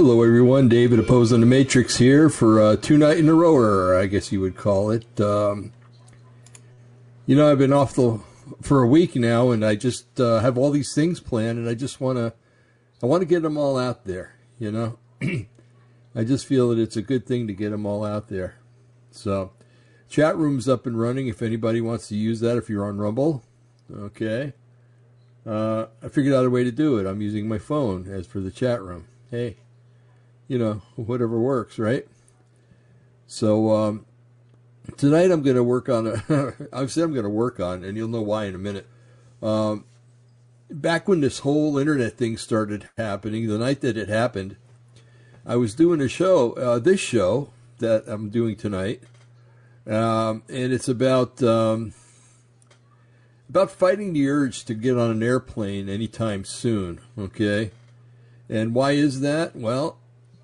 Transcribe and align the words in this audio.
Hello, 0.00 0.22
everyone. 0.22 0.68
David 0.68 1.00
opposing 1.00 1.40
the 1.40 1.46
Matrix 1.46 1.96
here 1.96 2.28
for 2.28 2.62
uh, 2.62 2.76
two 2.76 2.96
night 2.96 3.18
in 3.18 3.28
a 3.28 3.34
rower, 3.34 3.96
I 3.96 4.06
guess 4.06 4.30
you 4.30 4.40
would 4.40 4.54
call 4.54 4.92
it. 4.92 5.20
Um, 5.20 5.72
you 7.26 7.34
know, 7.34 7.50
I've 7.50 7.58
been 7.58 7.72
off 7.72 7.96
the 7.96 8.20
for 8.62 8.80
a 8.80 8.86
week 8.86 9.16
now, 9.16 9.50
and 9.50 9.64
I 9.64 9.74
just 9.74 10.20
uh, 10.20 10.38
have 10.38 10.56
all 10.56 10.70
these 10.70 10.94
things 10.94 11.18
planned, 11.18 11.58
and 11.58 11.68
I 11.68 11.74
just 11.74 12.00
want 12.00 12.16
to, 12.16 12.32
I 13.02 13.06
want 13.06 13.22
to 13.22 13.26
get 13.26 13.42
them 13.42 13.58
all 13.58 13.76
out 13.76 14.04
there. 14.04 14.36
You 14.60 14.70
know, 14.70 14.98
I 16.14 16.22
just 16.22 16.46
feel 16.46 16.68
that 16.68 16.78
it's 16.78 16.96
a 16.96 17.02
good 17.02 17.26
thing 17.26 17.48
to 17.48 17.52
get 17.52 17.70
them 17.70 17.84
all 17.84 18.04
out 18.04 18.28
there. 18.28 18.60
So, 19.10 19.50
chat 20.08 20.36
room's 20.36 20.68
up 20.68 20.86
and 20.86 20.96
running. 20.96 21.26
If 21.26 21.42
anybody 21.42 21.80
wants 21.80 22.06
to 22.10 22.14
use 22.14 22.38
that, 22.38 22.56
if 22.56 22.70
you're 22.70 22.86
on 22.86 22.98
Rumble, 22.98 23.42
okay. 23.92 24.52
Uh, 25.44 25.86
I 26.00 26.08
figured 26.08 26.36
out 26.36 26.46
a 26.46 26.50
way 26.50 26.62
to 26.62 26.70
do 26.70 26.98
it. 26.98 27.06
I'm 27.06 27.20
using 27.20 27.48
my 27.48 27.58
phone 27.58 28.06
as 28.08 28.28
for 28.28 28.38
the 28.38 28.52
chat 28.52 28.80
room. 28.80 29.08
Hey, 29.28 29.56
you 30.48 30.58
know, 30.58 30.82
whatever 30.96 31.38
works, 31.38 31.78
right? 31.78 32.06
So 33.26 33.70
um, 33.70 34.06
tonight 34.96 35.30
I'm 35.30 35.42
going 35.42 35.56
to 35.56 35.62
work 35.62 35.88
on 35.88 36.06
a. 36.06 36.54
I've 36.72 36.90
said 36.90 37.04
I'm 37.04 37.12
going 37.12 37.24
to 37.24 37.30
work 37.30 37.60
on, 37.60 37.84
and 37.84 37.96
you'll 37.96 38.08
know 38.08 38.22
why 38.22 38.46
in 38.46 38.54
a 38.54 38.58
minute. 38.58 38.86
Um, 39.42 39.84
back 40.70 41.06
when 41.06 41.20
this 41.20 41.40
whole 41.40 41.78
internet 41.78 42.16
thing 42.16 42.36
started 42.36 42.88
happening, 42.96 43.46
the 43.46 43.58
night 43.58 43.82
that 43.82 43.96
it 43.96 44.08
happened, 44.08 44.56
I 45.46 45.56
was 45.56 45.74
doing 45.74 46.00
a 46.00 46.08
show, 46.08 46.52
uh, 46.54 46.78
this 46.78 47.00
show 47.00 47.50
that 47.78 48.04
I'm 48.06 48.30
doing 48.30 48.56
tonight, 48.56 49.02
um, 49.86 50.42
and 50.48 50.72
it's 50.72 50.88
about 50.88 51.42
um, 51.42 51.92
about 53.48 53.70
fighting 53.70 54.14
the 54.14 54.28
urge 54.28 54.64
to 54.64 54.74
get 54.74 54.98
on 54.98 55.10
an 55.10 55.22
airplane 55.22 55.88
anytime 55.88 56.44
soon. 56.44 57.00
Okay, 57.18 57.72
and 58.48 58.74
why 58.74 58.92
is 58.92 59.20
that? 59.20 59.54
Well, 59.54 59.98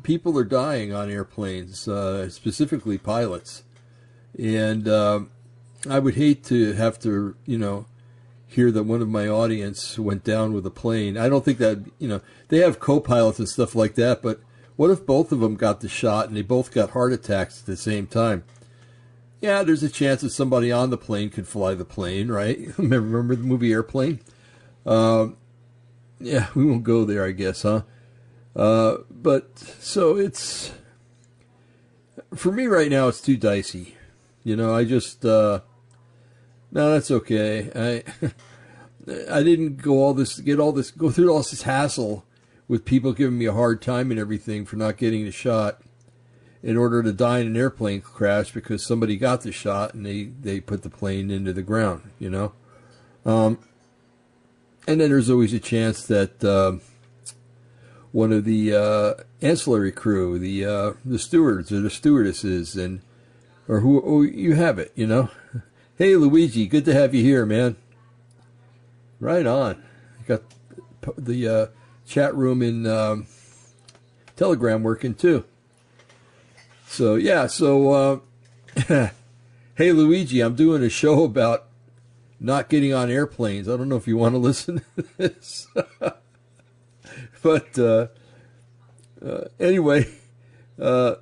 people 0.04 0.38
are 0.38 0.44
dying 0.44 0.92
on 0.92 1.10
airplanes, 1.10 1.88
uh, 1.88 2.30
specifically 2.30 2.98
pilots, 2.98 3.64
and 4.38 4.86
um, 4.86 5.30
I 5.88 5.98
would 5.98 6.14
hate 6.14 6.44
to 6.44 6.74
have 6.74 7.00
to, 7.00 7.34
you 7.44 7.58
know, 7.58 7.86
hear 8.46 8.70
that 8.70 8.84
one 8.84 9.02
of 9.02 9.08
my 9.08 9.26
audience 9.26 9.98
went 9.98 10.22
down 10.22 10.52
with 10.52 10.64
a 10.64 10.70
plane. 10.70 11.18
I 11.18 11.28
don't 11.28 11.44
think 11.44 11.58
that, 11.58 11.84
you 11.98 12.06
know, 12.06 12.20
they 12.48 12.58
have 12.58 12.78
co-pilots 12.78 13.40
and 13.40 13.48
stuff 13.48 13.74
like 13.74 13.94
that, 13.96 14.22
but 14.22 14.40
what 14.76 14.90
if 14.90 15.04
both 15.04 15.32
of 15.32 15.40
them 15.40 15.56
got 15.56 15.80
the 15.80 15.88
shot 15.88 16.28
and 16.28 16.36
they 16.36 16.42
both 16.42 16.72
got 16.72 16.90
heart 16.90 17.12
attacks 17.12 17.60
at 17.60 17.66
the 17.66 17.76
same 17.76 18.06
time? 18.06 18.44
Yeah, 19.40 19.62
there's 19.62 19.82
a 19.82 19.90
chance 19.90 20.22
that 20.22 20.30
somebody 20.30 20.72
on 20.72 20.90
the 20.90 20.96
plane 20.96 21.30
could 21.30 21.48
fly 21.48 21.74
the 21.74 21.84
plane, 21.84 22.28
right? 22.28 22.58
remember, 22.78 23.34
the 23.34 23.42
movie 23.42 23.72
Airplane? 23.72 24.20
Um, 24.86 25.36
yeah, 26.20 26.48
we 26.54 26.64
won't 26.64 26.84
go 26.84 27.04
there, 27.04 27.24
I 27.24 27.32
guess, 27.32 27.62
huh? 27.62 27.82
Uh, 28.56 28.98
but 29.24 29.58
so 29.58 30.16
it's 30.16 30.70
for 32.34 32.52
me 32.52 32.66
right 32.66 32.90
now. 32.90 33.08
It's 33.08 33.22
too 33.22 33.38
dicey. 33.38 33.96
You 34.44 34.54
know, 34.54 34.74
I 34.74 34.84
just 34.84 35.24
uh, 35.24 35.60
no, 36.70 36.92
that's 36.92 37.10
okay. 37.10 37.70
I 37.74 38.28
I 39.32 39.42
didn't 39.42 39.78
go 39.78 39.94
all 39.94 40.12
this 40.14 40.38
get 40.38 40.60
all 40.60 40.72
this 40.72 40.90
go 40.90 41.10
through 41.10 41.32
all 41.32 41.38
this 41.38 41.62
hassle 41.62 42.24
with 42.68 42.84
people 42.84 43.12
giving 43.12 43.38
me 43.38 43.46
a 43.46 43.52
hard 43.52 43.80
time 43.82 44.10
and 44.10 44.20
everything 44.20 44.66
for 44.66 44.76
not 44.76 44.98
getting 44.98 45.24
the 45.24 45.32
shot 45.32 45.80
in 46.62 46.76
order 46.76 47.02
to 47.02 47.12
die 47.12 47.40
in 47.40 47.46
an 47.46 47.56
airplane 47.56 48.00
crash 48.00 48.52
because 48.52 48.84
somebody 48.84 49.16
got 49.16 49.42
the 49.42 49.52
shot 49.52 49.92
and 49.92 50.06
they, 50.06 50.24
they 50.24 50.60
put 50.60 50.82
the 50.82 50.88
plane 50.88 51.30
into 51.30 51.52
the 51.52 51.60
ground, 51.60 52.10
you 52.18 52.30
know? 52.30 52.54
Um, 53.26 53.58
and 54.88 54.98
then 54.98 55.10
there's 55.10 55.28
always 55.28 55.52
a 55.52 55.60
chance 55.60 56.06
that 56.06 56.42
uh, 56.42 56.78
one 58.14 58.32
of 58.32 58.44
the 58.44 58.72
uh, 58.72 59.14
ancillary 59.42 59.90
crew, 59.90 60.38
the 60.38 60.64
uh, 60.64 60.92
the 61.04 61.18
stewards 61.18 61.72
or 61.72 61.80
the 61.80 61.90
stewardesses, 61.90 62.76
and 62.76 63.00
or 63.66 63.80
who 63.80 64.00
oh, 64.06 64.22
you 64.22 64.54
have 64.54 64.78
it, 64.78 64.92
you 64.94 65.06
know. 65.06 65.28
Hey 65.96 66.16
Luigi, 66.16 66.66
good 66.66 66.84
to 66.86 66.92
have 66.92 67.14
you 67.14 67.22
here, 67.22 67.46
man. 67.46 67.76
Right 69.20 69.46
on. 69.46 69.80
Got 70.26 70.42
the 71.16 71.46
uh, 71.46 71.66
chat 72.04 72.34
room 72.34 72.62
in 72.62 72.84
um, 72.84 73.28
Telegram 74.34 74.82
working 74.82 75.14
too. 75.14 75.44
So 76.88 77.14
yeah, 77.14 77.46
so 77.46 77.92
uh, 78.88 79.10
hey 79.76 79.92
Luigi, 79.92 80.40
I'm 80.40 80.56
doing 80.56 80.82
a 80.82 80.88
show 80.88 81.22
about 81.22 81.68
not 82.40 82.68
getting 82.68 82.92
on 82.92 83.08
airplanes. 83.08 83.68
I 83.68 83.76
don't 83.76 83.88
know 83.88 83.94
if 83.94 84.08
you 84.08 84.16
want 84.16 84.34
to 84.34 84.38
listen 84.38 84.82
to 84.96 85.04
this. 85.16 85.68
but 87.44 87.78
uh, 87.78 88.06
uh, 89.24 89.44
anyway, 89.60 90.06
uh, 90.80 91.16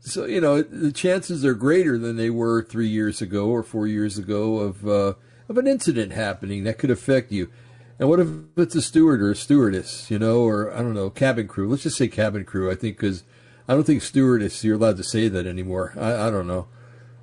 so 0.00 0.26
you 0.26 0.40
know 0.40 0.60
the 0.62 0.92
chances 0.92 1.42
are 1.44 1.54
greater 1.54 1.98
than 1.98 2.16
they 2.16 2.28
were 2.28 2.62
three 2.62 2.86
years 2.86 3.22
ago 3.22 3.48
or 3.48 3.62
four 3.62 3.86
years 3.86 4.18
ago 4.18 4.58
of 4.58 4.86
uh, 4.86 5.14
of 5.48 5.56
an 5.56 5.66
incident 5.66 6.12
happening 6.12 6.64
that 6.64 6.78
could 6.78 6.90
affect 6.90 7.32
you. 7.32 7.50
And 7.98 8.08
what 8.08 8.20
if 8.20 8.28
it's 8.56 8.74
a 8.74 8.82
steward 8.82 9.20
or 9.22 9.30
a 9.30 9.36
stewardess, 9.36 10.10
you 10.10 10.18
know, 10.18 10.42
or 10.42 10.72
I 10.72 10.78
don't 10.78 10.94
know, 10.94 11.10
cabin 11.10 11.48
crew? 11.48 11.68
Let's 11.68 11.82
just 11.82 11.96
say 11.96 12.08
cabin 12.08 12.44
crew. 12.44 12.70
I 12.70 12.74
think 12.74 12.98
because 12.98 13.24
I 13.66 13.72
don't 13.72 13.84
think 13.84 14.02
stewardess 14.02 14.62
you're 14.62 14.76
allowed 14.76 14.98
to 14.98 15.04
say 15.04 15.28
that 15.28 15.46
anymore. 15.46 15.94
I, 15.98 16.26
I 16.28 16.30
don't 16.30 16.46
know, 16.46 16.68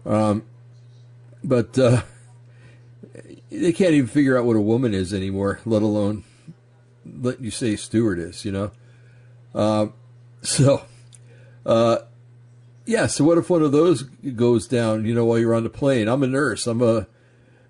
um, 0.04 0.46
but 1.44 1.78
uh, 1.78 2.02
they 3.52 3.72
can't 3.72 3.94
even 3.94 4.08
figure 4.08 4.36
out 4.36 4.46
what 4.46 4.56
a 4.56 4.62
woman 4.62 4.96
is 4.96 5.14
anymore, 5.14 5.60
let 5.64 5.84
alone 5.84 6.24
letting 7.22 7.44
you 7.44 7.52
say 7.52 7.76
stewardess, 7.76 8.46
you 8.46 8.52
know? 8.52 8.72
Uh, 9.54 9.88
so, 10.42 10.84
uh, 11.66 12.00
yeah, 12.86 13.08
so 13.08 13.24
what 13.24 13.38
if 13.38 13.50
one 13.50 13.62
of 13.62 13.72
those 13.72 14.04
goes 14.04 14.68
down, 14.68 15.06
you 15.06 15.14
know, 15.14 15.26
while 15.26 15.38
you're 15.38 15.56
on 15.56 15.64
the 15.64 15.70
plane? 15.70 16.08
I'm 16.08 16.24
a 16.24 16.28
nurse. 16.28 16.68
I'm 16.68 16.82
a, 16.82 17.08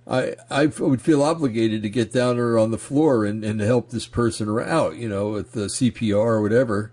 I, 0.05 0.35
I 0.49 0.67
would 0.67 1.01
feel 1.01 1.23
obligated 1.23 1.81
to 1.83 1.89
get 1.89 2.13
down 2.13 2.37
there 2.37 2.57
on 2.57 2.71
the 2.71 2.77
floor 2.77 3.25
and, 3.25 3.43
and 3.43 3.59
help 3.59 3.89
this 3.89 4.05
person 4.05 4.47
out, 4.59 4.95
you 4.95 5.09
know, 5.09 5.29
with 5.29 5.51
the 5.51 5.65
CPR 5.65 6.15
or 6.15 6.41
whatever. 6.41 6.91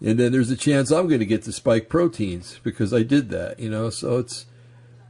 And 0.00 0.18
then 0.18 0.30
there's 0.30 0.50
a 0.50 0.56
chance 0.56 0.92
I'm 0.92 1.08
going 1.08 1.18
to 1.18 1.26
get 1.26 1.42
the 1.42 1.52
spike 1.52 1.88
proteins 1.88 2.60
because 2.62 2.94
I 2.94 3.02
did 3.02 3.30
that, 3.30 3.58
you 3.58 3.68
know, 3.68 3.90
so 3.90 4.18
it's, 4.18 4.46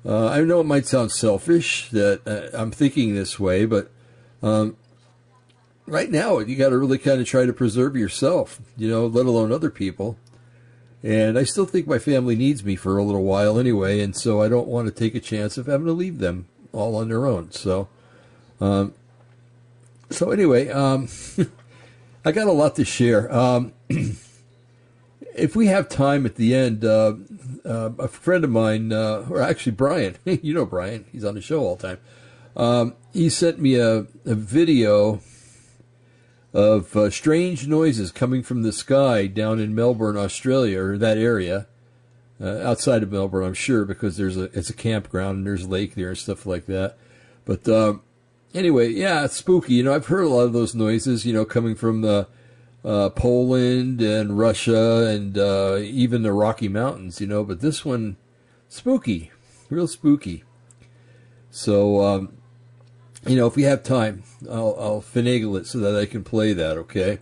uh, 0.07 0.29
I 0.29 0.41
know 0.41 0.61
it 0.61 0.65
might 0.65 0.87
sound 0.87 1.13
selfish 1.13 1.91
that 1.91 2.27
uh, 2.27 2.57
I'm 2.57 2.71
thinking 2.71 3.15
this 3.15 3.39
way, 3.39 3.67
but 3.67 3.91
um, 4.43 4.77
right 5.89 6.11
now 6.11 6.39
you 6.39 6.57
got 6.57 6.71
to 6.71 6.79
really 6.79 6.99
kind 6.99 7.21
of 7.21 7.27
try 7.27 7.47
to 7.47 7.53
preserve 7.53 7.97
yourself, 7.97 8.61
you 8.77 8.89
know, 8.89 9.07
let 9.07 9.27
alone 9.27 9.53
other 9.53 9.71
people. 9.71 10.17
And 11.03 11.39
I 11.39 11.45
still 11.45 11.67
think 11.67 11.87
my 11.87 11.99
family 11.99 12.35
needs 12.35 12.65
me 12.65 12.75
for 12.75 12.99
a 12.99 13.05
little 13.05 13.23
while 13.23 13.59
anyway, 13.59 14.01
and 14.01 14.17
so 14.17 14.43
I 14.43 14.49
don't 14.49 14.67
want 14.67 14.89
to 14.89 14.93
take 14.93 15.15
a 15.15 15.21
chance 15.21 15.57
of 15.57 15.67
having 15.67 15.87
to 15.87 15.93
leave 15.93 16.19
them 16.19 16.49
all 16.73 16.97
on 16.97 17.09
their 17.09 17.25
own. 17.25 17.53
So, 17.53 17.89
um, 18.61 18.95
so 20.11 20.33
anyway, 20.33 20.69
um, 20.71 21.09
I 22.25 22.33
got 22.33 22.49
a 22.49 22.53
lot 22.53 22.75
to 22.77 22.85
share. 22.85 23.33
Um, 23.33 23.73
if 25.35 25.55
we 25.55 25.69
have 25.69 25.89
time 25.89 26.27
at 26.27 26.35
the 26.35 26.53
end, 26.55 26.85
uh, 26.85 27.15
uh, 27.65 27.91
a 27.99 28.09
friend 28.09 28.43
of 28.43 28.51
mine, 28.51 28.93
uh, 28.93 29.27
or 29.31 29.41
actually 29.41 29.73
Brian, 29.73 30.17
you 30.25 30.53
know 30.53 30.67
Brian, 30.67 31.05
he's 31.13 31.25
on 31.25 31.35
the 31.35 31.41
show 31.41 31.61
all 31.61 31.77
the 31.77 31.89
time. 31.89 31.99
Um, 32.57 32.95
he 33.13 33.29
sent 33.29 33.61
me 33.61 33.77
a, 33.77 33.99
a 34.25 34.35
video 34.35 35.21
of 36.53 36.97
uh, 36.97 37.11
strange 37.11 37.67
noises 37.67 38.11
coming 38.11 38.43
from 38.43 38.63
the 38.63 38.73
sky 38.73 39.27
down 39.27 39.59
in 39.59 39.75
Melbourne, 39.75 40.17
Australia, 40.17 40.81
or 40.81 40.99
that 40.99 41.19
area, 41.19 41.67
uh, 42.41 42.59
outside 42.59 43.03
of 43.03 43.13
Melbourne, 43.13 43.45
I'm 43.45 43.55
sure, 43.55 43.85
because 43.85 44.17
there's 44.17 44.37
a 44.37 44.45
it's 44.57 44.71
a 44.71 44.75
campground 44.75 45.39
and 45.39 45.47
there's 45.47 45.65
a 45.65 45.69
lake 45.69 45.95
there 45.95 46.11
and 46.11 46.19
stuff 46.19 46.47
like 46.47 46.67
that. 46.67 46.97
But 47.45 47.69
um, 47.69 48.03
anyway, 48.55 48.91
yeah, 48.91 49.25
it's 49.25 49.37
spooky. 49.37 49.75
You 49.75 49.83
know, 49.83 49.95
I've 49.95 50.07
heard 50.07 50.25
a 50.25 50.29
lot 50.29 50.43
of 50.43 50.53
those 50.53 50.75
noises. 50.75 51.27
You 51.27 51.33
know, 51.33 51.45
coming 51.45 51.75
from 51.75 52.03
the 52.03 52.29
uh, 52.85 53.11
Poland 53.11 54.01
and 54.01 54.39
Russia 54.39 55.07
and 55.07 55.37
uh, 55.37 55.79
even 55.81 56.23
the 56.23 56.33
Rocky 56.33 56.69
Mountains. 56.69 57.21
You 57.21 57.27
know, 57.27 57.45
but 57.45 57.61
this 57.61 57.85
one, 57.85 58.17
spooky, 58.69 59.33
real 59.69 59.89
spooky. 59.89 60.45
So 61.51 62.03
um, 62.05 62.38
you 63.29 63.37
know, 63.37 63.47
if 63.47 63.57
we 63.57 63.65
have 63.65 63.83
time, 63.83 64.23
I'll, 64.51 64.77
I'll 64.79 65.03
finagle 65.03 65.59
it 65.59 65.67
so 65.67 65.79
that 65.79 65.95
I 65.95 66.07
can 66.07 66.25
play 66.25 66.53
that. 66.55 66.79
Okay. 66.79 67.19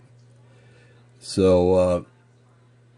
So, 1.19 1.73
uh, 1.73 2.03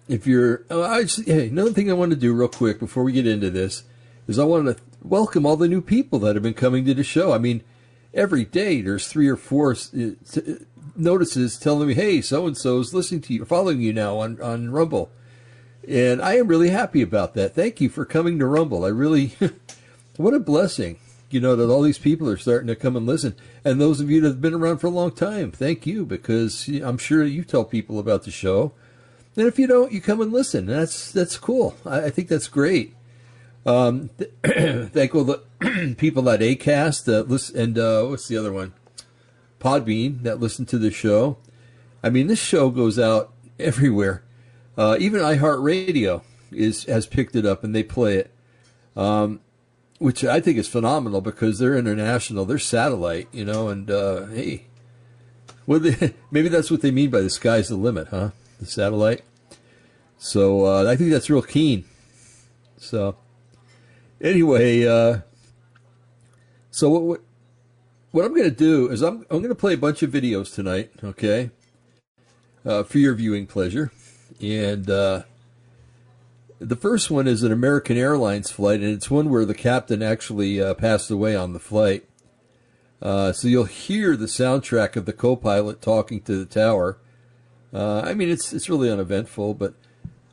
if 0.07 0.27
you're, 0.27 0.63
oh, 0.69 0.83
I 0.83 1.03
just, 1.03 1.27
hey, 1.27 1.47
another 1.47 1.71
thing 1.71 1.89
I 1.89 1.93
want 1.93 2.11
to 2.11 2.17
do 2.17 2.33
real 2.33 2.47
quick 2.47 2.79
before 2.79 3.03
we 3.03 3.11
get 3.11 3.27
into 3.27 3.49
this 3.49 3.83
is 4.27 4.37
I 4.37 4.43
want 4.43 4.65
to 4.67 4.83
welcome 5.01 5.45
all 5.45 5.55
the 5.55 5.67
new 5.67 5.81
people 5.81 6.19
that 6.19 6.35
have 6.35 6.43
been 6.43 6.53
coming 6.53 6.85
to 6.85 6.93
the 6.93 7.03
show. 7.03 7.31
I 7.31 7.37
mean, 7.37 7.63
every 8.13 8.45
day 8.45 8.81
there's 8.81 9.07
three 9.07 9.27
or 9.27 9.37
four 9.37 9.71
uh, 9.73 10.41
notices 10.95 11.57
telling 11.57 11.87
me, 11.87 11.93
hey, 11.93 12.21
so 12.21 12.45
and 12.45 12.57
so 12.57 12.79
is 12.79 12.93
listening 12.93 13.21
to 13.21 13.33
you, 13.33 13.45
following 13.45 13.81
you 13.81 13.93
now 13.93 14.17
on, 14.17 14.41
on 14.41 14.71
Rumble. 14.71 15.11
And 15.87 16.21
I 16.21 16.35
am 16.35 16.47
really 16.47 16.69
happy 16.69 17.01
about 17.01 17.33
that. 17.35 17.55
Thank 17.55 17.81
you 17.81 17.89
for 17.89 18.05
coming 18.05 18.37
to 18.39 18.45
Rumble. 18.45 18.85
I 18.85 18.89
really, 18.89 19.35
what 20.17 20.33
a 20.33 20.39
blessing 20.39 20.99
you 21.29 21.39
know, 21.39 21.55
that 21.55 21.69
all 21.69 21.81
these 21.81 21.97
people 21.97 22.29
are 22.29 22.37
starting 22.37 22.67
to 22.67 22.75
come 22.75 22.95
and 22.95 23.05
listen. 23.05 23.35
And 23.63 23.79
those 23.79 23.99
of 23.99 24.09
you 24.09 24.21
that 24.21 24.27
have 24.27 24.41
been 24.41 24.53
around 24.53 24.79
for 24.79 24.87
a 24.87 24.91
long 24.91 25.11
time, 25.11 25.51
thank 25.51 25.85
you 25.85 26.05
because 26.05 26.67
I'm 26.67 26.97
sure 26.97 27.23
you 27.23 27.43
tell 27.43 27.63
people 27.63 27.99
about 27.99 28.23
the 28.23 28.31
show. 28.31 28.73
And 29.35 29.47
if 29.47 29.59
you 29.59 29.67
don't, 29.67 29.91
you 29.91 30.01
come 30.01 30.21
and 30.21 30.31
listen. 30.31 30.65
That's 30.65 31.11
that's 31.11 31.37
cool. 31.37 31.75
I, 31.85 32.05
I 32.05 32.09
think 32.09 32.27
that's 32.27 32.47
great. 32.47 32.95
Um, 33.65 34.09
thank 34.43 35.13
all 35.13 35.23
the 35.23 35.95
people 35.97 36.29
at 36.29 36.39
Acast 36.39 37.05
that 37.05 37.29
listen, 37.29 37.59
and 37.59 37.77
uh, 37.77 38.03
what's 38.05 38.27
the 38.27 38.37
other 38.37 38.51
one? 38.51 38.73
Podbean 39.59 40.23
that 40.23 40.39
listen 40.39 40.65
to 40.67 40.77
the 40.77 40.91
show. 40.91 41.37
I 42.01 42.09
mean, 42.09 42.27
this 42.27 42.39
show 42.39 42.69
goes 42.69 42.97
out 42.97 43.33
everywhere. 43.59 44.23
Uh, 44.77 44.97
even 44.99 45.21
iHeartRadio 45.21 46.23
is 46.51 46.85
has 46.85 47.05
picked 47.05 47.35
it 47.35 47.45
up 47.45 47.63
and 47.63 47.75
they 47.75 47.83
play 47.83 48.17
it, 48.17 48.33
um, 48.95 49.41
which 49.99 50.23
I 50.23 50.39
think 50.39 50.57
is 50.57 50.67
phenomenal 50.67 51.21
because 51.21 51.59
they're 51.59 51.77
international. 51.77 52.45
They're 52.45 52.57
satellite, 52.57 53.27
you 53.31 53.45
know. 53.45 53.67
And 53.67 53.91
uh, 53.91 54.25
hey, 54.27 54.65
well, 55.67 55.79
they, 55.79 56.15
maybe 56.31 56.49
that's 56.49 56.71
what 56.71 56.81
they 56.81 56.91
mean 56.91 57.11
by 57.11 57.21
the 57.21 57.29
sky's 57.29 57.67
the 57.67 57.75
limit, 57.75 58.07
huh? 58.07 58.31
The 58.59 58.65
satellite. 58.65 59.23
So 60.17 60.65
uh, 60.65 60.89
I 60.89 60.95
think 60.95 61.11
that's 61.11 61.29
real 61.29 61.41
keen. 61.41 61.85
So 62.77 63.17
anyway, 64.21 64.85
uh, 64.87 65.19
so 66.71 66.89
what, 66.89 67.03
what 67.03 67.21
what 68.11 68.25
I'm 68.25 68.33
going 68.33 68.49
to 68.49 68.55
do 68.55 68.89
is 68.89 69.01
I'm 69.01 69.25
I'm 69.29 69.37
going 69.37 69.49
to 69.49 69.55
play 69.55 69.73
a 69.73 69.77
bunch 69.77 70.01
of 70.01 70.11
videos 70.11 70.53
tonight, 70.53 70.91
okay, 71.03 71.51
uh, 72.65 72.83
for 72.83 72.97
your 72.97 73.13
viewing 73.13 73.45
pleasure, 73.45 73.91
and 74.41 74.89
uh, 74.89 75.23
the 76.59 76.75
first 76.75 77.09
one 77.09 77.27
is 77.27 77.43
an 77.43 77.51
American 77.51 77.97
Airlines 77.97 78.51
flight, 78.51 78.81
and 78.81 78.91
it's 78.91 79.09
one 79.09 79.29
where 79.29 79.45
the 79.45 79.55
captain 79.55 80.03
actually 80.03 80.61
uh, 80.61 80.73
passed 80.73 81.09
away 81.09 81.35
on 81.35 81.53
the 81.53 81.59
flight. 81.59 82.05
Uh, 83.01 83.31
so 83.31 83.47
you'll 83.47 83.63
hear 83.63 84.17
the 84.17 84.25
soundtrack 84.25 84.97
of 84.97 85.05
the 85.05 85.13
co-pilot 85.13 85.81
talking 85.81 86.19
to 86.21 86.37
the 86.37 86.45
tower. 86.45 86.97
Uh, 87.73 88.01
I 88.01 88.13
mean, 88.13 88.29
it's 88.29 88.51
it's 88.51 88.69
really 88.69 88.91
uneventful, 88.91 89.53
but 89.53 89.73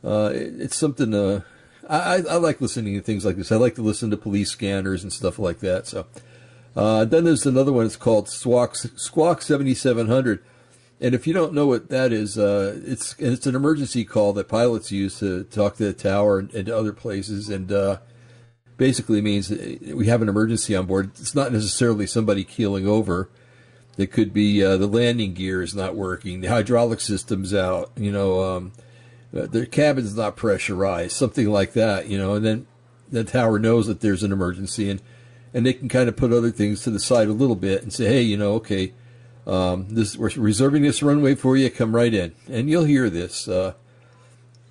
uh, 0.03 0.33
it, 0.35 0.61
it's 0.61 0.77
something. 0.77 1.15
Uh, 1.15 1.43
I, 1.89 2.17
I 2.29 2.37
like 2.37 2.61
listening 2.61 2.95
to 2.95 3.01
things 3.01 3.25
like 3.25 3.37
this. 3.37 3.53
I 3.53 3.57
like 3.57 3.77
to 3.77 3.83
listen 3.83 4.11
to 4.11 4.17
police 4.17 4.51
scanners 4.51 5.05
and 5.05 5.13
stuff 5.13 5.39
like 5.39 5.61
that. 5.61 5.87
So 5.87 6.07
uh, 6.75 7.05
then 7.05 7.23
there's 7.23 7.47
another 7.47 7.73
one. 7.73 7.87
It's 7.87 7.95
called 7.95 8.29
Squawk 8.29 8.75
Squawk 8.75 9.43
7700. 9.43 10.43
And 11.01 11.15
if 11.15 11.27
you 11.27 11.35
don't 11.35 11.53
know 11.53 11.67
what 11.67 11.91
that 11.91 12.13
is, 12.13 12.39
uh, 12.39 12.81
it's 12.85 13.15
it's 13.19 13.47
an 13.47 13.55
emergency 13.55 14.05
call 14.05 14.33
that 14.35 14.49
pilots 14.49 14.91
use 14.91 15.19
to 15.19 15.45
talk 15.45 15.77
to 15.77 15.85
the 15.85 15.93
tower 15.93 16.39
and, 16.39 16.53
and 16.55 16.67
to 16.67 16.77
other 16.77 16.93
places, 16.95 17.51
and 17.51 17.71
uh, 17.71 17.99
basically 18.79 19.21
means 19.21 19.51
we 19.51 20.07
have 20.07 20.23
an 20.23 20.29
emergency 20.29 20.75
on 20.75 20.87
board. 20.87 21.11
It's 21.19 21.35
not 21.35 21.53
necessarily 21.53 22.07
somebody 22.07 22.45
keeling 22.45 22.87
over. 22.87 23.29
It 23.99 24.11
could 24.11 24.33
be 24.33 24.63
uh, 24.63 24.77
the 24.79 24.87
landing 24.87 25.35
gear 25.35 25.63
is 25.63 25.75
not 25.75 25.95
working, 25.95 26.41
the 26.41 26.49
hydraulic 26.49 27.01
system's 27.01 27.55
out, 27.55 27.91
you 27.97 28.13
know, 28.13 28.43
um, 28.45 28.73
uh, 29.35 29.47
the 29.47 29.67
cabin's 29.67 30.15
not 30.15 30.37
pressurized, 30.37 31.13
something 31.13 31.49
like 31.49 31.73
that, 31.73 32.07
you 32.07 32.19
know, 32.19 32.35
and 32.35 32.45
then 32.45 32.67
the 33.11 33.25
tower 33.25 33.59
knows 33.59 33.87
that 33.87 34.01
there's 34.01 34.23
an 34.23 34.33
emergency, 34.33 34.91
and 34.91 35.03
and 35.53 35.65
they 35.65 35.73
can 35.73 35.89
kind 35.89 36.09
of 36.09 36.17
put 36.17 36.33
other 36.33 36.51
things 36.51 36.83
to 36.83 36.91
the 36.91 37.01
side 37.01 37.29
a 37.29 37.33
little 37.33 37.57
bit 37.57 37.83
and 37.83 37.93
say, 37.93 38.07
hey, 38.07 38.23
you 38.23 38.37
know, 38.37 38.55
okay 38.55 38.93
um, 39.47 39.87
this 39.89 40.17
we're 40.17 40.31
reserving 40.37 40.83
this 40.83 41.03
runway 41.03 41.35
for 41.35 41.57
you. 41.57 41.71
Come 41.71 41.95
right 41.95 42.13
in, 42.13 42.35
and 42.49 42.69
you'll 42.69 42.85
hear 42.85 43.09
this. 43.09 43.49
Uh, 43.49 43.75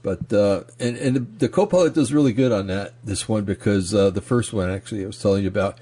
but 0.03 0.31
uh, 0.31 0.63
and 0.79 0.97
and 0.97 1.15
the, 1.15 1.19
the 1.19 1.49
co-pilot 1.49 1.95
does 1.95 2.13
really 2.13 2.33
good 2.33 2.51
on 2.51 2.67
that 2.67 2.93
this 3.03 3.27
one 3.27 3.43
because 3.43 3.93
uh, 3.93 4.11
the 4.11 4.21
first 4.21 4.53
one 4.53 4.69
actually 4.69 5.03
I 5.03 5.07
was 5.07 5.19
telling 5.19 5.43
you 5.43 5.49
about 5.49 5.79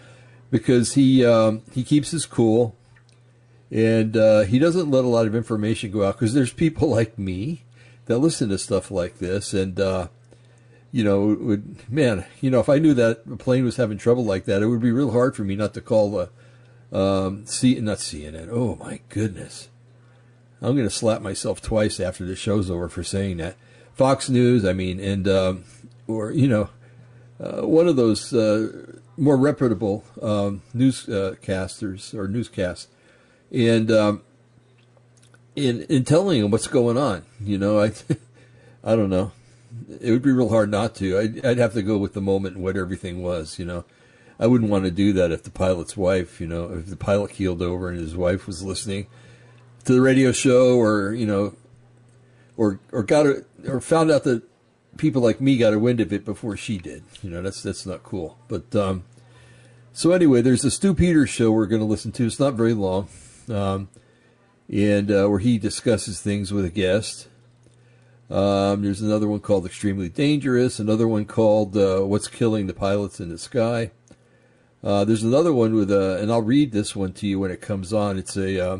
because 0.50 0.94
he 0.94 1.25
um, 1.25 1.62
he 1.74 1.84
keeps 1.84 2.12
his 2.12 2.25
cool 2.25 2.75
and 3.69 4.16
uh, 4.16 4.42
he 4.42 4.60
doesn't 4.60 4.92
let 4.92 5.04
a 5.04 5.07
lot 5.07 5.25
of 5.25 5.36
information 5.36 5.92
go 5.92 6.06
out 6.06 6.16
because 6.16 6.34
there's 6.34 6.54
people 6.54 6.88
like 6.89 7.18
me 7.18 7.66
that 8.06 8.19
listen 8.19 8.50
to 8.50 8.57
stuff 8.57 8.92
like 8.92 9.18
this 9.18 9.54
and 9.54 9.80
uh, 9.80 10.07
you 10.92 11.04
know 11.04 11.36
would 11.39 11.92
man 11.92 12.25
you 12.39 12.51
know 12.51 12.60
if 12.60 12.69
I 12.69 12.78
knew 12.78 12.94
that 12.94 13.24
a 13.30 13.36
plane 13.36 13.66
was 13.66 13.78
having 13.78 13.98
trouble 13.98 14.24
like 14.24 14.46
that 14.46 14.62
it 14.62 14.68
would 14.68 14.81
be 14.81 14.92
real 14.92 15.12
hard 15.12 15.36
for 15.36 15.44
me 15.44 15.56
not 15.56 15.74
to 15.74 15.81
call 15.81 16.12
the 16.12 16.30
um, 16.94 17.45
see, 17.48 17.80
not 17.80 17.98
CNN. 17.98 18.50
Oh 18.51 18.75
my 18.75 19.01
goodness. 19.10 19.69
I'm 20.62 20.75
going 20.75 20.88
to 20.88 20.94
slap 20.94 21.22
myself 21.22 21.62
twice 21.62 22.00
after 22.00 22.24
the 22.24 22.36
show's 22.36 22.69
over 22.69 22.88
for 22.88 23.04
saying 23.04 23.38
that. 23.38 23.57
Fox 23.94 24.30
News, 24.30 24.63
I 24.63 24.74
mean, 24.74 25.00
and, 25.00 25.28
um, 25.28 25.63
or, 26.07 26.31
you 26.31 26.48
know, 26.48 26.69
uh, 27.40 27.68
one 27.68 27.88
of 27.88 27.95
those 27.95 28.34
uh, 28.34 28.95
more 29.18 29.36
reputable 29.36 30.06
um, 30.22 30.62
newscasters 30.74 32.13
or 32.13 32.28
newscasts. 32.28 32.88
And 33.51 33.92
um, 33.92 34.22
in, 35.56 35.81
in 35.84 36.06
telling 36.06 36.42
them 36.42 36.51
what's 36.51 36.68
going 36.68 36.98
on, 36.98 37.24
you 37.42 37.57
know, 37.57 37.81
I, 37.81 37.92
I 38.84 38.96
don't 38.96 39.10
know. 39.10 39.31
It 40.00 40.12
would 40.12 40.22
be 40.22 40.31
real 40.31 40.50
hard 40.50 40.69
not 40.69 40.96
to. 40.96 41.19
I'd, 41.19 41.46
I'd 41.46 41.57
have 41.57 41.74
to 41.74 41.81
go 41.81 41.98
with 41.98 42.13
the 42.13 42.22
moment 42.22 42.56
and 42.56 42.63
what 42.63 42.78
everything 42.78 43.22
was, 43.22 43.57
you 43.57 43.66
know. 43.66 43.84
I 44.44 44.48
wouldn't 44.48 44.69
want 44.69 44.84
to 44.84 44.92
do 44.92 45.13
that 45.13 45.31
if 45.31 45.44
the 45.44 45.50
pilot's 45.50 45.95
wife, 45.95 46.42
you 46.42 46.48
know, 46.48 46.66
if 46.74 46.88
the 46.88 46.98
pilot 46.98 47.31
keeled 47.31 47.62
over 47.62 47.88
and 47.88 47.98
his 47.98 48.13
wife 48.13 48.45
was 48.45 48.62
listening 48.62 49.07
to 49.86 49.94
the 49.94 50.01
radio 50.01 50.34
show, 50.34 50.78
or 50.78 51.13
you 51.13 51.25
know, 51.25 51.56
or 52.57 52.81
or 52.92 53.04
got 53.04 53.25
a, 53.25 53.45
or 53.66 53.80
found 53.80 54.12
out 54.12 54.25
that 54.25 54.44
people 54.98 55.22
like 55.22 55.40
me 55.40 55.56
got 55.56 55.74
a 55.74 55.80
wind 55.80 56.01
of 56.01 56.12
it 56.12 56.25
before 56.25 56.57
she 56.57 56.78
did. 56.78 57.06
You 57.22 57.30
know, 57.30 57.42
that's 57.42 57.63
that's 57.63 57.86
not 57.86 58.04
cool. 58.04 58.38
But 58.50 58.75
um, 58.75 59.06
so 59.94 60.12
anyway, 60.12 60.42
there's 60.42 60.66
a 60.66 60.72
Stu 60.72 60.94
Peters 60.94 61.30
show 61.30 61.50
we're 61.50 61.66
going 61.66 61.80
to 61.81 61.88
listen 61.88 62.12
to. 62.12 62.25
It's 62.25 62.38
not 62.38 62.56
very 62.56 62.74
long, 62.74 63.07
um, 63.50 63.88
and 64.69 65.10
uh, 65.10 65.28
where 65.28 65.39
he 65.39 65.57
discusses 65.57 66.19
things 66.19 66.51
with 66.51 66.66
a 66.66 66.69
guest. 66.69 67.30
Um, 68.30 68.81
there's 68.81 69.01
another 69.01 69.30
one 69.30 69.39
called 69.39 69.66
Extremely 69.66 70.10
Dangerous. 70.10 70.80
Another 70.80 71.07
one 71.07 71.24
called 71.24 71.78
uh, 71.78 72.01
What's 72.01 72.28
Killing 72.28 72.68
the 72.68 72.74
Pilots 72.74 73.22
in 73.22 73.30
the 73.30 73.38
Sky. 73.38 73.92
Uh, 74.83 75.06
there's 75.06 75.24
another 75.24 75.53
one 75.53 75.74
with 75.74 75.89
a, 75.91 76.19
and 76.21 76.31
I'll 76.31 76.41
read 76.41 76.71
this 76.71 76.95
one 76.95 77.13
to 77.13 77.27
you 77.27 77.39
when 77.39 77.51
it 77.51 77.62
comes 77.62 77.94
on. 77.94 78.18
It's 78.18 78.35
a, 78.35 78.74
uh, 78.74 78.80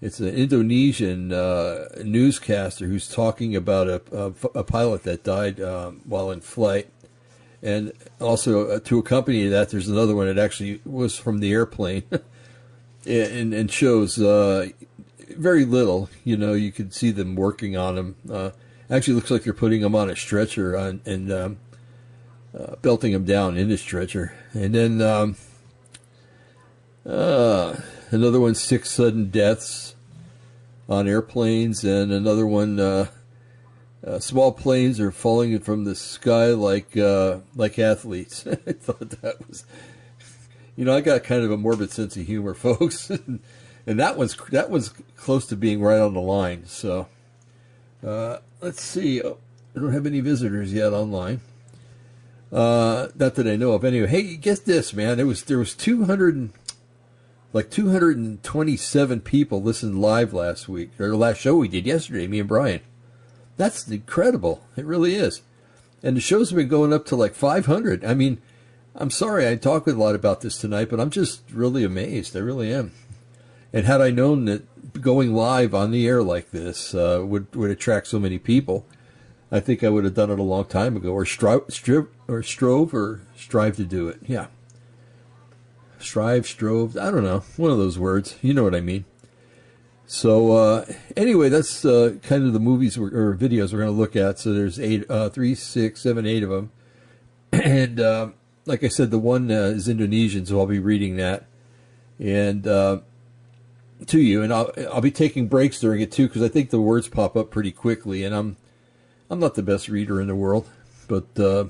it's 0.00 0.18
an 0.18 0.28
Indonesian 0.28 1.32
uh, 1.32 1.88
newscaster 2.02 2.86
who's 2.86 3.06
talking 3.06 3.54
about 3.54 3.88
a, 3.88 4.02
a, 4.12 4.60
a 4.60 4.64
pilot 4.64 5.02
that 5.02 5.22
died 5.22 5.60
um, 5.60 6.00
while 6.04 6.30
in 6.30 6.40
flight, 6.40 6.88
and 7.62 7.92
also 8.18 8.68
uh, 8.68 8.80
to 8.80 8.98
accompany 8.98 9.46
that, 9.48 9.68
there's 9.68 9.88
another 9.88 10.14
one 10.14 10.26
that 10.26 10.38
actually 10.38 10.80
was 10.86 11.18
from 11.18 11.40
the 11.40 11.52
airplane, 11.52 12.04
and, 13.06 13.52
and 13.52 13.70
shows 13.70 14.18
uh, 14.18 14.68
very 15.36 15.66
little. 15.66 16.08
You 16.24 16.38
know, 16.38 16.54
you 16.54 16.72
can 16.72 16.90
see 16.90 17.10
them 17.10 17.36
working 17.36 17.76
on 17.76 17.98
him. 17.98 18.16
Uh, 18.30 18.50
actually, 18.88 19.14
looks 19.14 19.30
like 19.30 19.44
they're 19.44 19.52
putting 19.52 19.82
him 19.82 19.94
on 19.94 20.08
a 20.08 20.16
stretcher 20.16 20.78
on, 20.78 21.02
and 21.04 21.30
um, 21.30 21.58
uh, 22.58 22.76
belting 22.82 23.12
him 23.12 23.24
down 23.24 23.56
in 23.56 23.68
the 23.68 23.76
stretcher. 23.76 24.34
And 24.52 24.74
then 24.74 25.02
um, 25.02 25.36
uh, 27.06 27.76
another 28.10 28.40
one, 28.40 28.54
six 28.54 28.90
sudden 28.90 29.30
deaths 29.30 29.94
on 30.88 31.08
airplanes, 31.08 31.84
and 31.84 32.12
another 32.12 32.46
one, 32.46 32.80
uh, 32.80 33.06
uh 34.04 34.18
small 34.18 34.50
planes 34.50 34.98
are 34.98 35.12
falling 35.12 35.58
from 35.60 35.84
the 35.84 35.94
sky 35.94 36.46
like 36.46 36.96
uh, 36.96 37.38
like 37.54 37.78
athletes. 37.78 38.46
I 38.66 38.72
thought 38.72 39.10
that 39.22 39.46
was, 39.46 39.64
you 40.76 40.84
know, 40.84 40.96
I 40.96 41.00
got 41.00 41.22
kind 41.22 41.44
of 41.44 41.50
a 41.50 41.56
morbid 41.56 41.92
sense 41.92 42.16
of 42.16 42.26
humor, 42.26 42.54
folks, 42.54 43.10
and 43.10 43.40
that 43.86 44.16
one's 44.16 44.36
that 44.50 44.70
one's 44.70 44.88
close 45.16 45.46
to 45.46 45.56
being 45.56 45.80
right 45.80 46.00
on 46.00 46.14
the 46.14 46.20
line. 46.20 46.66
So 46.66 47.06
uh, 48.04 48.38
let's 48.60 48.82
see. 48.82 49.22
Oh, 49.22 49.38
I 49.76 49.78
don't 49.78 49.92
have 49.92 50.06
any 50.06 50.20
visitors 50.20 50.72
yet 50.72 50.92
online. 50.92 51.40
Uh, 52.52 53.08
not 53.14 53.36
that 53.36 53.46
I 53.46 53.56
know 53.56 53.72
of. 53.72 53.84
Anyway, 53.84 54.08
hey, 54.08 54.36
guess 54.36 54.58
this, 54.58 54.92
man. 54.92 55.16
There 55.16 55.26
was 55.26 55.44
there 55.44 55.58
was 55.58 55.74
two 55.74 56.04
hundred, 56.04 56.50
like 57.52 57.70
two 57.70 57.90
hundred 57.90 58.16
and 58.16 58.42
twenty-seven 58.42 59.20
people 59.20 59.62
listened 59.62 60.00
live 60.00 60.32
last 60.32 60.68
week 60.68 60.90
or 60.98 61.08
the 61.08 61.16
last 61.16 61.40
show 61.40 61.56
we 61.56 61.68
did 61.68 61.86
yesterday. 61.86 62.26
Me 62.26 62.40
and 62.40 62.48
Brian. 62.48 62.80
That's 63.56 63.86
incredible. 63.86 64.64
It 64.76 64.84
really 64.84 65.14
is. 65.14 65.42
And 66.02 66.16
the 66.16 66.20
shows 66.20 66.50
have 66.50 66.56
been 66.56 66.66
going 66.66 66.92
up 66.92 67.06
to 67.06 67.16
like 67.16 67.34
five 67.34 67.66
hundred. 67.66 68.04
I 68.04 68.14
mean, 68.14 68.40
I'm 68.96 69.10
sorry 69.10 69.46
I 69.46 69.54
talk 69.54 69.86
a 69.86 69.92
lot 69.92 70.14
about 70.14 70.40
this 70.40 70.58
tonight, 70.58 70.90
but 70.90 70.98
I'm 70.98 71.10
just 71.10 71.42
really 71.52 71.84
amazed. 71.84 72.34
I 72.36 72.40
really 72.40 72.72
am. 72.72 72.92
And 73.72 73.86
had 73.86 74.00
I 74.00 74.10
known 74.10 74.46
that 74.46 74.64
going 75.00 75.32
live 75.32 75.72
on 75.74 75.92
the 75.92 76.08
air 76.08 76.22
like 76.22 76.50
this 76.50 76.94
uh, 76.94 77.22
would 77.24 77.54
would 77.54 77.70
attract 77.70 78.08
so 78.08 78.18
many 78.18 78.38
people 78.38 78.86
I 79.52 79.60
think 79.60 79.82
I 79.82 79.88
would 79.88 80.04
have 80.04 80.14
done 80.14 80.30
it 80.30 80.38
a 80.38 80.44
long 80.44 80.64
time 80.66 80.96
ago, 80.96 81.12
or 81.12 81.26
strive, 81.26 81.62
or 82.28 82.42
strove, 82.42 82.94
or 82.94 83.20
strive 83.36 83.76
to 83.76 83.84
do 83.84 84.08
it. 84.08 84.20
Yeah, 84.26 84.46
strive, 85.98 86.46
strove. 86.46 86.96
I 86.96 87.10
don't 87.10 87.24
know, 87.24 87.42
one 87.56 87.70
of 87.70 87.78
those 87.78 87.98
words. 87.98 88.36
You 88.42 88.54
know 88.54 88.64
what 88.64 88.74
I 88.74 88.80
mean. 88.80 89.04
So 90.06 90.52
uh, 90.52 90.86
anyway, 91.16 91.48
that's 91.48 91.84
uh, 91.84 92.16
kind 92.22 92.44
of 92.44 92.52
the 92.52 92.60
movies 92.60 92.98
or 92.98 93.36
videos 93.36 93.72
we're 93.72 93.80
going 93.80 93.92
to 93.92 94.00
look 94.00 94.16
at. 94.16 94.38
So 94.38 94.52
there's 94.52 94.80
eight, 94.80 95.08
uh, 95.08 95.28
three, 95.28 95.54
six, 95.54 96.00
seven, 96.00 96.26
eight 96.26 96.42
of 96.42 96.50
them, 96.50 96.72
and 97.52 98.00
uh, 98.00 98.30
like 98.66 98.84
I 98.84 98.88
said, 98.88 99.10
the 99.10 99.18
one 99.18 99.50
uh, 99.50 99.72
is 99.74 99.88
Indonesian, 99.88 100.46
so 100.46 100.58
I'll 100.58 100.66
be 100.66 100.78
reading 100.78 101.16
that 101.16 101.46
and 102.20 102.66
uh, 102.66 103.00
to 104.06 104.20
you, 104.20 104.42
and 104.42 104.52
I'll 104.52 104.70
I'll 104.92 105.00
be 105.00 105.10
taking 105.10 105.48
breaks 105.48 105.80
during 105.80 106.00
it 106.00 106.12
too 106.12 106.28
because 106.28 106.42
I 106.42 106.48
think 106.48 106.70
the 106.70 106.80
words 106.80 107.08
pop 107.08 107.36
up 107.36 107.50
pretty 107.50 107.72
quickly, 107.72 108.22
and 108.22 108.34
I'm 108.34 108.56
I'm 109.30 109.38
not 109.38 109.54
the 109.54 109.62
best 109.62 109.88
reader 109.88 110.20
in 110.20 110.26
the 110.26 110.34
world, 110.34 110.68
but 111.06 111.38
uh, 111.38 111.66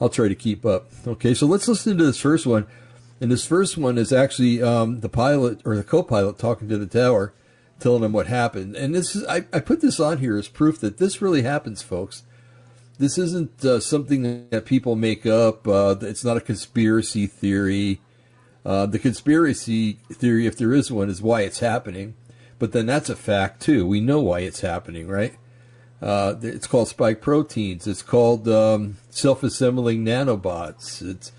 I'll 0.00 0.08
try 0.08 0.26
to 0.26 0.34
keep 0.34 0.66
up. 0.66 0.90
Okay, 1.06 1.34
so 1.34 1.46
let's 1.46 1.68
listen 1.68 1.96
to 1.96 2.04
this 2.04 2.20
first 2.20 2.46
one, 2.46 2.66
and 3.20 3.30
this 3.30 3.46
first 3.46 3.78
one 3.78 3.96
is 3.96 4.12
actually 4.12 4.60
um, 4.60 5.00
the 5.00 5.08
pilot 5.08 5.60
or 5.64 5.76
the 5.76 5.84
co-pilot 5.84 6.38
talking 6.38 6.68
to 6.68 6.78
the 6.78 6.86
tower, 6.86 7.32
telling 7.78 8.02
him 8.02 8.12
what 8.12 8.26
happened, 8.26 8.74
and 8.74 8.92
this 8.94 9.14
is 9.14 9.24
I, 9.26 9.44
I 9.52 9.60
put 9.60 9.80
this 9.80 10.00
on 10.00 10.18
here 10.18 10.36
as 10.36 10.48
proof 10.48 10.80
that 10.80 10.98
this 10.98 11.22
really 11.22 11.42
happens, 11.42 11.80
folks. 11.80 12.24
This 12.98 13.18
isn't 13.18 13.64
uh, 13.64 13.80
something 13.80 14.48
that 14.50 14.66
people 14.66 14.96
make 14.96 15.24
up. 15.24 15.66
Uh, 15.66 15.96
it's 16.00 16.24
not 16.24 16.36
a 16.36 16.40
conspiracy 16.40 17.26
theory. 17.26 18.00
Uh, 18.64 18.86
the 18.86 18.98
conspiracy 18.98 19.94
theory, 20.12 20.46
if 20.46 20.56
there 20.56 20.72
is 20.72 20.92
one, 20.92 21.08
is 21.08 21.22
why 21.22 21.40
it's 21.40 21.60
happening. 21.60 22.14
But 22.58 22.72
then 22.72 22.86
that's 22.86 23.08
a 23.08 23.16
fact 23.16 23.60
too. 23.62 23.86
We 23.86 24.00
know 24.00 24.20
why 24.20 24.40
it's 24.40 24.60
happening, 24.60 25.08
right? 25.08 25.34
Uh, 26.02 26.34
it's 26.42 26.66
called 26.66 26.88
spike 26.88 27.20
proteins. 27.20 27.86
It's 27.86 28.02
called 28.02 28.48
um, 28.48 28.96
self-assembling 29.10 30.04
nanobots. 30.04 31.00
It's 31.00 31.30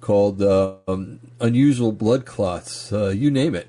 called 0.00 0.40
um, 0.40 1.20
unusual 1.38 1.92
blood 1.92 2.24
clots. 2.24 2.90
Uh, 2.90 3.08
you 3.08 3.30
name 3.30 3.54
it, 3.54 3.68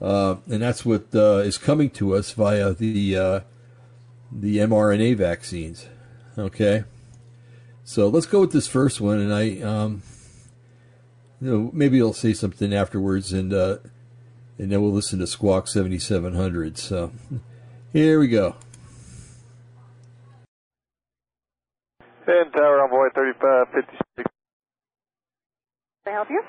uh, 0.00 0.36
and 0.46 0.62
that's 0.62 0.86
what 0.86 1.14
uh, 1.14 1.42
is 1.44 1.58
coming 1.58 1.90
to 1.90 2.14
us 2.14 2.32
via 2.32 2.72
the 2.72 3.16
uh, 3.16 3.40
the 4.30 4.58
mRNA 4.58 5.16
vaccines. 5.16 5.86
Okay, 6.38 6.84
so 7.84 8.08
let's 8.08 8.26
go 8.26 8.40
with 8.40 8.52
this 8.52 8.66
first 8.66 8.98
one, 8.98 9.18
and 9.18 9.34
I, 9.34 9.60
um, 9.60 10.02
you 11.38 11.50
know, 11.50 11.70
maybe 11.74 12.00
I'll 12.00 12.14
say 12.14 12.32
something 12.32 12.72
afterwards, 12.72 13.30
and 13.34 13.52
uh, 13.52 13.76
and 14.56 14.72
then 14.72 14.80
we'll 14.80 14.90
listen 14.90 15.18
to 15.18 15.26
Squawk 15.26 15.68
seventy 15.68 15.98
seven 15.98 16.34
hundred. 16.34 16.78
So 16.78 17.12
here 17.92 18.18
we 18.18 18.28
go. 18.28 18.56
And 22.22 22.52
Tower 22.54 22.78
Envoy 22.86 23.10
3556. 23.18 23.98
Can 24.22 24.26
I 26.06 26.10
help 26.14 26.30
you? 26.30 26.42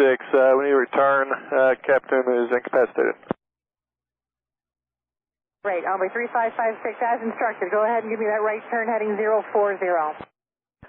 Six, 0.00 0.24
uh, 0.32 0.56
we 0.56 0.64
need 0.64 0.72
to 0.72 0.80
return. 0.80 1.28
Uh, 1.28 1.76
Captain 1.84 2.24
is 2.24 2.48
incapacitated. 2.48 3.20
Right, 5.60 5.84
Envoy 5.84 6.08
3556 6.08 7.04
as 7.04 7.20
instructed. 7.20 7.68
Go 7.68 7.84
ahead 7.84 8.04
and 8.04 8.12
give 8.12 8.20
me 8.20 8.28
that 8.32 8.40
right 8.40 8.64
turn 8.72 8.88
heading 8.88 9.12
040. 9.16 9.76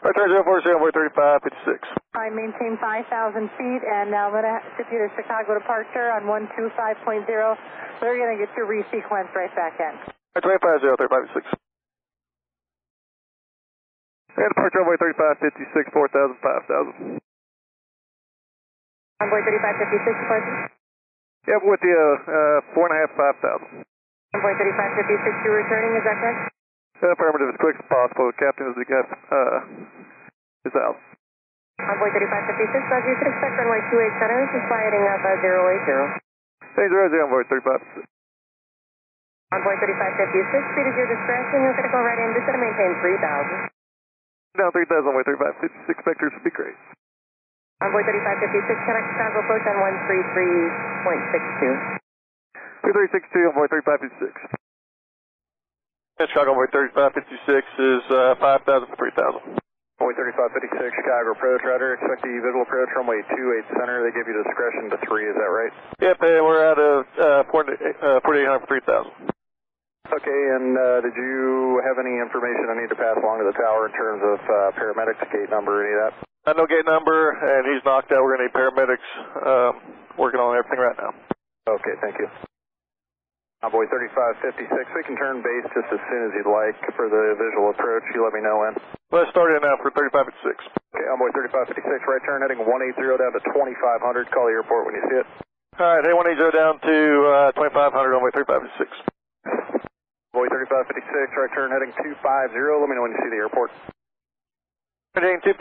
Return 0.04 0.30
040, 0.32 0.80
Envoy 0.80 0.92
3556. 0.96 1.92
I 2.16 2.32
maintain 2.32 2.80
5,000 2.80 3.52
feet 3.60 3.84
and 3.84 4.12
now 4.12 4.32
I'm 4.32 4.36
going 4.36 4.48
to 4.48 4.60
ship 4.80 4.88
you 4.92 5.04
to 5.04 5.12
Chicago 5.20 5.60
departure 5.60 6.08
on 6.16 6.24
125.0. 6.24 7.28
We're 8.00 8.16
going 8.16 8.32
to 8.32 8.40
get 8.40 8.52
you 8.56 8.64
resequenced 8.64 9.36
right 9.36 9.52
back 9.56 9.76
in. 9.80 9.92
2550, 10.40 11.04
3556. 11.04 11.65
And 14.36 14.52
departure 14.52 14.84
Envoy 14.84 15.00
3556, 15.00 15.96
4,000, 15.96 16.36
5,000. 16.44 17.24
Envoy 19.24 19.42
3556 19.48 20.12
departure. 20.12 20.60
Yep, 21.48 21.62
with 21.64 21.80
the 21.80 21.94
uh, 21.94 22.04
uh, 22.04 22.58
four 22.76 22.92
and 22.92 22.94
a 22.96 23.00
half, 23.00 23.16
5,000. 23.16 23.88
Envoy 24.36 24.54
3556, 24.60 25.46
you're 25.48 25.60
returning, 25.64 25.96
is 25.96 26.04
that 26.04 26.20
correct? 26.20 26.52
Affirmative 27.00 27.54
as 27.54 27.60
quick 27.64 27.80
as 27.80 27.88
possible. 27.88 28.28
Captain 28.36 28.68
is 28.68 28.76
the 28.76 28.88
guest, 28.88 29.08
uh, 29.32 29.58
is 30.68 30.76
out. 30.76 31.00
Envoy 31.80 32.12
3556, 32.12 32.92
as 32.92 33.04
you 33.08 33.16
can 33.16 33.28
expect 33.32 33.56
runway 33.56 33.80
28 33.88 34.20
center, 34.20 34.38
this 34.42 34.52
is 34.58 34.64
sliding 34.68 35.04
up 35.06 35.22
at 35.22 35.40
080. 35.40 36.76
Thanks, 36.76 36.92
Rosie, 36.92 37.22
Envoy 37.24 37.46
3556. 37.48 38.04
Envoy 39.54 39.76
3556, 39.80 40.76
speed 40.76 40.88
is 40.92 40.96
your 40.98 41.10
discretion, 41.14 41.58
you're 41.64 41.78
going 41.78 41.88
to 41.88 41.94
go 41.94 42.02
right 42.04 42.20
in, 42.20 42.36
just 42.36 42.48
going 42.50 42.58
to 42.58 42.64
maintain 42.64 42.92
3,000. 43.00 43.75
Down 44.56 44.72
3,000, 44.72 45.04
Envoy 45.04 45.28
3556, 45.28 46.08
vectors 46.08 46.32
would 46.32 46.48
be 46.48 46.56
great. 46.56 46.80
Envoy 47.84 48.08
3556, 48.08 48.88
connect 48.88 49.08
Chicago 49.12 49.44
approach 49.44 49.68
on 49.68 49.84
133.62. 50.08 52.00
2362, 52.88 53.52
Envoy 53.52 53.68
3556. 53.68 54.32
Chicago 56.24 56.56
Envoy 56.56 56.72
3556 56.72 57.68
is 57.84 58.04
uh, 58.16 58.40
5,000 58.40 58.88
for 58.96 59.12
3,000. 59.12 59.60
Envoy 60.00 60.16
3556, 60.16 61.04
Chicago 61.04 61.36
approach, 61.36 61.60
Roger. 61.68 62.00
Expect 62.00 62.24
the 62.24 62.40
visual 62.40 62.64
approach 62.64 62.88
runway 62.96 63.20
28 63.28 63.76
center. 63.76 64.08
They 64.08 64.16
give 64.16 64.24
you 64.24 64.40
discretion 64.40 64.88
to 64.96 64.98
3, 65.04 65.28
is 65.28 65.36
that 65.36 65.52
right? 65.52 65.74
Yep, 66.00 66.18
and 66.24 66.48
we're 66.48 66.64
out 66.64 66.80
of 66.80 67.04
uh, 67.20 67.52
4800 67.52 67.92
uh, 68.00 68.24
for 68.24 68.72
3,000. 68.72 69.35
Okay, 70.06 70.42
and 70.54 70.78
uh, 70.78 71.02
did 71.02 71.18
you 71.18 71.82
have 71.82 71.98
any 71.98 72.22
information 72.22 72.70
I 72.70 72.78
need 72.78 72.94
to 72.94 73.00
pass 73.00 73.18
along 73.18 73.42
to 73.42 73.50
the 73.50 73.58
tower 73.58 73.90
in 73.90 73.94
terms 73.98 74.22
of 74.22 74.38
uh, 74.38 74.54
paramedics, 74.78 75.18
gate 75.34 75.50
number, 75.50 75.82
any 75.82 75.98
of 75.98 76.00
that? 76.06 76.14
I 76.46 76.54
know 76.54 76.70
gate 76.70 76.86
number, 76.86 77.34
and 77.34 77.66
he's 77.74 77.82
knocked 77.82 78.14
out. 78.14 78.22
We're 78.22 78.38
going 78.38 78.46
to 78.46 78.54
need 78.54 78.58
paramedics 78.58 79.10
uh, 79.42 79.72
working 80.14 80.38
on 80.38 80.54
everything 80.54 80.78
right 80.78 80.94
now. 81.02 81.10
Okay, 81.66 81.98
thank 82.06 82.22
you. 82.22 82.30
Envoy 83.66 83.90
3556, 83.90 84.70
we 84.94 85.02
can 85.10 85.18
turn 85.18 85.42
base 85.42 85.66
just 85.74 85.90
as 85.90 85.98
soon 86.06 86.22
as 86.30 86.32
you'd 86.38 86.54
like 86.54 86.78
for 86.94 87.10
the 87.10 87.34
visual 87.34 87.74
approach. 87.74 88.06
You 88.14 88.22
let 88.22 88.38
me 88.38 88.46
know 88.46 88.62
when. 88.62 88.78
Let's 89.10 89.34
start 89.34 89.58
in 89.58 89.66
now 89.66 89.74
for 89.82 89.90
3556. 89.90 90.38
Okay, 90.94 91.06
Envoy 91.10 91.34
3556, 91.34 91.82
right 91.82 92.22
turn 92.30 92.46
heading 92.46 92.62
180 92.62 92.70
down 93.18 93.34
to 93.34 93.42
2500. 93.42 94.30
Call 94.30 94.46
the 94.46 94.54
airport 94.54 94.86
when 94.86 95.02
you 95.02 95.04
see 95.10 95.18
it. 95.18 95.28
All 95.82 95.98
right, 95.98 96.06
hey, 96.06 96.14
180 96.14 96.54
down 96.54 96.78
to 96.86 96.96
uh, 97.58 97.58
2500, 97.58 97.90
Envoy 98.22 98.30
3556. 98.38 99.16
Envoy 100.36 100.52
3556, 100.52 101.32
right 101.40 101.52
turn 101.56 101.72
heading 101.72 101.96
250. 101.96 102.20
Let 102.20 102.92
me 102.92 103.00
know 103.00 103.08
when 103.08 103.16
you 103.16 103.22
see 103.24 103.32
the 103.32 103.40
airport. 103.40 103.72
Heading 105.16 105.40
250, 105.48 105.56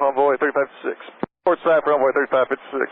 Envoy 0.00 0.40
3556. 0.40 1.28
Port 1.44 1.60
side 1.60 1.84
for 1.84 1.92
Envoy 1.92 2.16
3556. 2.16 2.88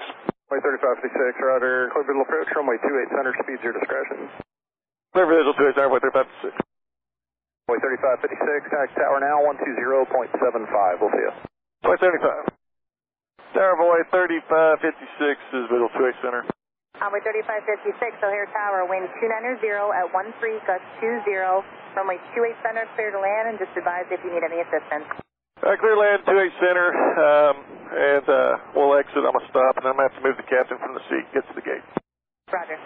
Envoy 0.52 0.60
3556, 0.60 1.40
Roger. 1.40 1.88
Clear 1.96 2.04
visual 2.04 2.20
approach, 2.20 2.52
runway 2.52 2.76
28 2.84 3.16
center, 3.16 3.32
speeds 3.32 3.64
your 3.64 3.72
discretion. 3.72 4.28
Clear 5.16 5.24
visual 5.24 5.56
28 5.56 5.72
center, 5.72 5.88
Envoy 5.88 6.04
3556. 6.04 6.52
Envoy 7.64 7.80
3556, 7.80 8.68
connect 8.68 8.92
tower 9.00 9.16
now, 9.16 9.40
120.75. 9.56 11.00
We'll 11.00 11.16
see 11.16 11.24
you. 11.24 11.32
2075. 11.96 12.52
Tower 13.56 13.72
Envoy 13.72 14.04
3556 14.12 15.64
is 15.64 15.64
visual 15.72 15.88
28 15.96 16.20
center. 16.20 16.44
Envoy 16.96 17.20
3556, 17.20 18.24
O'Hare 18.24 18.48
Tower, 18.56 18.88
wind 18.88 19.04
290 19.20 19.60
at 19.92 20.08
13, 20.08 20.64
gust 20.64 20.80
20, 20.96 21.28
runway 21.92 22.16
28 22.32 22.64
center, 22.64 22.88
clear 22.96 23.12
to 23.12 23.20
land, 23.20 23.52
and 23.52 23.60
just 23.60 23.68
advise 23.76 24.08
if 24.08 24.16
you 24.24 24.32
need 24.32 24.40
any 24.40 24.64
assistance. 24.64 25.04
Uh, 25.60 25.76
clear 25.76 25.92
land 25.92 26.24
28 26.24 26.56
center, 26.56 26.88
um, 27.20 27.56
and 27.92 28.24
uh, 28.24 28.72
we'll 28.72 28.96
exit. 28.96 29.20
I'm 29.28 29.36
going 29.36 29.44
to 29.44 29.52
stop, 29.52 29.76
and 29.76 29.84
I'm 29.84 29.92
going 30.00 30.08
to 30.08 30.16
have 30.16 30.16
to 30.16 30.24
move 30.24 30.40
the 30.40 30.48
captain 30.48 30.80
from 30.80 30.96
the 30.96 31.04
seat, 31.12 31.28
get 31.36 31.44
to 31.44 31.52
the 31.52 31.64
gate. 31.64 31.84
Roger. 32.48 32.80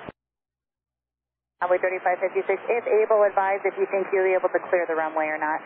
Envoy 1.63 1.79
3556, 1.79 2.51
if 2.67 2.85
able, 3.07 3.23
advise 3.23 3.63
if 3.63 3.79
you 3.79 3.87
think 3.95 4.11
you'll 4.11 4.27
be 4.27 4.35
able 4.35 4.51
to 4.51 4.59
clear 4.75 4.91
the 4.91 4.99
runway 4.99 5.31
or 5.31 5.39
not. 5.39 5.63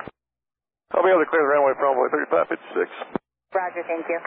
I'll 0.93 1.01
be 1.01 1.09
able 1.09 1.25
to 1.25 1.31
clear 1.33 1.49
the 1.49 1.49
runway 1.49 1.73
from 1.81 1.97
Envoy 1.97 2.13
3556. 2.29 2.93
Roger, 3.57 3.81
thank 3.89 4.05
you. 4.05 4.21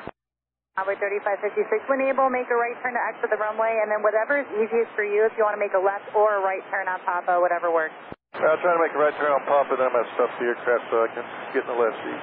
Envoy 0.77 0.93
3556, 1.01 1.89
when 1.89 2.05
able, 2.05 2.29
make 2.29 2.46
a 2.53 2.53
right 2.53 2.77
turn 2.86 2.93
to 2.93 3.01
exit 3.10 3.34
the 3.34 3.41
runway, 3.41 3.81
and 3.81 3.89
then 3.89 4.05
whatever 4.05 4.38
is 4.38 4.46
easiest 4.62 4.93
for 4.93 5.01
you, 5.01 5.25
if 5.25 5.34
you 5.34 5.41
want 5.41 5.57
to 5.57 5.62
make 5.62 5.74
a 5.74 5.81
left 5.81 6.05
or 6.13 6.38
a 6.38 6.41
right 6.46 6.62
turn 6.69 6.86
on 6.86 7.01
Papa, 7.01 7.41
whatever 7.41 7.74
works. 7.74 7.98
I'm 8.38 8.62
trying 8.62 8.77
to 8.77 8.84
make 8.86 8.93
a 8.93 9.01
right 9.01 9.17
turn 9.17 9.34
on 9.34 9.41
Papa, 9.50 9.74
then 9.74 9.89
I'm 9.89 9.98
going 9.98 10.05
to 10.05 10.13
stop 10.13 10.29
the 10.38 10.46
aircraft 10.46 10.86
so 10.93 10.96
I 11.01 11.10
can 11.17 11.25
get 11.50 11.65
in 11.65 11.69
the 11.74 11.79
left 11.81 11.98
seat. 12.05 12.22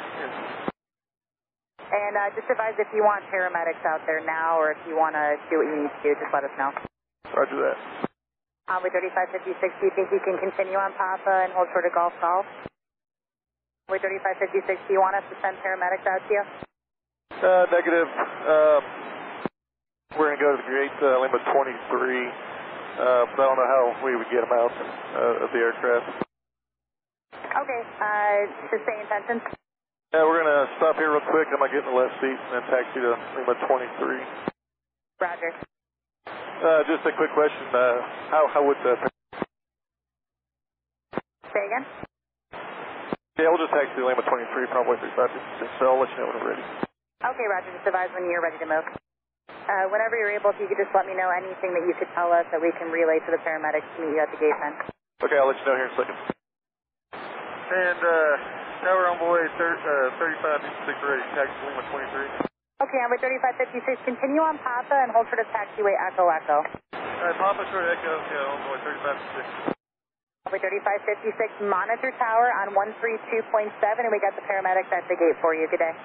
And 1.82 2.14
uh, 2.14 2.30
just 2.38 2.46
advise 2.46 2.78
if 2.78 2.86
you 2.94 3.02
want 3.02 3.26
paramedics 3.26 3.82
out 3.82 4.06
there 4.06 4.22
now, 4.22 4.54
or 4.54 4.70
if 4.70 4.78
you 4.86 4.94
want 4.94 5.18
to 5.18 5.34
do 5.50 5.58
what 5.58 5.66
you 5.66 5.74
need 5.74 5.90
to 5.90 6.02
do, 6.06 6.14
just 6.14 6.30
let 6.30 6.46
us 6.46 6.54
know. 6.54 6.70
Roger 7.34 7.58
that. 7.58 7.78
Envoy 8.70 8.94
3556, 8.94 9.82
do 9.82 9.90
you 9.90 9.94
think 9.98 10.14
you 10.14 10.22
can 10.22 10.38
continue 10.38 10.78
on 10.78 10.94
Papa 10.94 11.42
and 11.42 11.50
hold 11.50 11.66
short 11.74 11.90
of 11.90 11.92
Golf 11.92 12.14
Golf? 12.22 12.46
Envoy 13.90 13.98
3556, 13.98 14.78
do 14.86 14.94
you 14.94 15.02
want 15.02 15.18
us 15.18 15.26
to 15.26 15.34
send 15.42 15.58
paramedics 15.58 16.06
out 16.06 16.22
to 16.22 16.30
you? 16.30 16.46
Uh, 17.32 17.66
negative. 17.68 18.08
Um, 18.48 18.80
we're 20.16 20.32
going 20.32 20.38
to 20.38 20.44
go 20.44 20.50
to 20.56 20.60
the 20.64 20.68
gate, 20.72 20.96
uh, 21.04 21.20
Lima 21.20 21.38
23. 21.44 21.52
Uh, 21.52 23.26
but 23.36 23.42
I 23.42 23.46
don't 23.48 23.58
know 23.60 23.68
how 23.68 23.84
we 24.00 24.16
would 24.16 24.30
get 24.32 24.40
them 24.46 24.54
out 24.54 24.72
uh, 24.72 25.44
of 25.44 25.48
the 25.52 25.60
aircraft. 25.60 26.24
Okay, 27.36 27.80
uh, 28.00 28.38
just 28.70 28.82
stay 28.86 28.96
in 28.96 29.06
tension. 29.12 29.38
Yeah, 30.14 30.24
we're 30.24 30.40
going 30.40 30.52
to 30.52 30.72
stop 30.78 30.96
here 30.96 31.12
real 31.12 31.26
quick. 31.28 31.50
I'm 31.52 31.58
going 31.58 31.68
to 31.68 31.76
get 31.76 31.84
in 31.84 31.90
the 31.90 31.98
left 32.00 32.16
seat 32.22 32.38
and 32.38 32.50
then 32.56 32.64
taxi 32.70 33.02
to 33.02 33.12
Lima 33.44 33.54
23. 33.66 34.24
Roger. 35.20 35.50
Uh, 36.64 36.80
just 36.88 37.04
a 37.04 37.12
quick 37.18 37.34
question. 37.34 37.66
Uh, 37.74 37.98
how, 38.30 38.48
how 38.54 38.62
would 38.64 38.78
the 38.86 38.94
Say 41.52 41.62
again? 41.66 41.84
Yeah, 43.36 43.50
we'll 43.50 43.58
just 43.58 43.74
taxi 43.74 43.98
to 43.98 44.06
Lima 44.06 44.22
23, 44.22 44.70
probably 44.70 44.96
3556, 45.02 45.82
so 45.82 45.82
I'll 45.90 45.98
let 45.98 46.08
you 46.14 46.18
know 46.22 46.30
when 46.30 46.38
we're 46.40 46.50
ready. 46.54 46.66
Okay, 47.22 47.46
Roger. 47.46 47.70
Just 47.72 47.86
advise 47.86 48.10
when 48.12 48.26
you're 48.26 48.42
ready 48.42 48.58
to 48.58 48.68
move. 48.68 48.84
Uh, 49.48 49.88
whenever 49.88 50.12
you're 50.18 50.34
able, 50.34 50.52
if 50.52 50.58
you 50.60 50.68
could 50.68 50.76
just 50.76 50.92
let 50.92 51.08
me 51.08 51.16
know 51.16 51.32
anything 51.32 51.72
that 51.72 51.84
you 51.88 51.96
could 51.96 52.10
tell 52.12 52.28
us 52.34 52.44
that 52.52 52.60
we 52.60 52.68
can 52.76 52.92
relay 52.92 53.16
to 53.24 53.30
the 53.32 53.40
paramedics 53.40 53.88
to 53.96 53.98
meet 54.04 54.12
you 54.12 54.20
at 54.20 54.28
the 54.28 54.36
gate 54.36 54.52
then. 54.60 54.76
Okay, 55.24 55.40
I'll 55.40 55.48
let 55.48 55.56
you 55.56 55.64
know 55.64 55.76
here 55.78 55.88
in 55.88 55.94
a 55.94 55.98
second. 56.00 56.16
And, 57.64 58.00
uh, 58.04 58.32
now 58.84 58.92
we're 58.92 59.08
Envoy, 59.08 59.40
thir- 59.56 59.80
uh, 60.12 60.20
3556 60.20 61.00
ready, 61.00 61.24
taxi 61.32 61.56
Lima 61.64 61.82
23. 61.88 62.28
Okay, 62.84 63.00
Envoy 63.08 63.18
3556, 63.24 64.04
continue 64.04 64.44
on 64.44 64.60
Papa 64.60 65.00
and 65.00 65.08
hold 65.16 65.24
for 65.32 65.40
the 65.40 65.48
taxiway 65.48 65.96
Echo 65.96 66.28
Echo. 66.28 66.60
Alright, 66.92 67.38
Papa 67.40 67.64
short 67.72 67.88
echo, 67.88 68.12
yeah, 68.20 68.52
Envoy 68.52 68.76
3556. 68.84 69.80
Envoy 70.44 70.60
3556, 70.60 71.72
monitor 71.72 72.12
tower 72.20 72.52
on 72.60 72.76
132.7, 72.76 73.72
and 73.80 74.12
we 74.12 74.20
got 74.20 74.36
the 74.36 74.44
paramedics 74.44 74.92
at 74.92 75.08
the 75.08 75.16
gate 75.16 75.40
for 75.40 75.56
you. 75.56 75.64
Good 75.72 75.80
day. 75.80 75.96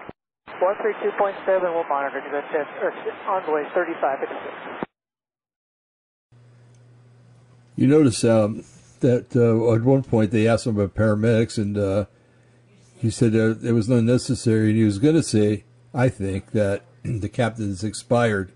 132.7 0.57 1.73
will 1.73 1.83
monitor 1.85 2.21
that's 2.31 2.69
or 2.81 2.91
envoy 3.27 3.63
3556. 3.73 4.85
You 7.75 7.87
notice 7.87 8.23
um, 8.25 8.63
that 8.99 9.35
uh, 9.35 9.73
at 9.73 9.83
one 9.83 10.03
point 10.03 10.31
they 10.31 10.47
asked 10.47 10.67
him 10.67 10.77
about 10.77 10.95
paramedics, 10.95 11.57
and 11.57 11.77
uh, 11.77 12.05
he 12.97 13.09
said 13.09 13.35
uh, 13.35 13.55
it 13.59 13.71
was 13.71 13.89
unnecessary, 13.89 14.69
and 14.69 14.77
he 14.77 14.83
was 14.83 14.99
going 14.99 15.15
to 15.15 15.23
say, 15.23 15.63
I 15.93 16.09
think, 16.09 16.51
that 16.51 16.83
the 17.03 17.29
captain's 17.29 17.83
expired. 17.83 18.51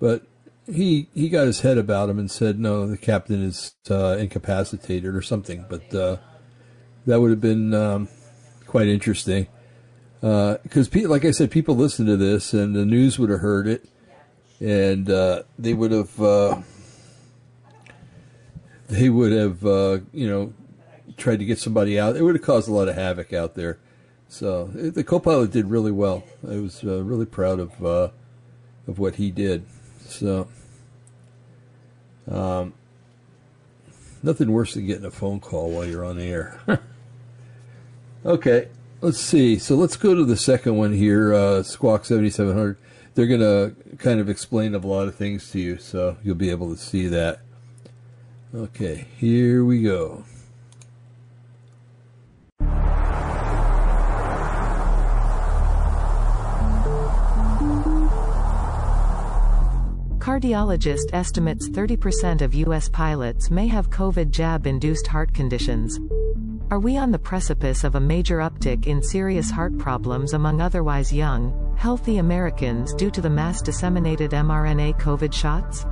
But 0.00 0.26
he 0.66 1.08
he 1.14 1.28
got 1.28 1.46
his 1.46 1.60
head 1.60 1.76
about 1.76 2.08
him 2.08 2.18
and 2.18 2.30
said, 2.30 2.58
no, 2.58 2.86
the 2.86 2.96
captain 2.96 3.42
is 3.42 3.74
uh, 3.90 4.16
incapacitated 4.18 5.14
or 5.14 5.22
something. 5.22 5.66
But 5.68 5.94
uh, 5.94 6.16
that 7.06 7.20
would 7.20 7.30
have 7.30 7.40
been 7.40 7.74
um, 7.74 8.08
quite 8.66 8.88
interesting. 8.88 9.46
Because, 10.24 10.88
pe- 10.88 11.04
like 11.04 11.26
I 11.26 11.32
said, 11.32 11.50
people 11.50 11.76
listen 11.76 12.06
to 12.06 12.16
this, 12.16 12.54
and 12.54 12.74
the 12.74 12.86
news 12.86 13.18
would 13.18 13.28
have 13.28 13.40
heard 13.40 13.66
it, 13.66 13.86
and 14.58 15.10
uh, 15.10 15.42
they 15.58 15.74
would 15.74 15.90
have 15.90 16.18
uh, 16.18 16.62
they 18.88 19.10
would 19.10 19.32
have 19.32 19.66
uh, 19.66 19.98
you 20.14 20.26
know 20.26 20.54
tried 21.18 21.40
to 21.40 21.44
get 21.44 21.58
somebody 21.58 21.98
out. 21.98 22.16
It 22.16 22.22
would 22.22 22.36
have 22.36 22.44
caused 22.44 22.68
a 22.68 22.72
lot 22.72 22.88
of 22.88 22.94
havoc 22.94 23.34
out 23.34 23.54
there. 23.54 23.78
So 24.28 24.70
it, 24.74 24.94
the 24.94 25.04
co-pilot 25.04 25.50
did 25.50 25.66
really 25.66 25.92
well. 25.92 26.24
I 26.48 26.56
was 26.56 26.82
uh, 26.82 27.02
really 27.02 27.26
proud 27.26 27.60
of 27.60 27.84
uh, 27.84 28.08
of 28.86 28.98
what 28.98 29.16
he 29.16 29.30
did. 29.30 29.66
So 30.06 30.48
um, 32.30 32.72
nothing 34.22 34.50
worse 34.50 34.72
than 34.72 34.86
getting 34.86 35.04
a 35.04 35.10
phone 35.10 35.40
call 35.40 35.70
while 35.70 35.84
you're 35.84 36.04
on 36.04 36.16
the 36.16 36.24
air. 36.24 36.58
okay, 38.24 38.68
let's 39.04 39.20
see. 39.20 39.58
So 39.58 39.76
let's 39.76 39.96
go 39.96 40.14
to 40.14 40.24
the 40.24 40.36
second 40.36 40.76
one 40.76 40.94
here, 40.94 41.34
uh, 41.34 41.62
Squawk 41.62 42.06
7700. 42.06 42.78
They're 43.14 43.26
going 43.26 43.40
to 43.40 43.96
kind 43.98 44.18
of 44.18 44.28
explain 44.28 44.74
a 44.74 44.78
lot 44.78 45.06
of 45.06 45.14
things 45.14 45.50
to 45.52 45.60
you, 45.60 45.78
so 45.78 46.16
you'll 46.24 46.34
be 46.34 46.50
able 46.50 46.74
to 46.74 46.80
see 46.80 47.06
that. 47.08 47.40
Okay, 48.54 49.06
here 49.18 49.64
we 49.64 49.82
go. 49.82 50.24
Cardiologist 60.18 61.12
estimates 61.12 61.68
30% 61.68 62.40
of 62.40 62.54
U.S. 62.54 62.88
pilots 62.88 63.50
may 63.50 63.66
have 63.66 63.90
COVID 63.90 64.30
jab-induced 64.30 65.06
heart 65.06 65.34
conditions. 65.34 66.00
Are 66.74 66.80
we 66.80 66.96
on 66.96 67.12
the 67.12 67.20
precipice 67.20 67.84
of 67.84 67.94
a 67.94 68.00
major 68.00 68.38
uptick 68.38 68.88
in 68.88 69.00
serious 69.00 69.48
heart 69.48 69.78
problems 69.78 70.32
among 70.32 70.60
otherwise 70.60 71.12
young, 71.12 71.72
healthy 71.78 72.18
Americans 72.18 72.92
due 72.94 73.12
to 73.12 73.20
the 73.20 73.30
mass 73.30 73.62
disseminated 73.62 74.32
mRNA 74.32 74.98
COVID 74.98 75.32
shots? 75.32 75.86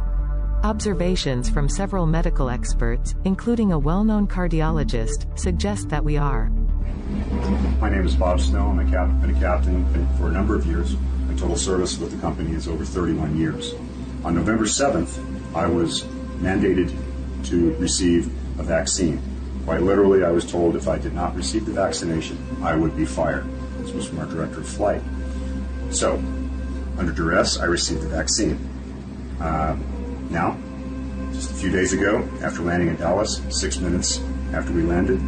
Observations 0.64 1.48
from 1.48 1.68
several 1.68 2.04
medical 2.04 2.50
experts, 2.50 3.14
including 3.22 3.70
a 3.70 3.78
well-known 3.78 4.26
cardiologist, 4.26 5.38
suggest 5.38 5.88
that 5.88 6.02
we 6.02 6.16
are. 6.16 6.50
My 7.80 7.88
name 7.88 8.04
is 8.04 8.16
Bob 8.16 8.40
Snow. 8.40 8.66
I'm 8.66 8.80
a 8.80 8.90
cap- 8.90 9.20
been 9.20 9.36
a 9.36 9.38
captain 9.38 9.86
for 10.18 10.30
a 10.30 10.32
number 10.32 10.56
of 10.56 10.66
years. 10.66 10.96
My 11.28 11.34
total 11.34 11.54
service 11.54 11.96
with 11.96 12.10
the 12.10 12.20
company 12.20 12.56
is 12.56 12.66
over 12.66 12.84
31 12.84 13.36
years. 13.36 13.72
On 14.24 14.34
November 14.34 14.64
7th, 14.64 15.20
I 15.54 15.68
was 15.68 16.02
mandated 16.40 16.92
to 17.44 17.72
receive 17.76 18.26
a 18.58 18.64
vaccine. 18.64 19.22
Quite 19.64 19.82
literally, 19.82 20.24
I 20.24 20.30
was 20.30 20.50
told 20.50 20.74
if 20.74 20.88
I 20.88 20.98
did 20.98 21.14
not 21.14 21.36
receive 21.36 21.66
the 21.66 21.72
vaccination, 21.72 22.36
I 22.62 22.74
would 22.74 22.96
be 22.96 23.04
fired. 23.04 23.46
This 23.78 23.92
was 23.92 24.08
from 24.08 24.18
our 24.18 24.26
director 24.26 24.60
of 24.60 24.68
flight. 24.68 25.00
So, 25.90 26.16
under 26.98 27.12
duress, 27.12 27.58
I 27.58 27.66
received 27.66 28.02
the 28.02 28.08
vaccine. 28.08 28.58
Uh, 29.40 29.76
now, 30.30 30.58
just 31.32 31.52
a 31.52 31.54
few 31.54 31.70
days 31.70 31.92
ago, 31.92 32.28
after 32.42 32.62
landing 32.62 32.88
in 32.88 32.96
Dallas, 32.96 33.40
six 33.50 33.78
minutes 33.78 34.20
after 34.52 34.72
we 34.72 34.82
landed, 34.82 35.20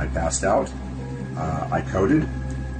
I 0.00 0.06
passed 0.14 0.44
out. 0.44 0.70
Uh, 1.36 1.68
I 1.72 1.80
coded. 1.80 2.28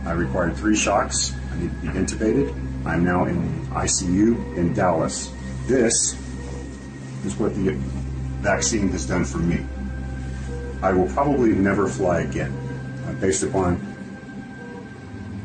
I 0.05 0.13
required 0.13 0.57
three 0.57 0.77
shocks. 0.77 1.33
I 1.53 1.59
need 1.59 1.71
to 1.71 1.77
be 1.81 1.89
intubated. 1.89 2.53
I'm 2.87 3.05
now 3.05 3.25
in 3.25 3.67
ICU 3.69 4.57
in 4.57 4.73
Dallas. 4.73 5.33
This 5.67 6.15
is 7.25 7.37
what 7.37 7.55
the 7.55 7.73
vaccine 8.43 8.89
has 8.91 9.07
done 9.07 9.25
for 9.25 9.39
me. 9.39 9.65
I 10.83 10.93
will 10.93 11.09
probably 11.09 11.53
never 11.53 11.89
fly 11.89 12.23
again, 12.23 12.53
uh, 13.07 13.13
based 13.21 13.43
upon 13.45 13.81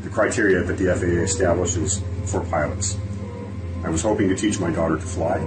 the 0.04 0.10
criteria 0.10 0.64
that 0.64 0.78
the 0.78 0.86
FAA 0.96 1.22
establishes 1.24 2.02
for 2.26 2.42
pilots. 2.46 2.98
I 3.84 3.90
was 3.90 4.02
hoping 4.02 4.30
to 4.30 4.36
teach 4.36 4.60
my 4.60 4.72
daughter 4.72 4.96
to 4.96 5.02
fly. 5.02 5.46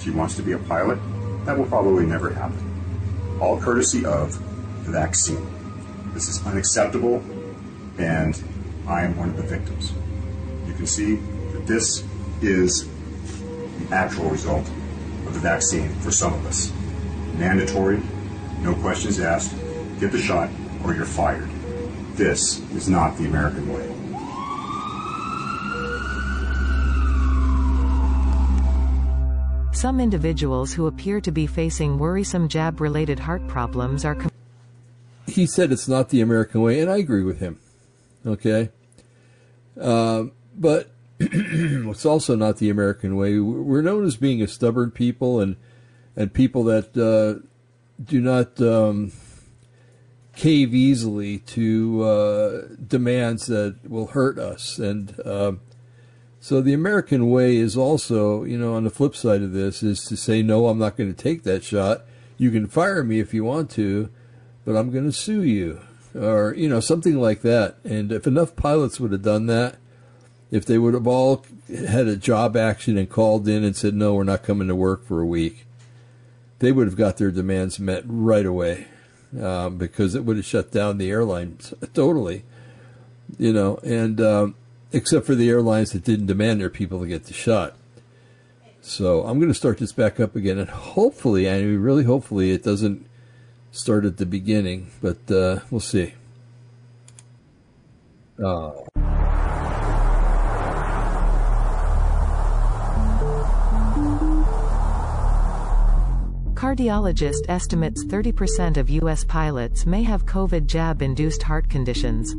She 0.00 0.10
wants 0.10 0.36
to 0.36 0.42
be 0.42 0.52
a 0.52 0.58
pilot. 0.58 0.98
That 1.44 1.58
will 1.58 1.66
probably 1.66 2.06
never 2.06 2.32
happen. 2.32 3.38
All 3.40 3.60
courtesy 3.60 4.04
of 4.04 4.32
the 4.84 4.92
vaccine. 4.92 5.44
This 6.14 6.28
is 6.28 6.46
unacceptable, 6.46 7.16
and 7.98 8.40
I 8.86 9.02
am 9.02 9.16
one 9.16 9.30
of 9.30 9.36
the 9.36 9.42
victims. 9.42 9.92
You 10.66 10.74
can 10.74 10.86
see 10.86 11.16
that 11.52 11.66
this 11.66 12.04
is 12.40 12.86
the 13.78 13.94
actual 13.94 14.30
result 14.30 14.68
of 15.28 15.34
the 15.34 15.40
vaccine 15.40 15.90
for 16.00 16.10
some 16.10 16.32
of 16.32 16.44
us. 16.46 16.72
Mandatory, 17.36 18.02
no 18.62 18.74
questions 18.74 19.20
asked, 19.20 19.54
get 20.00 20.10
the 20.10 20.18
shot 20.18 20.50
or 20.84 20.94
you're 20.94 21.04
fired. 21.04 21.48
This 22.14 22.58
is 22.72 22.88
not 22.88 23.16
the 23.16 23.26
American 23.26 23.72
way. 23.72 23.94
Some 29.72 30.00
individuals 30.00 30.72
who 30.72 30.88
appear 30.88 31.20
to 31.20 31.30
be 31.30 31.46
facing 31.46 31.98
worrisome 31.98 32.48
jab-related 32.48 33.20
heart 33.20 33.46
problems 33.46 34.04
are 34.04 34.16
com- 34.16 34.32
he 35.28 35.46
said 35.46 35.70
it's 35.70 35.86
not 35.86 36.08
the 36.08 36.20
American 36.20 36.62
way, 36.62 36.80
and 36.80 36.90
I 36.90 36.96
agree 36.96 37.22
with 37.22 37.38
him. 37.38 37.60
Okay, 38.26 38.70
um, 39.80 40.32
but 40.56 40.90
it's 41.90 42.06
also 42.06 42.36
not 42.36 42.58
the 42.58 42.70
American 42.70 43.16
way. 43.16 43.38
We're 43.38 43.82
known 43.82 44.04
as 44.04 44.16
being 44.16 44.42
a 44.42 44.48
stubborn 44.48 44.90
people, 44.90 45.40
and 45.40 45.56
and 46.16 46.32
people 46.32 46.64
that 46.64 46.96
uh, 46.96 47.44
do 48.02 48.20
not 48.20 48.60
um, 48.60 49.12
cave 50.34 50.74
easily 50.74 51.38
to 51.38 52.02
uh, 52.02 52.62
demands 52.86 53.46
that 53.46 53.76
will 53.88 54.08
hurt 54.08 54.38
us. 54.38 54.78
And 54.78 55.14
um, 55.24 55.60
so 56.40 56.60
the 56.60 56.74
American 56.74 57.30
way 57.30 57.56
is 57.56 57.76
also, 57.76 58.44
you 58.44 58.58
know, 58.58 58.74
on 58.74 58.84
the 58.84 58.90
flip 58.90 59.16
side 59.16 59.42
of 59.42 59.52
this, 59.52 59.82
is 59.82 60.04
to 60.04 60.16
say 60.16 60.42
no, 60.42 60.68
I'm 60.68 60.78
not 60.78 60.96
going 60.96 61.12
to 61.12 61.22
take 61.22 61.42
that 61.42 61.64
shot. 61.64 62.02
You 62.36 62.50
can 62.50 62.66
fire 62.68 63.02
me 63.02 63.18
if 63.18 63.34
you 63.34 63.44
want 63.44 63.70
to 63.72 64.10
but 64.68 64.76
I'm 64.76 64.90
going 64.90 65.06
to 65.06 65.12
sue 65.12 65.42
you, 65.42 65.80
or 66.14 66.52
you 66.54 66.68
know 66.68 66.78
something 66.78 67.18
like 67.18 67.40
that. 67.40 67.78
And 67.84 68.12
if 68.12 68.26
enough 68.26 68.54
pilots 68.54 69.00
would 69.00 69.12
have 69.12 69.22
done 69.22 69.46
that, 69.46 69.76
if 70.50 70.64
they 70.64 70.78
would 70.78 70.94
have 70.94 71.06
all 71.06 71.44
had 71.68 72.06
a 72.06 72.16
job 72.16 72.56
action 72.56 72.96
and 72.96 73.08
called 73.08 73.46
in 73.48 73.64
and 73.64 73.76
said 73.76 73.94
no, 73.94 74.14
we're 74.14 74.24
not 74.24 74.42
coming 74.42 74.68
to 74.68 74.74
work 74.74 75.06
for 75.06 75.20
a 75.20 75.26
week, 75.26 75.66
they 76.58 76.72
would 76.72 76.86
have 76.86 76.96
got 76.96 77.18
their 77.18 77.30
demands 77.30 77.78
met 77.78 78.02
right 78.06 78.46
away, 78.46 78.86
um, 79.40 79.76
because 79.76 80.14
it 80.14 80.24
would 80.24 80.36
have 80.36 80.46
shut 80.46 80.70
down 80.70 80.98
the 80.98 81.10
airlines 81.10 81.74
totally. 81.94 82.44
You 83.38 83.52
know, 83.52 83.78
and 83.84 84.20
um, 84.20 84.54
except 84.92 85.26
for 85.26 85.34
the 85.34 85.50
airlines 85.50 85.92
that 85.92 86.04
didn't 86.04 86.26
demand 86.26 86.60
their 86.60 86.70
people 86.70 87.00
to 87.00 87.06
get 87.06 87.24
the 87.24 87.34
shot. 87.34 87.76
So 88.80 89.24
I'm 89.24 89.38
going 89.38 89.50
to 89.50 89.54
start 89.54 89.76
this 89.78 89.92
back 89.92 90.18
up 90.18 90.34
again, 90.34 90.58
and 90.58 90.70
hopefully, 90.70 91.48
I 91.48 91.60
mean, 91.60 91.80
really 91.80 92.04
hopefully, 92.04 92.52
it 92.52 92.62
doesn't 92.62 93.06
start 93.70 94.06
at 94.06 94.16
the 94.16 94.24
beginning, 94.24 94.90
but 95.02 95.30
uh, 95.30 95.60
we'll 95.70 95.80
see. 95.80 96.14
Oh. 98.42 98.86
Cardiologist 106.58 107.48
estimates 107.48 108.04
30% 108.04 108.78
of 108.78 108.90
U.S. 108.90 109.22
pilots 109.22 109.86
may 109.86 110.02
have 110.02 110.26
COVID 110.26 110.66
jab-induced 110.66 111.40
heart 111.40 111.70
conditions. 111.70 112.34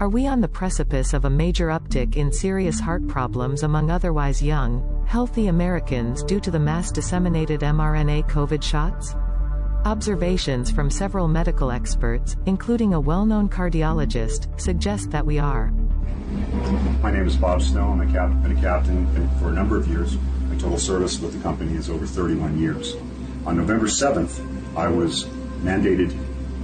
Are 0.00 0.08
we 0.08 0.26
on 0.26 0.40
the 0.40 0.48
precipice 0.48 1.12
of 1.12 1.26
a 1.26 1.30
major 1.30 1.68
uptick 1.68 2.16
in 2.16 2.32
serious 2.32 2.80
heart 2.80 3.06
problems 3.06 3.62
among 3.62 3.90
otherwise 3.90 4.42
young, 4.42 5.04
healthy 5.06 5.48
Americans 5.48 6.24
due 6.24 6.40
to 6.40 6.50
the 6.50 6.58
mass 6.58 6.90
disseminated 6.90 7.60
mRNA 7.60 8.26
COVID 8.30 8.62
shots? 8.62 9.14
Observations 9.84 10.70
from 10.70 10.90
several 10.90 11.28
medical 11.28 11.70
experts, 11.70 12.36
including 12.46 12.94
a 12.94 13.00
well-known 13.00 13.50
cardiologist, 13.50 14.48
suggest 14.58 15.10
that 15.10 15.26
we 15.26 15.38
are. 15.38 15.70
My 17.02 17.10
name 17.10 17.26
is 17.26 17.36
Bob 17.36 17.60
Snow. 17.60 17.90
I'm 17.90 18.00
a 18.00 18.06
been 18.06 18.56
a 18.56 18.60
captain 18.62 19.28
for 19.38 19.50
a 19.50 19.52
number 19.52 19.76
of 19.76 19.86
years. 19.88 20.16
My 20.48 20.56
total 20.56 20.78
service 20.78 21.20
with 21.20 21.34
the 21.34 21.42
company 21.42 21.74
is 21.74 21.90
over 21.90 22.06
31 22.06 22.58
years. 22.58 22.96
On 23.44 23.56
November 23.56 23.86
7th, 23.86 24.40
I 24.76 24.86
was 24.86 25.24
mandated 25.64 26.16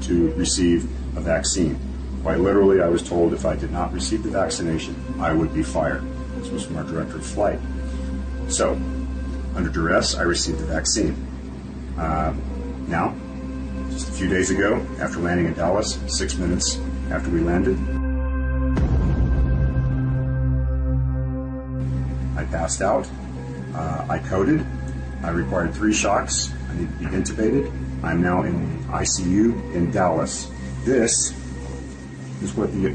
to 0.03 0.33
receive 0.35 0.85
a 1.17 1.21
vaccine. 1.21 1.77
Quite 2.23 2.39
literally, 2.39 2.81
I 2.81 2.89
was 2.89 3.03
told 3.03 3.33
if 3.33 3.45
I 3.45 3.57
did 3.57 3.73
not 3.73 3.93
receive 3.93 4.23
the 4.23 4.31
vaccination, 4.31 4.95
I 5.19 5.33
would 5.33 5.53
be 5.53 5.65
fired. 5.65 6.05
This 6.37 6.51
was 6.51 6.65
from 6.65 6.77
our 6.77 6.85
director 6.85 7.17
of 7.17 7.27
flight. 7.27 7.59
So, 8.49 8.75
under 9.57 9.71
duress, 9.71 10.15
I 10.15 10.23
received 10.23 10.61
the 10.61 10.67
vaccine. 10.67 11.17
Uh, 11.99 12.33
now, 12.87 13.13
just 13.91 14.09
a 14.09 14.13
few 14.13 14.29
days 14.29 14.51
ago, 14.51 14.77
after 15.01 15.19
landing 15.19 15.47
in 15.47 15.55
Dallas, 15.55 15.99
six 16.07 16.37
minutes 16.37 16.79
after 17.11 17.29
we 17.29 17.41
landed, 17.41 17.77
I 22.39 22.45
passed 22.53 22.83
out. 22.83 23.09
Uh, 23.75 24.07
I 24.09 24.21
coded. 24.21 24.65
I 25.25 25.31
required 25.31 25.75
three 25.75 25.93
shocks. 25.93 26.53
Be 26.79 27.07
intubated. 27.07 27.73
I'm 28.05 28.23
now 28.23 28.43
in 28.43 28.85
ICU 28.85 29.75
in 29.75 29.91
Dallas. 29.91 30.51
This 30.85 31.35
is 32.43 32.55
what 32.55 32.73
the 32.73 32.91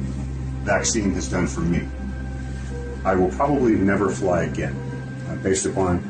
vaccine 0.63 1.11
has 1.11 1.29
done 1.29 1.47
for 1.47 1.59
me. 1.59 1.87
I 3.03 3.15
will 3.15 3.29
probably 3.31 3.75
never 3.75 4.09
fly 4.09 4.43
again, 4.43 4.73
uh, 5.27 5.35
based 5.43 5.65
upon 5.65 6.01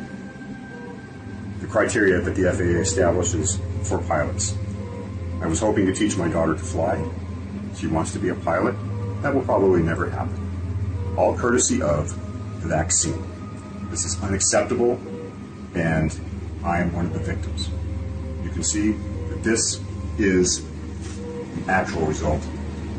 the 1.60 1.68
criteria 1.68 2.22
that 2.22 2.36
the 2.36 2.52
FAA 2.52 2.82
establishes 2.82 3.60
for 3.82 3.98
pilots. 3.98 4.56
I 5.42 5.48
was 5.48 5.60
hoping 5.60 5.88
to 5.88 5.94
teach 5.94 6.16
my 6.16 6.28
daughter 6.28 6.54
to 6.54 6.60
fly. 6.60 7.04
She 7.76 7.88
wants 7.88 8.14
to 8.14 8.20
be 8.20 8.30
a 8.30 8.36
pilot. 8.36 8.76
That 9.24 9.34
will 9.34 9.42
probably 9.42 9.82
never 9.82 10.10
happen. 10.10 11.16
All 11.18 11.36
courtesy 11.36 11.82
of 11.82 12.10
the 12.62 12.68
vaccine. 12.68 13.22
This 13.90 14.06
is 14.06 14.22
unacceptable, 14.22 15.00
and 15.74 16.12
I 16.64 16.80
am 16.80 16.94
one 16.94 17.06
of 17.08 17.14
the 17.14 17.20
victims. 17.20 17.70
You 18.44 18.50
can 18.50 18.64
see 18.64 18.92
that 18.92 19.44
this 19.44 19.82
is 20.18 20.64
the 20.64 21.72
actual 21.72 22.06
result 22.06 22.42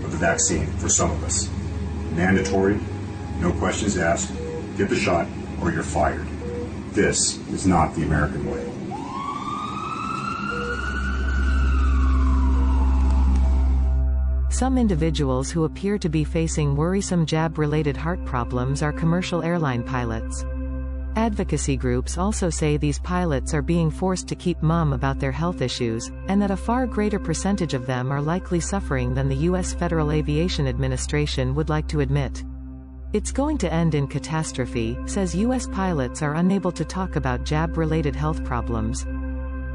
of 0.05 0.13
the 0.13 0.19
vaccine 0.19 0.67
for 0.79 0.89
some 0.89 1.11
of 1.11 1.25
us. 1.25 1.49
Mandatory, 2.13 2.79
no 3.41 3.53
questions 3.53 3.97
asked, 3.97 4.33
get 4.77 4.89
the 4.89 4.97
shot 4.97 5.27
or 5.61 5.73
you're 5.73 5.83
fired. 5.83 6.27
This 6.93 7.39
is 7.49 7.67
not 7.67 7.95
the 7.95 8.03
American 8.03 8.51
way. 8.51 8.71
Some 14.51 14.79
individuals 14.79 15.51
who 15.51 15.65
appear 15.65 15.99
to 15.99 16.09
be 16.09 16.23
facing 16.23 16.77
worrisome 16.77 17.27
jab-related 17.27 17.97
heart 17.97 18.25
problems 18.25 18.83
are 18.83 18.93
commercial 18.93 19.43
airline 19.43 19.83
pilots. 19.83 20.45
Advocacy 21.17 21.77
groups 21.77 22.19
also 22.19 22.51
say 22.51 22.77
these 22.77 22.99
pilots 22.99 23.55
are 23.55 23.63
being 23.63 23.89
forced 23.89 24.27
to 24.27 24.35
keep 24.35 24.61
mum 24.63 24.93
about 24.93 25.21
their 25.21 25.31
health 25.31 25.63
issues, 25.63 26.11
and 26.27 26.43
that 26.43 26.51
a 26.51 26.57
far 26.57 26.87
greater 26.87 27.21
percentage 27.21 27.73
of 27.73 27.87
them 27.87 28.11
are 28.11 28.21
likely 28.21 28.59
suffering 28.59 29.15
than 29.15 29.29
the 29.29 29.47
U.S. 29.49 29.73
Federal 29.73 30.11
Aviation 30.11 30.67
Administration 30.67 31.55
would 31.55 31.69
like 31.69 31.87
to 31.89 32.01
admit. 32.01 32.43
It's 33.13 33.31
going 33.31 33.59
to 33.59 33.73
end 33.73 33.95
in 33.95 34.09
catastrophe, 34.09 34.99
says 35.07 35.37
U.S. 35.37 35.69
pilots 35.69 36.21
are 36.21 36.35
unable 36.35 36.73
to 36.73 36.85
talk 36.85 37.15
about 37.15 37.45
jab-related 37.45 38.17
health 38.17 38.43
problems. 38.43 39.07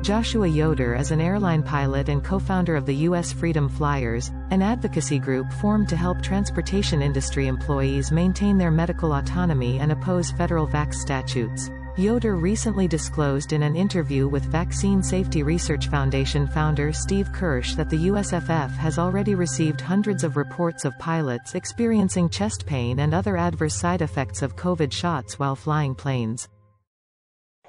Joshua 0.01 0.47
Yoder 0.47 0.95
is 0.95 1.11
an 1.11 1.19
airline 1.19 1.61
pilot 1.61 2.07
and 2.07 2.23
co-founder 2.23 2.77
of 2.77 2.85
the 2.85 2.95
U.S. 3.07 3.33
Freedom 3.33 3.67
Flyers, 3.67 4.31
an 4.49 4.61
advocacy 4.61 5.19
group 5.19 5.51
formed 5.53 5.89
to 5.89 5.97
help 5.97 6.21
transportation 6.21 7.01
industry 7.01 7.47
employees 7.47 8.09
maintain 8.09 8.57
their 8.57 8.71
medical 8.71 9.13
autonomy 9.13 9.79
and 9.79 9.91
oppose 9.91 10.31
federal 10.31 10.65
vax 10.65 10.95
statutes. 10.95 11.69
Yoder 11.97 12.37
recently 12.37 12.87
disclosed 12.87 13.51
in 13.51 13.61
an 13.61 13.75
interview 13.75 14.29
with 14.29 14.45
Vaccine 14.45 15.03
Safety 15.03 15.43
Research 15.43 15.87
Foundation 15.89 16.47
founder 16.47 16.93
Steve 16.93 17.29
Kirsch 17.33 17.75
that 17.75 17.89
the 17.89 18.07
USFF 18.07 18.71
has 18.77 18.97
already 18.97 19.35
received 19.35 19.81
hundreds 19.81 20.23
of 20.23 20.37
reports 20.37 20.85
of 20.85 20.97
pilots 20.97 21.55
experiencing 21.55 22.29
chest 22.29 22.65
pain 22.65 22.99
and 22.99 23.13
other 23.13 23.35
adverse 23.35 23.75
side 23.75 24.01
effects 24.01 24.41
of 24.41 24.55
COVID 24.55 24.93
shots 24.93 25.37
while 25.37 25.57
flying 25.57 25.93
planes. 25.93 26.47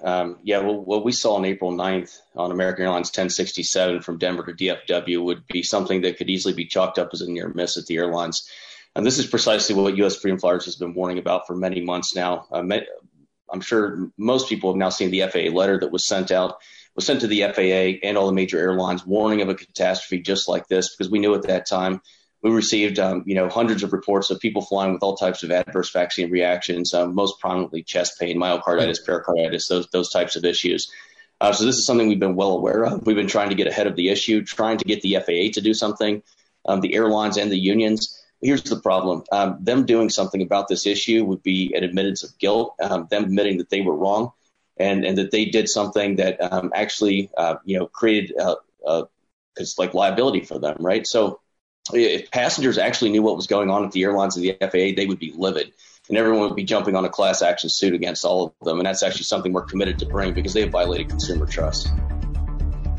Um, 0.02 0.38
yeah, 0.42 0.58
well, 0.58 0.80
what 0.80 1.04
we 1.04 1.12
saw 1.12 1.36
on 1.36 1.44
April 1.44 1.72
9th 1.72 2.18
on 2.34 2.50
American 2.50 2.84
Airlines 2.84 3.08
1067 3.08 4.02
from 4.02 4.18
Denver 4.18 4.44
to 4.44 4.52
DFW 4.52 5.22
would 5.24 5.46
be 5.46 5.62
something 5.62 6.02
that 6.02 6.16
could 6.16 6.30
easily 6.30 6.54
be 6.54 6.64
chalked 6.64 6.98
up 6.98 7.10
as 7.12 7.20
a 7.20 7.30
near 7.30 7.48
miss 7.48 7.76
at 7.76 7.86
the 7.86 7.96
airlines. 7.96 8.48
And 8.96 9.06
this 9.06 9.18
is 9.18 9.26
precisely 9.26 9.74
what 9.74 9.96
U.S. 9.98 10.16
Freedom 10.16 10.38
Flyers 10.38 10.64
has 10.64 10.76
been 10.76 10.94
warning 10.94 11.18
about 11.18 11.46
for 11.46 11.54
many 11.54 11.80
months 11.80 12.14
now. 12.14 12.46
Uh, 12.50 12.62
I'm 13.52 13.60
sure 13.60 14.10
most 14.16 14.48
people 14.48 14.70
have 14.70 14.78
now 14.78 14.90
seen 14.90 15.10
the 15.10 15.22
FAA 15.22 15.54
letter 15.54 15.78
that 15.80 15.92
was 15.92 16.06
sent 16.06 16.30
out, 16.30 16.56
was 16.94 17.06
sent 17.06 17.20
to 17.20 17.26
the 17.26 17.42
FAA 17.42 18.06
and 18.06 18.16
all 18.16 18.26
the 18.26 18.32
major 18.32 18.58
airlines 18.58 19.06
warning 19.06 19.42
of 19.42 19.48
a 19.48 19.54
catastrophe 19.54 20.22
just 20.22 20.48
like 20.48 20.66
this, 20.68 20.94
because 20.94 21.10
we 21.10 21.18
knew 21.18 21.34
at 21.34 21.42
that 21.42 21.66
time 21.66 22.00
we 22.42 22.50
received, 22.50 22.98
um, 22.98 23.22
you 23.26 23.34
know, 23.34 23.48
hundreds 23.48 23.82
of 23.82 23.92
reports 23.92 24.30
of 24.30 24.40
people 24.40 24.62
flying 24.62 24.94
with 24.94 25.02
all 25.02 25.16
types 25.16 25.42
of 25.42 25.50
adverse 25.50 25.90
vaccine 25.90 26.30
reactions, 26.30 26.94
um, 26.94 27.14
most 27.14 27.38
prominently 27.38 27.82
chest 27.82 28.18
pain, 28.18 28.38
myocarditis, 28.38 29.04
pericarditis, 29.04 29.68
those 29.68 29.88
those 29.88 30.10
types 30.10 30.36
of 30.36 30.44
issues. 30.44 30.90
Uh, 31.40 31.52
so 31.52 31.64
this 31.64 31.76
is 31.76 31.86
something 31.86 32.08
we've 32.08 32.20
been 32.20 32.36
well 32.36 32.52
aware 32.52 32.84
of. 32.84 33.06
We've 33.06 33.16
been 33.16 33.26
trying 33.26 33.50
to 33.50 33.54
get 33.54 33.66
ahead 33.66 33.86
of 33.86 33.96
the 33.96 34.08
issue, 34.08 34.42
trying 34.42 34.78
to 34.78 34.84
get 34.84 35.02
the 35.02 35.16
FAA 35.16 35.52
to 35.54 35.60
do 35.60 35.74
something, 35.74 36.22
um, 36.66 36.80
the 36.80 36.94
airlines 36.94 37.36
and 37.36 37.50
the 37.50 37.58
unions. 37.58 38.22
Here's 38.40 38.62
the 38.62 38.80
problem: 38.80 39.24
um, 39.32 39.58
them 39.60 39.84
doing 39.84 40.08
something 40.08 40.40
about 40.40 40.68
this 40.68 40.86
issue 40.86 41.24
would 41.24 41.42
be 41.42 41.74
an 41.74 41.84
admittance 41.84 42.22
of 42.22 42.38
guilt, 42.38 42.74
um, 42.82 43.06
them 43.10 43.24
admitting 43.24 43.58
that 43.58 43.68
they 43.68 43.82
were 43.82 43.96
wrong, 43.96 44.32
and 44.78 45.04
and 45.04 45.18
that 45.18 45.30
they 45.30 45.44
did 45.44 45.68
something 45.68 46.16
that 46.16 46.40
um, 46.40 46.72
actually, 46.74 47.30
uh, 47.36 47.56
you 47.66 47.78
know, 47.78 47.86
created 47.86 48.34
uh, 48.38 48.56
uh, 48.86 49.04
like 49.76 49.92
liability 49.92 50.40
for 50.40 50.58
them, 50.58 50.78
right? 50.80 51.06
So 51.06 51.40
if 51.94 52.30
passengers 52.30 52.78
actually 52.78 53.10
knew 53.10 53.22
what 53.22 53.36
was 53.36 53.46
going 53.46 53.70
on 53.70 53.84
at 53.84 53.92
the 53.92 54.02
airlines 54.04 54.36
and 54.36 54.44
the 54.44 54.56
FAA, 54.60 54.96
they 54.96 55.06
would 55.06 55.18
be 55.18 55.32
livid. 55.36 55.72
And 56.08 56.18
everyone 56.18 56.40
would 56.40 56.56
be 56.56 56.64
jumping 56.64 56.96
on 56.96 57.04
a 57.04 57.08
class 57.08 57.40
action 57.40 57.70
suit 57.70 57.94
against 57.94 58.24
all 58.24 58.54
of 58.60 58.66
them. 58.66 58.78
And 58.78 58.86
that's 58.86 59.02
actually 59.02 59.24
something 59.24 59.52
we're 59.52 59.62
committed 59.62 59.98
to 60.00 60.06
bring 60.06 60.34
because 60.34 60.52
they 60.52 60.62
have 60.62 60.70
violated 60.70 61.08
consumer 61.08 61.46
trust. 61.46 61.88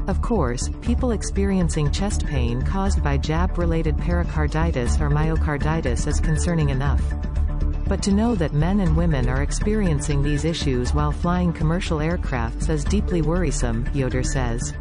Of 0.07 0.21
course, 0.21 0.69
people 0.81 1.11
experiencing 1.11 1.91
chest 1.91 2.25
pain 2.25 2.61
caused 2.61 3.03
by 3.03 3.17
jab 3.17 3.57
related 3.57 3.97
pericarditis 3.97 4.99
or 4.99 5.09
myocarditis 5.09 6.07
is 6.07 6.19
concerning 6.19 6.69
enough. 6.69 7.03
But 7.87 8.01
to 8.03 8.11
know 8.11 8.35
that 8.35 8.53
men 8.53 8.79
and 8.79 8.95
women 8.95 9.29
are 9.29 9.43
experiencing 9.43 10.23
these 10.23 10.45
issues 10.45 10.93
while 10.93 11.11
flying 11.11 11.53
commercial 11.53 11.99
aircrafts 11.99 12.69
is 12.69 12.83
deeply 12.83 13.21
worrisome, 13.21 13.87
Yoder 13.93 14.23
says. 14.23 14.73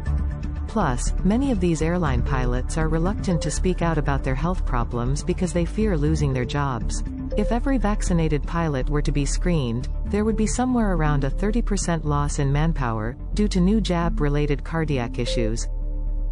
Plus, 0.71 1.11
many 1.25 1.51
of 1.51 1.59
these 1.59 1.81
airline 1.81 2.21
pilots 2.21 2.77
are 2.77 2.87
reluctant 2.87 3.41
to 3.41 3.51
speak 3.51 3.81
out 3.81 3.97
about 3.97 4.23
their 4.23 4.33
health 4.33 4.65
problems 4.65 5.21
because 5.21 5.51
they 5.51 5.65
fear 5.65 5.97
losing 5.97 6.31
their 6.31 6.45
jobs. 6.45 7.03
If 7.35 7.51
every 7.51 7.77
vaccinated 7.77 8.41
pilot 8.43 8.89
were 8.89 9.01
to 9.01 9.11
be 9.11 9.25
screened, 9.25 9.89
there 10.05 10.23
would 10.23 10.37
be 10.37 10.47
somewhere 10.47 10.93
around 10.93 11.25
a 11.25 11.29
30% 11.29 12.05
loss 12.05 12.39
in 12.39 12.53
manpower, 12.53 13.17
due 13.33 13.49
to 13.49 13.59
new 13.59 13.81
jab-related 13.81 14.63
cardiac 14.63 15.19
issues. 15.19 15.67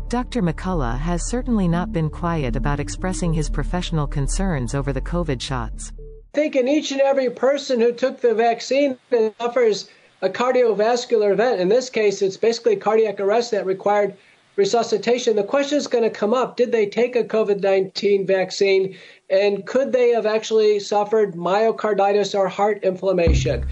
Dr. 0.07 0.41
McCullough 0.41 0.97
has 0.97 1.27
certainly 1.27 1.67
not 1.67 1.91
been 1.91 2.09
quiet 2.09 2.55
about 2.55 2.79
expressing 2.79 3.33
his 3.33 3.49
professional 3.49 4.07
concerns 4.07 4.73
over 4.73 4.93
the 4.93 5.01
COVID 5.01 5.41
shots. 5.41 5.91
I 6.33 6.37
think 6.37 6.55
in 6.55 6.69
each 6.69 6.93
and 6.93 7.01
every 7.01 7.29
person 7.29 7.81
who 7.81 7.91
took 7.91 8.21
the 8.21 8.35
vaccine 8.35 8.97
suffers 9.37 9.89
a 10.21 10.29
cardiovascular 10.29 11.31
event. 11.31 11.61
In 11.61 11.69
this 11.69 11.89
case, 11.89 12.21
it's 12.21 12.37
basically 12.37 12.75
cardiac 12.75 13.19
arrest 13.19 13.51
that 13.51 13.65
required 13.65 14.15
resuscitation, 14.59 15.37
the 15.37 15.43
question 15.43 15.77
is 15.77 15.87
going 15.87 16.03
to 16.03 16.09
come 16.09 16.33
up 16.33 16.57
did 16.57 16.71
they 16.71 16.85
take 16.85 17.15
a 17.15 17.23
COVID 17.23 17.61
19 17.61 18.27
vaccine 18.27 18.95
and 19.29 19.65
could 19.65 19.91
they 19.93 20.09
have 20.09 20.25
actually 20.25 20.79
suffered 20.79 21.33
myocarditis 21.33 22.37
or 22.37 22.49
heart 22.49 22.83
inflammation? 22.83 23.65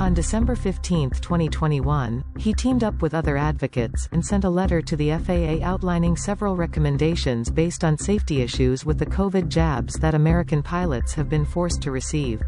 On 0.00 0.14
December 0.14 0.56
15, 0.56 1.10
2021, 1.10 2.24
he 2.38 2.54
teamed 2.54 2.82
up 2.82 3.02
with 3.02 3.14
other 3.14 3.36
advocates 3.36 4.08
and 4.10 4.24
sent 4.24 4.44
a 4.44 4.50
letter 4.50 4.80
to 4.80 4.96
the 4.96 5.10
FAA 5.18 5.64
outlining 5.64 6.16
several 6.16 6.56
recommendations 6.56 7.50
based 7.50 7.84
on 7.84 7.98
safety 7.98 8.40
issues 8.40 8.84
with 8.84 8.98
the 8.98 9.06
COVID 9.06 9.48
jabs 9.48 9.94
that 9.96 10.14
American 10.14 10.62
pilots 10.62 11.12
have 11.12 11.28
been 11.28 11.44
forced 11.44 11.82
to 11.82 11.92
receive. 11.92 12.42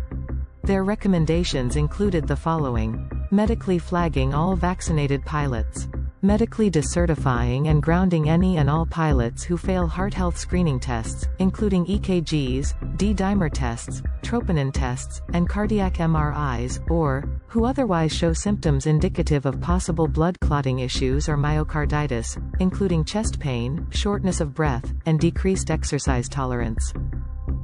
Their 0.64 0.82
recommendations 0.82 1.76
included 1.76 2.26
the 2.26 2.34
following 2.34 3.08
medically 3.34 3.78
flagging 3.78 4.32
all 4.32 4.54
vaccinated 4.54 5.24
pilots, 5.24 5.88
medically 6.22 6.70
decertifying 6.70 7.68
and 7.68 7.82
grounding 7.82 8.28
any 8.30 8.58
and 8.58 8.70
all 8.70 8.86
pilots 8.86 9.42
who 9.42 9.56
fail 9.56 9.88
heart 9.88 10.14
health 10.14 10.38
screening 10.38 10.78
tests, 10.78 11.26
including 11.40 11.84
EKGs, 11.84 12.96
D-dimer 12.96 13.52
tests, 13.52 14.02
troponin 14.22 14.72
tests, 14.72 15.20
and 15.32 15.48
cardiac 15.48 15.94
MRIs, 15.94 16.78
or, 16.88 17.24
who 17.48 17.64
otherwise 17.64 18.14
show 18.14 18.32
symptoms 18.32 18.86
indicative 18.86 19.46
of 19.46 19.60
possible 19.60 20.06
blood 20.06 20.38
clotting 20.38 20.78
issues 20.78 21.28
or 21.28 21.36
myocarditis, 21.36 22.40
including 22.60 23.04
chest 23.04 23.40
pain, 23.40 23.84
shortness 23.90 24.40
of 24.40 24.54
breath, 24.54 24.94
and 25.06 25.18
decreased 25.18 25.72
exercise 25.72 26.28
tolerance. 26.28 26.94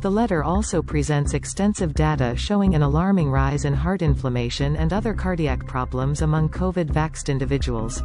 The 0.00 0.10
letter 0.10 0.42
also 0.42 0.82
presents 0.82 1.34
extensive 1.34 1.94
data 1.94 2.34
showing 2.36 2.74
an 2.74 2.82
alarming 2.82 3.30
rise 3.30 3.64
in 3.64 3.74
heart 3.74 4.02
inflammation 4.02 4.76
and 4.76 4.92
other 4.92 5.14
cardiac 5.14 5.66
problems 5.66 6.22
among 6.22 6.48
COVID-vaxxed 6.50 7.28
individuals. 7.28 8.02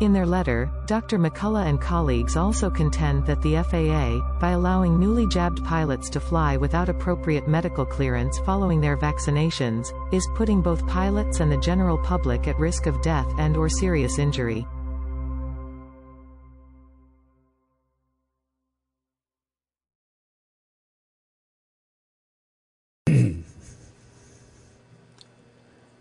In 0.00 0.12
their 0.12 0.26
letter, 0.26 0.70
Dr. 0.86 1.18
McCullough 1.18 1.66
and 1.66 1.80
colleagues 1.80 2.36
also 2.36 2.70
contend 2.70 3.26
that 3.26 3.42
the 3.42 3.56
FAA, 3.56 4.38
by 4.38 4.52
allowing 4.52 4.98
newly 4.98 5.26
jabbed 5.26 5.64
pilots 5.64 6.08
to 6.10 6.20
fly 6.20 6.56
without 6.56 6.88
appropriate 6.88 7.48
medical 7.48 7.84
clearance 7.84 8.38
following 8.38 8.80
their 8.80 8.96
vaccinations, 8.96 9.92
is 10.14 10.28
putting 10.36 10.62
both 10.62 10.86
pilots 10.86 11.40
and 11.40 11.50
the 11.50 11.56
general 11.56 11.98
public 11.98 12.46
at 12.46 12.58
risk 12.60 12.86
of 12.86 13.02
death 13.02 13.26
and 13.38 13.56
or 13.56 13.68
serious 13.68 14.20
injury. 14.20 14.66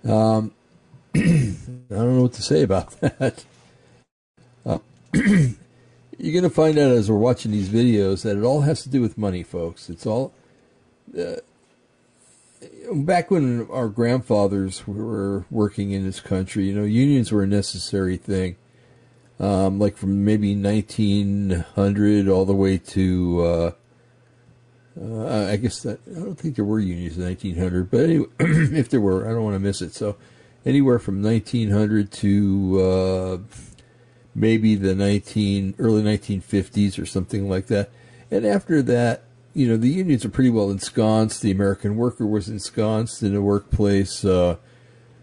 Um, 0.07 0.53
I 1.15 1.19
don't 1.89 2.15
know 2.15 2.21
what 2.21 2.33
to 2.33 2.41
say 2.41 2.63
about 2.63 2.91
that. 3.01 3.43
Uh, 4.65 4.79
you're 5.13 6.33
going 6.33 6.43
to 6.43 6.49
find 6.49 6.77
out 6.77 6.91
as 6.91 7.11
we're 7.11 7.17
watching 7.17 7.51
these 7.51 7.69
videos 7.69 8.23
that 8.23 8.37
it 8.37 8.43
all 8.43 8.61
has 8.61 8.83
to 8.83 8.89
do 8.89 9.01
with 9.01 9.17
money, 9.17 9.43
folks. 9.43 9.89
It's 9.89 10.05
all. 10.05 10.33
Uh, 11.17 11.35
back 12.93 13.29
when 13.29 13.67
our 13.69 13.87
grandfathers 13.87 14.87
were 14.87 15.45
working 15.51 15.91
in 15.91 16.05
this 16.05 16.19
country, 16.19 16.67
you 16.67 16.73
know, 16.73 16.83
unions 16.83 17.31
were 17.31 17.43
a 17.43 17.47
necessary 17.47 18.17
thing. 18.17 18.55
Um, 19.39 19.77
like 19.77 19.97
from 19.97 20.25
maybe 20.25 20.55
1900 20.55 22.27
all 22.27 22.45
the 22.45 22.55
way 22.55 22.77
to, 22.79 23.41
uh, 23.45 23.71
uh, 24.99 25.47
I 25.51 25.57
guess 25.57 25.81
that 25.83 25.99
I 26.09 26.19
don't 26.19 26.35
think 26.35 26.55
there 26.55 26.65
were 26.65 26.79
unions 26.79 27.17
in 27.17 27.23
1900, 27.23 27.91
but 27.91 28.01
anyway, 28.01 28.27
if 28.39 28.89
there 28.89 29.01
were, 29.01 29.27
I 29.27 29.31
don't 29.31 29.43
want 29.43 29.55
to 29.55 29.59
miss 29.59 29.81
it. 29.81 29.93
So, 29.93 30.17
anywhere 30.65 30.99
from 30.99 31.21
1900 31.21 32.11
to 32.11 32.81
uh, 32.81 33.37
maybe 34.33 34.75
the 34.75 34.95
19 34.95 35.75
early 35.79 36.03
1950s 36.03 37.01
or 37.01 37.05
something 37.05 37.49
like 37.49 37.67
that. 37.67 37.89
And 38.31 38.45
after 38.45 38.81
that, 38.83 39.23
you 39.53 39.67
know, 39.67 39.77
the 39.77 39.89
unions 39.89 40.25
are 40.25 40.29
pretty 40.29 40.49
well 40.49 40.69
ensconced. 40.69 41.41
The 41.41 41.51
American 41.51 41.95
worker 41.95 42.25
was 42.25 42.49
ensconced 42.49 43.23
in 43.23 43.33
the 43.33 43.41
workplace, 43.41 44.23
uh, 44.25 44.57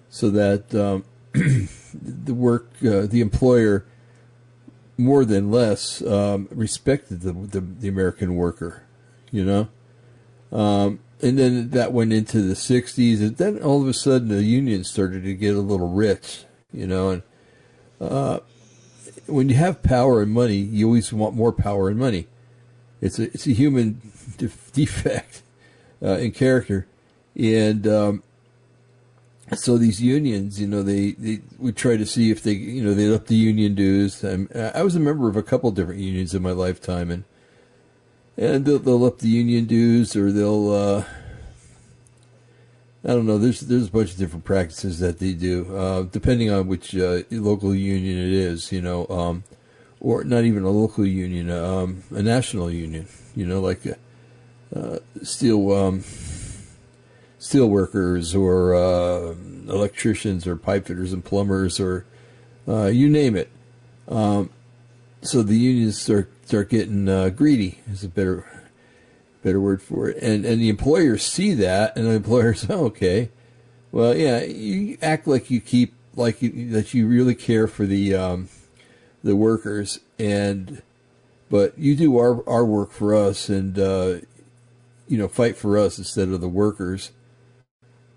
so 0.09 0.31
that 0.31 0.75
um, 0.75 1.05
the 1.95 2.35
work, 2.35 2.71
uh, 2.85 3.07
the 3.07 3.21
employer, 3.21 3.85
more 4.97 5.25
than 5.25 5.51
less, 5.51 6.03
um, 6.03 6.49
respected 6.51 7.21
the, 7.21 7.33
the 7.33 7.61
the 7.61 7.89
American 7.89 8.35
worker 8.35 8.84
you 9.35 9.45
know. 9.45 9.69
Um, 10.57 11.01
and 11.21 11.37
then 11.39 11.71
that 11.71 11.93
went 11.93 12.13
into 12.13 12.41
the 12.41 12.55
60s, 12.55 13.21
and 13.21 13.37
then 13.37 13.61
all 13.61 13.83
of 13.83 13.89
a 13.89 13.93
sudden 13.93 14.29
the 14.29 14.45
union 14.45 14.85
started 14.85 15.25
to 15.25 15.35
get 15.35 15.57
a 15.57 15.61
little 15.61 15.89
rich, 15.89 16.45
you 16.73 16.87
know. 16.87 17.11
And 17.11 17.23
uh, 18.01 18.41
when 19.27 19.49
you 19.49 19.57
have 19.57 19.83
power 19.83 20.23
and 20.23 20.31
money, 20.31 20.57
you 20.57 20.87
always 20.87 21.13
want 21.13 21.35
more 21.35 21.53
power 21.53 21.89
and 21.89 21.99
money. 21.99 22.29
It's 23.01 23.19
a 23.19 23.25
it's 23.25 23.47
a 23.47 23.53
human 23.53 24.01
defect 24.73 25.43
uh, 26.01 26.19
in 26.19 26.31
character, 26.31 26.87
and 27.35 27.87
um, 27.89 28.23
so 29.55 29.77
these 29.77 30.01
unions, 30.01 30.61
you 30.61 30.67
know, 30.67 30.83
they, 30.83 31.13
they 31.13 31.41
would 31.59 31.77
try 31.77 31.97
to 31.97 32.07
see 32.07 32.31
if 32.31 32.43
they, 32.43 32.53
you 32.53 32.83
know, 32.83 32.95
they'd 32.95 33.13
up 33.13 33.27
the 33.27 33.35
union 33.35 33.75
dues. 33.75 34.25
I'm, 34.25 34.49
I 34.55 34.83
was 34.83 34.97
a 34.97 35.01
member 35.01 35.29
of 35.29 35.37
a 35.37 35.43
couple 35.43 35.71
different 35.71 36.01
unions 36.01 36.35
in 36.35 36.43
my 36.43 36.53
lifetime, 36.53 37.11
and 37.11 37.25
and 38.37 38.65
they'll, 38.65 38.79
they'll 38.79 39.05
up 39.05 39.19
the 39.19 39.29
union 39.29 39.65
dues 39.65 40.17
or 40.17 40.33
they'll 40.33 40.73
uh, 40.73 41.05
I 43.07 43.09
don't 43.09 43.27
know. 43.27 43.37
There's 43.37 43.61
there's 43.61 43.89
a 43.89 43.91
bunch 43.91 44.13
of 44.13 44.17
different 44.17 44.45
practices 44.47 44.99
that 45.01 45.19
they 45.19 45.35
do, 45.35 45.77
uh, 45.77 46.03
depending 46.03 46.51
on 46.51 46.67
which 46.67 46.97
uh, 46.97 47.21
local 47.31 47.75
union 47.75 48.19
it 48.19 48.33
is, 48.33 48.73
you 48.73 48.81
know, 48.81 49.07
um, 49.09 49.45
or 50.01 50.25
not 50.25 50.45
even 50.45 50.63
a 50.63 50.71
local 50.71 51.05
union, 51.05 51.51
um, 51.51 52.03
a 52.11 52.23
national 52.23 52.71
union, 52.71 53.07
you 53.37 53.45
know, 53.45 53.61
like 53.61 53.81
uh, 54.75 54.99
steel 55.23 55.71
um, 55.73 56.03
steel 57.39 57.69
workers 57.69 58.35
or 58.35 58.75
uh, 58.75 59.35
electricians 59.69 60.47
or 60.47 60.57
pipe 60.57 60.87
fitters 60.87 61.13
and 61.13 61.23
plumbers 61.23 61.79
or 61.79 62.07
uh, 62.67 62.87
you 62.87 63.11
name 63.11 63.37
it. 63.37 63.51
Um, 64.09 64.49
so 65.21 65.43
the 65.43 65.57
unions 65.57 66.01
start 66.01 66.31
start 66.45 66.69
getting 66.69 67.09
uh, 67.09 67.31
greedy 67.31 67.81
is 67.91 68.05
a 68.05 68.09
better 68.09 68.45
better 69.43 69.61
word 69.61 69.83
for 69.83 70.09
it. 70.09 70.23
And 70.23 70.45
and 70.45 70.61
the 70.61 70.69
employers 70.69 71.23
see 71.23 71.55
that 71.55 71.97
and 71.97 72.07
the 72.07 72.13
employers 72.13 72.67
oh, 72.69 72.85
okay. 72.87 73.31
Well 73.93 74.15
yeah 74.17 74.43
you 74.43 74.99
act 75.01 75.27
like 75.27 75.51
you 75.51 75.61
keep 75.61 75.95
like 76.17 76.43
you, 76.43 76.71
that 76.71 76.95
you 76.95 77.07
really 77.07 77.35
care 77.35 77.67
for 77.67 77.87
the 77.87 78.15
um, 78.15 78.49
the 79.23 79.37
workers 79.37 80.01
and 80.19 80.83
but 81.51 81.79
you 81.79 81.97
do 81.97 82.19
our 82.19 82.47
our 82.49 82.65
work 82.65 82.91
for 82.91 83.15
us 83.15 83.49
and 83.49 83.79
uh, 83.79 84.17
you 85.09 85.19
know 85.19 85.29
fight 85.29 85.57
for 85.57 85.79
us 85.79 85.99
instead 85.99 86.29
of 86.29 86.41
the 86.41 86.49
workers. 86.49 87.13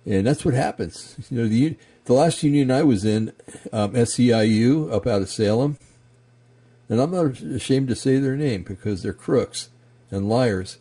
And 0.05 0.25
that's 0.25 0.45
what 0.45 0.53
happens. 0.53 1.15
You 1.29 1.41
know 1.41 1.47
the 1.47 1.77
the 2.05 2.13
last 2.13 2.41
union 2.43 2.71
I 2.71 2.83
was 2.83 3.03
in 3.03 3.33
um, 3.71 3.93
SEIU 3.93 4.91
up 4.91 5.05
out 5.05 5.21
of 5.21 5.29
Salem 5.29 5.77
and 6.89 7.01
I'm 7.01 7.11
not 7.11 7.39
ashamed 7.41 7.89
to 7.89 7.95
say 7.95 8.17
their 8.17 8.37
name 8.37 8.63
because 8.63 9.03
they're 9.03 9.13
crooks 9.13 9.69
and 10.09 10.29
liars. 10.29 10.77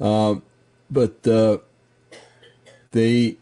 Um, 0.00 0.42
but 0.90 1.26
uh, 1.26 1.58
they 2.92 3.38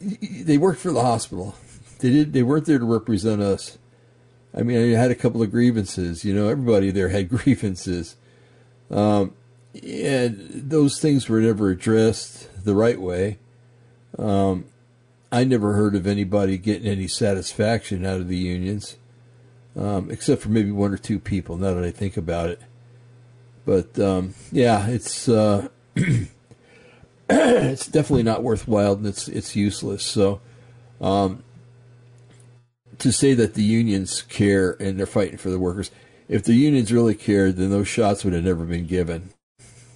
they 0.00 0.58
worked 0.58 0.80
for 0.80 0.92
the 0.92 1.02
hospital. 1.02 1.54
They 1.98 2.10
did. 2.10 2.32
They 2.32 2.42
weren't 2.42 2.66
there 2.66 2.78
to 2.78 2.84
represent 2.84 3.42
us. 3.42 3.78
I 4.56 4.62
mean, 4.62 4.94
I 4.94 4.98
had 4.98 5.10
a 5.10 5.16
couple 5.16 5.42
of 5.42 5.50
grievances. 5.50 6.24
You 6.24 6.34
know, 6.34 6.48
everybody 6.48 6.90
there 6.90 7.10
had 7.10 7.28
grievances, 7.28 8.16
um, 8.90 9.34
and 9.82 10.48
those 10.70 10.98
things 10.98 11.28
were 11.28 11.40
never 11.40 11.70
addressed 11.70 12.64
the 12.64 12.74
right 12.74 13.00
way. 13.00 13.38
Um, 14.18 14.64
I 15.30 15.44
never 15.44 15.74
heard 15.74 15.94
of 15.94 16.06
anybody 16.06 16.56
getting 16.56 16.88
any 16.88 17.06
satisfaction 17.06 18.06
out 18.06 18.20
of 18.20 18.28
the 18.28 18.38
unions 18.38 18.96
um, 19.78 20.10
except 20.10 20.42
for 20.42 20.48
maybe 20.48 20.70
one 20.70 20.92
or 20.92 20.98
two 20.98 21.18
people. 21.18 21.56
Now 21.56 21.74
that 21.74 21.84
I 21.84 21.90
think 21.90 22.16
about 22.16 22.50
it, 22.50 22.60
but 23.64 23.98
um, 23.98 24.34
yeah, 24.52 24.88
it's 24.88 25.28
uh, 25.28 25.68
it's 27.30 27.86
definitely 27.86 28.24
not 28.24 28.42
worthwhile, 28.42 28.94
and 28.94 29.06
it's 29.06 29.28
it's 29.28 29.56
useless. 29.56 30.04
So. 30.04 30.40
Um, 31.00 31.44
to 32.98 33.12
say 33.12 33.32
that 33.34 33.54
the 33.54 33.62
unions 33.62 34.22
care 34.22 34.72
and 34.80 34.98
they're 34.98 35.06
fighting 35.06 35.38
for 35.38 35.50
the 35.50 35.58
workers, 35.58 35.92
if 36.28 36.42
the 36.42 36.54
unions 36.54 36.92
really 36.92 37.14
cared, 37.14 37.56
then 37.56 37.70
those 37.70 37.88
shots 37.88 38.24
would 38.24 38.34
have 38.34 38.44
never 38.44 38.64
been 38.64 38.86
given. 38.86 39.30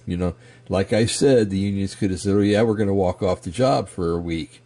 You 0.05 0.17
know, 0.17 0.35
like 0.67 0.91
I 0.91 1.05
said, 1.05 1.49
the 1.49 1.57
unions 1.57 1.95
could 1.95 2.11
have 2.11 2.19
said, 2.19 2.35
"Oh 2.35 2.39
yeah, 2.39 2.63
we're 2.63 2.75
going 2.75 2.87
to 2.87 2.93
walk 2.93 3.21
off 3.21 3.41
the 3.41 3.51
job 3.51 3.87
for 3.87 4.11
a 4.11 4.19
week." 4.19 4.61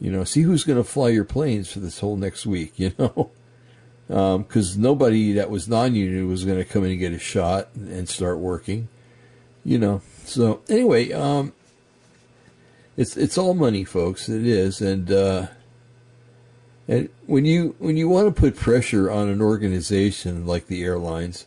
You 0.00 0.10
know, 0.10 0.24
see 0.24 0.42
who's 0.42 0.64
going 0.64 0.78
to 0.78 0.84
fly 0.84 1.08
your 1.08 1.24
planes 1.24 1.72
for 1.72 1.80
this 1.80 2.00
whole 2.00 2.16
next 2.16 2.46
week. 2.46 2.74
You 2.78 2.92
know, 2.98 3.30
because 4.12 4.76
um, 4.76 4.82
nobody 4.82 5.32
that 5.32 5.48
was 5.48 5.68
non-union 5.68 6.28
was 6.28 6.44
going 6.44 6.58
to 6.58 6.66
come 6.66 6.84
in 6.84 6.90
and 6.90 7.00
get 7.00 7.14
a 7.14 7.18
shot 7.18 7.68
and 7.74 8.06
start 8.06 8.38
working, 8.38 8.88
you 9.64 9.78
know. 9.78 10.02
So 10.26 10.60
anyway, 10.68 11.12
um, 11.12 11.54
it's 12.98 13.16
it's 13.16 13.38
all 13.38 13.54
money, 13.54 13.84
folks. 13.84 14.28
It 14.28 14.46
is, 14.46 14.82
and 14.82 15.10
uh, 15.10 15.46
and 16.86 17.08
when 17.24 17.46
you 17.46 17.74
when 17.78 17.96
you 17.96 18.06
want 18.06 18.26
to 18.26 18.38
put 18.38 18.54
pressure 18.54 19.10
on 19.10 19.28
an 19.28 19.40
organization 19.40 20.46
like 20.46 20.66
the 20.66 20.84
airlines, 20.84 21.46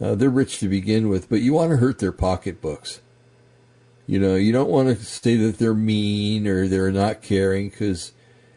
uh, 0.00 0.16
they're 0.16 0.28
rich 0.28 0.58
to 0.58 0.68
begin 0.68 1.08
with, 1.08 1.28
but 1.28 1.40
you 1.40 1.52
want 1.52 1.70
to 1.70 1.76
hurt 1.76 2.00
their 2.00 2.10
pocketbooks. 2.10 3.00
You 4.08 4.18
know, 4.18 4.34
you 4.34 4.50
don't 4.50 4.70
want 4.70 4.88
to 4.88 5.04
say 5.04 5.36
that 5.36 5.58
they're 5.58 5.72
mean 5.72 6.48
or 6.48 6.66
they're 6.66 6.90
not 6.90 7.22
caring, 7.22 7.68
because 7.68 8.10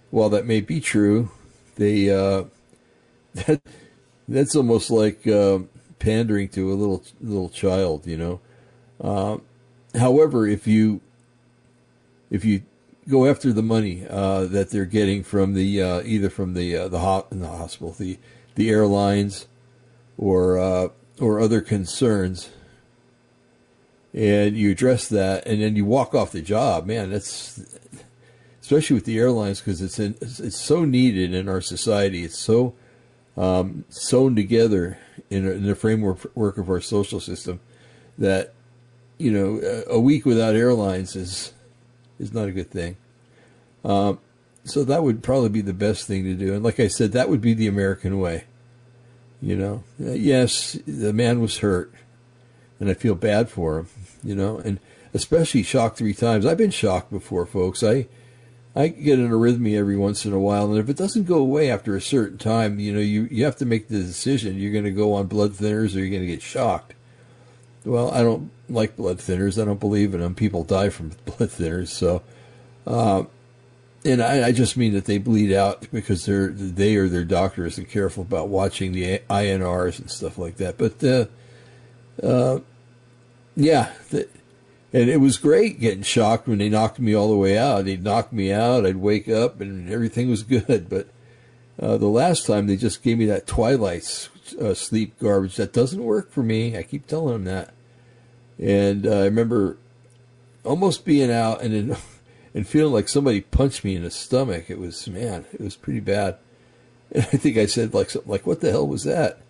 while 0.10 0.30
that 0.30 0.48
may 0.48 0.62
be 0.62 0.80
true, 0.80 1.30
they 1.76 2.10
uh, 2.10 2.46
that 3.36 3.62
that's 4.28 4.56
almost 4.56 4.90
like 4.90 5.28
uh, 5.28 5.60
pandering 6.00 6.50
to 6.50 6.72
a 6.72 6.76
little 6.76 7.04
little 7.22 7.50
child, 7.50 8.08
you 8.08 8.18
know. 8.18 8.40
Uh, 9.00 9.38
however, 9.98 10.48
if 10.48 10.66
you 10.68 11.02
if 12.30 12.44
you 12.44 12.64
go 13.08 13.26
after 13.28 13.54
the 13.54 13.62
money 13.62 14.06
uh, 14.10 14.46
that 14.46 14.70
they're 14.70 14.86
getting 14.86 15.24
from 15.24 15.54
the 15.54 15.82
uh, 15.82 16.02
either 16.04 16.30
from 16.30 16.54
the 16.54 16.76
uh, 16.76 16.88
the, 16.88 17.00
ho- 17.00 17.28
the 17.30 17.48
hospital, 17.48 17.92
the 17.92 18.18
the 18.56 18.70
airlines, 18.70 19.48
or 20.18 20.58
uh, 20.58 20.88
or 21.20 21.40
other 21.40 21.62
concerns, 21.62 22.50
and 24.14 24.58
you 24.58 24.72
address 24.72 25.08
that, 25.10 25.46
and 25.46 25.62
then 25.62 25.76
you 25.76 25.86
walk 25.86 26.16
off 26.16 26.32
the 26.32 26.42
job. 26.42 26.86
Man, 26.86 27.12
that's 27.12 27.60
especially 28.62 28.96
with 28.96 29.06
the 29.06 29.20
airlines 29.20 29.60
because 29.60 29.82
it's 29.82 30.00
in, 30.00 30.16
it's 30.22 30.60
so 30.60 30.86
needed 30.86 31.34
in 31.34 31.48
our 31.48 31.62
society. 31.62 32.24
It's 32.24 32.40
so 32.40 32.74
um, 33.38 33.86
sewn 33.90 34.36
together 34.36 34.98
in, 35.30 35.48
in 35.48 35.66
the 35.66 35.76
framework 35.76 36.36
work 36.36 36.58
of 36.58 36.70
our 36.70 36.82
social 36.82 37.20
system 37.20 37.60
that 38.18 38.54
you 39.18 39.32
know 39.32 39.84
a 39.90 40.00
week 40.00 40.26
without 40.26 40.56
airlines 40.56 41.16
is 41.16 41.54
is 42.20 42.34
not 42.34 42.48
a 42.48 42.52
good 42.52 42.72
thing. 42.72 42.98
Um, 43.84 44.20
so 44.64 44.84
that 44.84 45.04
would 45.04 45.22
probably 45.22 45.50
be 45.50 45.62
the 45.62 45.74
best 45.74 46.08
thing 46.08 46.24
to 46.24 46.34
do. 46.34 46.54
And 46.54 46.64
like 46.64 46.80
I 46.80 46.88
said, 46.88 47.12
that 47.12 47.30
would 47.30 47.42
be 47.42 47.54
the 47.54 47.68
American 47.68 48.20
way. 48.20 48.46
You 49.42 49.56
know, 49.56 49.84
uh, 50.02 50.14
yes, 50.14 50.74
the 50.88 51.14
man 51.14 51.40
was 51.40 51.60
hurt, 51.60 51.94
and 52.80 52.90
I 52.90 52.94
feel 52.94 53.16
bad 53.16 53.50
for 53.50 53.80
him. 53.80 53.88
You 54.24 54.36
know, 54.36 54.58
and 54.58 54.80
especially 55.14 55.62
shocked 55.64 55.98
three 55.98 56.14
times. 56.14 56.46
I've 56.46 56.58
been 56.58 56.72
shocked 56.72 57.12
before, 57.12 57.46
folks. 57.46 57.84
I 57.84 58.08
I 58.76 58.90
get 58.90 59.20
an 59.20 59.30
arrhythmia 59.30 59.78
every 59.78 59.96
once 59.96 60.26
in 60.26 60.34
a 60.34 60.40
while, 60.40 60.70
and 60.70 60.78
if 60.78 60.90
it 60.90 60.98
doesn't 60.98 61.24
go 61.24 61.38
away 61.38 61.72
after 61.72 61.96
a 61.96 62.02
certain 62.02 62.38
time, 62.38 62.78
you 62.78 62.94
know, 62.94 63.00
you, 63.00 63.28
you 63.32 63.46
have 63.46 63.56
to 63.58 63.66
make 63.66 63.88
the 63.88 64.00
decision. 64.00 64.58
You're 64.58 64.74
going 64.74 64.84
to 64.84 64.92
go 64.92 65.14
on 65.14 65.28
blood 65.28 65.54
thinners 65.54 65.96
or 65.96 66.00
you're 66.00 66.10
going 66.10 66.22
to 66.22 66.28
get 66.28 66.42
shocked. 66.42 66.94
Well, 67.86 68.12
I 68.12 68.22
don't 68.22 68.52
like 68.68 68.98
blood 68.98 69.20
thinners. 69.20 69.62
I 69.62 69.66
don't 69.66 69.80
believe 69.80 70.14
in 70.14 70.20
them. 70.20 70.36
People 70.36 70.64
die 70.64 70.90
from 70.90 71.10
blood 71.26 71.50
thinners. 71.50 71.88
So, 71.88 72.22
uh, 72.86 73.24
and 74.04 74.22
I, 74.22 74.48
I, 74.48 74.52
just 74.52 74.76
mean 74.78 74.94
that 74.94 75.06
they 75.06 75.18
bleed 75.18 75.52
out 75.52 75.88
because 75.92 76.26
they're 76.26 76.50
they 76.50 76.96
or 76.96 77.08
their 77.08 77.24
doctor 77.24 77.66
isn't 77.66 77.90
careful 77.90 78.22
about 78.22 78.50
watching 78.50 78.92
the 78.92 79.20
INRs 79.30 80.00
and 80.00 80.12
stuff 80.12 80.38
like 80.38 80.58
that. 80.58 80.78
But 80.78 81.04
uh, 81.04 81.26
uh, 82.22 82.60
yeah, 83.56 83.94
the, 84.12 84.28
and 84.96 85.10
it 85.10 85.18
was 85.18 85.36
great 85.38 85.82
getting 85.82 86.04
shocked 86.04 86.48
when 86.48 86.60
they 86.60 86.70
knocked 86.70 87.00
me 87.00 87.14
all 87.14 87.30
the 87.30 87.36
way 87.36 87.58
out. 87.58 87.84
They'd 87.84 88.02
knock 88.02 88.32
me 88.32 88.54
out, 88.54 88.86
I'd 88.86 88.96
wake 88.96 89.28
up, 89.28 89.60
and 89.60 89.90
everything 89.90 90.30
was 90.30 90.44
good. 90.44 90.88
But 90.90 91.10
uh, 91.78 91.98
the 91.98 92.08
last 92.08 92.46
time 92.46 92.68
they 92.68 92.78
just 92.78 93.04
gave 93.04 93.18
me 93.18 93.26
that 93.26 93.46
twilight 93.46 94.30
uh, 94.62 94.74
sleep 94.74 95.20
garbage 95.20 95.58
that 95.58 95.74
doesn't 95.74 96.02
work 96.02 96.32
for 96.32 96.44
me. 96.44 96.78
I 96.78 96.84
keep 96.84 97.08
telling 97.08 97.34
them 97.34 97.44
that. 97.44 97.74
And 98.58 99.06
uh, 99.06 99.20
I 99.20 99.26
remember 99.26 99.76
almost 100.64 101.04
being 101.04 101.30
out 101.30 101.62
and 101.62 101.74
then, 101.74 101.98
and 102.54 102.66
feeling 102.66 102.94
like 102.94 103.10
somebody 103.10 103.42
punched 103.42 103.84
me 103.84 103.98
in 103.98 104.04
the 104.04 104.12
stomach. 104.12 104.70
It 104.70 104.80
was 104.80 105.10
man, 105.10 105.44
it 105.52 105.60
was 105.60 105.76
pretty 105.76 106.00
bad. 106.00 106.38
And 107.12 107.24
I 107.34 107.38
think 107.38 107.58
I 107.58 107.66
said 107.66 107.94
like 107.94 108.12
like, 108.26 108.48
"What 108.48 108.62
the 108.62 108.72
hell 108.72 108.88
was 108.88 109.04
that?" 109.04 109.42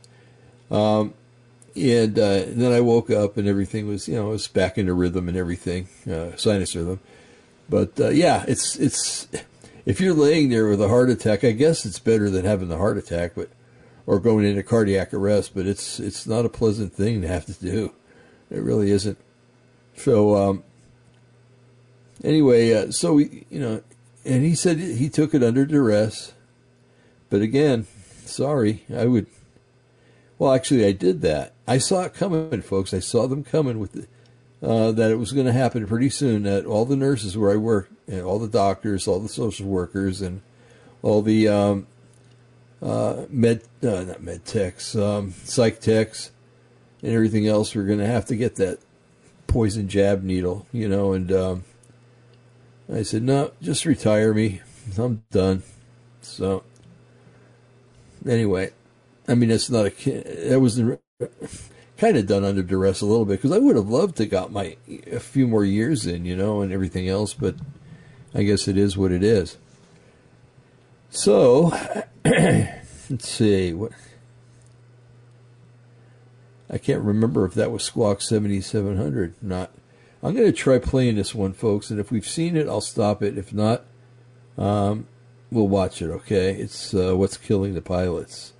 Um, 0.71 1.13
and, 1.75 2.17
uh, 2.17 2.43
then 2.47 2.71
I 2.71 2.81
woke 2.81 3.09
up 3.09 3.37
and 3.37 3.47
everything 3.47 3.87
was, 3.87 4.07
you 4.07 4.15
know, 4.15 4.27
it 4.27 4.31
was 4.31 4.47
back 4.47 4.77
into 4.77 4.93
rhythm 4.93 5.27
and 5.27 5.37
everything, 5.37 5.87
uh, 6.09 6.35
sinus 6.35 6.75
rhythm. 6.75 6.99
But 7.69 7.99
uh, 7.99 8.09
yeah, 8.09 8.45
it's 8.47 8.75
it's 8.75 9.27
if 9.85 9.99
you're 9.99 10.13
laying 10.13 10.49
there 10.49 10.67
with 10.67 10.81
a 10.81 10.87
heart 10.87 11.09
attack, 11.09 11.43
I 11.43 11.51
guess 11.51 11.85
it's 11.85 11.99
better 11.99 12.29
than 12.29 12.45
having 12.45 12.69
the 12.69 12.77
heart 12.77 12.97
attack, 12.97 13.33
but 13.35 13.49
or 14.05 14.19
going 14.19 14.45
into 14.45 14.63
cardiac 14.63 15.13
arrest. 15.13 15.53
But 15.55 15.65
it's 15.65 15.99
it's 15.99 16.27
not 16.27 16.45
a 16.45 16.49
pleasant 16.49 16.93
thing 16.93 17.21
to 17.21 17.27
have 17.27 17.45
to 17.47 17.53
do. 17.53 17.93
It 18.51 18.61
really 18.61 18.91
isn't. 18.91 19.17
So 19.95 20.35
um, 20.35 20.63
anyway, 22.23 22.73
uh, 22.73 22.91
so 22.91 23.13
we, 23.13 23.45
you 23.49 23.59
know, 23.59 23.81
and 24.23 24.43
he 24.43 24.53
said 24.53 24.77
he 24.77 25.09
took 25.09 25.33
it 25.33 25.43
under 25.43 25.65
duress. 25.65 26.33
But 27.31 27.41
again, 27.41 27.87
sorry, 28.25 28.83
I 28.95 29.05
would 29.05 29.25
well, 30.37 30.53
actually, 30.53 30.85
I 30.85 30.91
did 30.91 31.21
that. 31.21 31.53
I 31.67 31.77
saw 31.77 32.03
it 32.03 32.13
coming, 32.13 32.61
folks. 32.61 32.93
I 32.93 32.99
saw 32.99 33.27
them 33.27 33.43
coming 33.43 33.79
with 33.79 33.93
the, 33.93 34.07
uh, 34.61 34.91
that 34.91 35.11
it 35.11 35.15
was 35.15 35.31
going 35.31 35.45
to 35.45 35.53
happen 35.53 35.87
pretty 35.87 36.09
soon. 36.09 36.43
That 36.43 36.65
all 36.65 36.85
the 36.85 36.95
nurses 36.95 37.37
where 37.37 37.51
I 37.51 37.55
work, 37.55 37.89
and 38.07 38.21
all 38.21 38.39
the 38.39 38.47
doctors, 38.47 39.07
all 39.07 39.19
the 39.19 39.29
social 39.29 39.67
workers, 39.67 40.21
and 40.21 40.41
all 41.01 41.21
the 41.21 41.47
um, 41.47 41.87
uh, 42.81 43.25
med, 43.29 43.61
uh, 43.81 44.03
not 44.03 44.21
med 44.21 44.45
techs, 44.45 44.95
um, 44.95 45.33
psych 45.43 45.79
techs, 45.79 46.31
and 47.01 47.13
everything 47.13 47.47
else 47.47 47.73
were 47.73 47.83
going 47.83 47.99
to 47.99 48.07
have 48.07 48.25
to 48.25 48.35
get 48.35 48.55
that 48.57 48.79
poison 49.47 49.87
jab 49.87 50.23
needle, 50.23 50.67
you 50.71 50.89
know. 50.89 51.13
And 51.13 51.31
um, 51.31 51.63
I 52.93 53.03
said, 53.03 53.23
no, 53.23 53.51
just 53.61 53.85
retire 53.85 54.33
me. 54.33 54.61
I'm 54.97 55.23
done. 55.31 55.63
So 56.21 56.63
anyway, 58.27 58.71
I 59.27 59.35
mean, 59.35 59.51
it's 59.51 59.69
not 59.69 59.87
a. 59.87 60.49
That 60.49 60.59
was 60.59 60.81
kind 61.97 62.17
of 62.17 62.27
done 62.27 62.43
under 62.43 62.61
duress 62.61 63.01
a 63.01 63.05
little 63.05 63.25
bit 63.25 63.41
because 63.41 63.51
I 63.51 63.59
would 63.59 63.75
have 63.75 63.89
loved 63.89 64.17
to 64.17 64.25
got 64.25 64.51
my 64.51 64.77
a 65.11 65.19
few 65.19 65.47
more 65.47 65.65
years 65.65 66.05
in, 66.05 66.25
you 66.25 66.35
know, 66.35 66.61
and 66.61 66.71
everything 66.71 67.07
else. 67.07 67.33
But 67.33 67.55
I 68.33 68.43
guess 68.43 68.67
it 68.67 68.77
is 68.77 68.97
what 68.97 69.11
it 69.11 69.23
is. 69.23 69.57
So 71.09 71.73
let's 72.25 73.27
see 73.27 73.73
what. 73.73 73.91
I 76.69 76.77
can't 76.77 77.03
remember 77.03 77.45
if 77.45 77.53
that 77.53 77.71
was 77.71 77.83
Squawk 77.83 78.21
7700. 78.21 79.35
Not. 79.41 79.71
I'm 80.23 80.33
going 80.33 80.47
to 80.47 80.51
try 80.51 80.79
playing 80.79 81.15
this 81.15 81.35
one, 81.35 81.53
folks, 81.53 81.91
and 81.91 81.99
if 81.99 82.11
we've 82.11 82.27
seen 82.27 82.57
it, 82.57 82.67
I'll 82.67 82.81
stop 82.81 83.21
it. 83.21 83.37
If 83.37 83.53
not, 83.53 83.85
um, 84.57 85.07
we'll 85.51 85.67
watch 85.67 86.01
it. 86.01 86.09
Okay, 86.09 86.55
it's 86.55 86.93
uh, 86.95 87.15
what's 87.15 87.37
killing 87.37 87.75
the 87.75 87.81
pilots. 87.81 88.53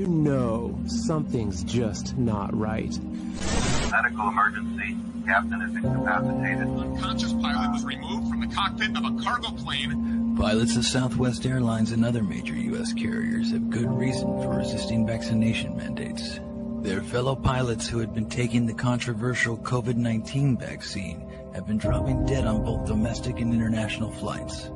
You 0.00 0.06
know 0.06 0.78
something's 0.86 1.62
just 1.62 2.16
not 2.16 2.56
right. 2.56 2.98
Medical 3.92 4.28
emergency. 4.28 4.96
Captain 5.26 5.60
is 5.60 5.76
incapacitated. 5.76 6.68
Unconscious 6.68 7.34
pilot 7.34 7.72
was 7.72 7.84
removed 7.84 8.30
from 8.30 8.40
the 8.40 8.46
cockpit 8.46 8.96
of 8.96 9.04
a 9.04 9.22
cargo 9.22 9.50
plane. 9.50 10.36
Pilots 10.38 10.78
of 10.78 10.86
Southwest 10.86 11.44
Airlines 11.44 11.92
and 11.92 12.02
other 12.02 12.22
major 12.22 12.54
U.S. 12.54 12.94
carriers 12.94 13.50
have 13.50 13.68
good 13.68 13.90
reason 13.90 14.42
for 14.42 14.56
resisting 14.56 15.06
vaccination 15.06 15.76
mandates. 15.76 16.40
Their 16.80 17.02
fellow 17.02 17.36
pilots 17.36 17.86
who 17.86 17.98
had 17.98 18.14
been 18.14 18.30
taking 18.30 18.64
the 18.64 18.72
controversial 18.72 19.58
COVID-19 19.58 20.58
vaccine 20.58 21.30
have 21.52 21.66
been 21.66 21.76
dropping 21.76 22.24
dead 22.24 22.46
on 22.46 22.64
both 22.64 22.86
domestic 22.86 23.38
and 23.38 23.52
international 23.52 24.12
flights. 24.12 24.70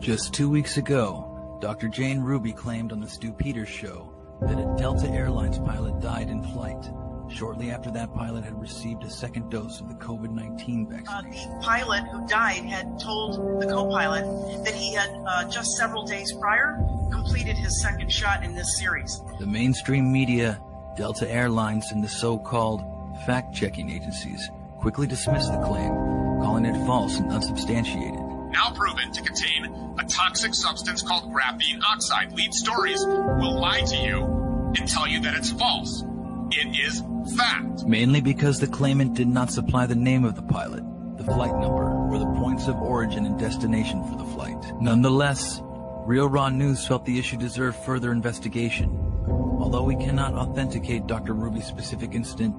Just 0.00 0.34
two 0.34 0.50
weeks 0.50 0.78
ago, 0.78 1.58
Dr. 1.60 1.86
Jane 1.86 2.22
Ruby 2.22 2.52
claimed 2.52 2.90
on 2.90 2.98
the 2.98 3.08
Stu 3.08 3.30
Peters 3.30 3.68
show 3.68 4.17
that 4.42 4.58
a 4.58 4.76
Delta 4.78 5.08
Airlines 5.08 5.58
pilot 5.58 6.00
died 6.00 6.28
in 6.28 6.42
flight. 6.52 6.90
Shortly 7.30 7.70
after 7.70 7.90
that 7.90 8.14
pilot 8.14 8.44
had 8.44 8.58
received 8.58 9.04
a 9.04 9.10
second 9.10 9.50
dose 9.50 9.80
of 9.80 9.88
the 9.88 9.94
COVID-19 9.96 10.88
vaccination. 10.88 11.52
The 11.52 11.60
pilot 11.60 12.04
who 12.10 12.26
died 12.26 12.64
had 12.64 12.98
told 12.98 13.60
the 13.60 13.66
co-pilot 13.66 14.64
that 14.64 14.74
he 14.74 14.94
had 14.94 15.10
uh, 15.26 15.50
just 15.50 15.76
several 15.76 16.06
days 16.06 16.32
prior 16.40 16.78
completed 17.12 17.56
his 17.56 17.82
second 17.82 18.10
shot 18.10 18.42
in 18.44 18.54
this 18.54 18.78
series. 18.78 19.20
The 19.38 19.46
mainstream 19.46 20.10
media, 20.10 20.60
Delta 20.96 21.30
Airlines, 21.30 21.92
and 21.92 22.02
the 22.02 22.08
so-called 22.08 22.82
fact-checking 23.26 23.90
agencies 23.90 24.48
quickly 24.78 25.06
dismissed 25.06 25.52
the 25.52 25.58
claim, 25.58 25.90
calling 26.40 26.64
it 26.64 26.86
false 26.86 27.18
and 27.18 27.30
unsubstantiated 27.30 28.27
now 28.50 28.70
proven 28.72 29.12
to 29.12 29.22
contain 29.22 29.96
a 29.98 30.04
toxic 30.04 30.54
substance 30.54 31.02
called 31.02 31.32
graphene 31.32 31.82
oxide. 31.82 32.32
Lead 32.32 32.54
stories 32.54 33.04
will 33.04 33.60
lie 33.60 33.80
to 33.80 33.96
you 33.96 34.72
and 34.78 34.88
tell 34.88 35.06
you 35.08 35.20
that 35.22 35.34
it's 35.34 35.50
false. 35.52 36.02
It 36.50 36.78
is 36.78 37.02
fact. 37.36 37.84
Mainly 37.84 38.20
because 38.20 38.60
the 38.60 38.66
claimant 38.66 39.14
did 39.14 39.28
not 39.28 39.50
supply 39.50 39.86
the 39.86 39.94
name 39.94 40.24
of 40.24 40.34
the 40.34 40.42
pilot, 40.42 40.82
the 41.18 41.24
flight 41.24 41.52
number, 41.52 41.84
or 42.08 42.18
the 42.18 42.40
points 42.40 42.68
of 42.68 42.76
origin 42.76 43.26
and 43.26 43.38
destination 43.38 44.02
for 44.04 44.16
the 44.16 44.24
flight. 44.24 44.58
Nonetheless, 44.80 45.60
Real 46.06 46.28
Raw 46.28 46.48
News 46.48 46.86
felt 46.86 47.04
the 47.04 47.18
issue 47.18 47.36
deserved 47.36 47.76
further 47.84 48.12
investigation. 48.12 48.88
Although 49.28 49.82
we 49.82 49.96
cannot 49.96 50.32
authenticate 50.34 51.06
Dr. 51.06 51.34
Ruby's 51.34 51.66
specific 51.66 52.14
incident, 52.14 52.54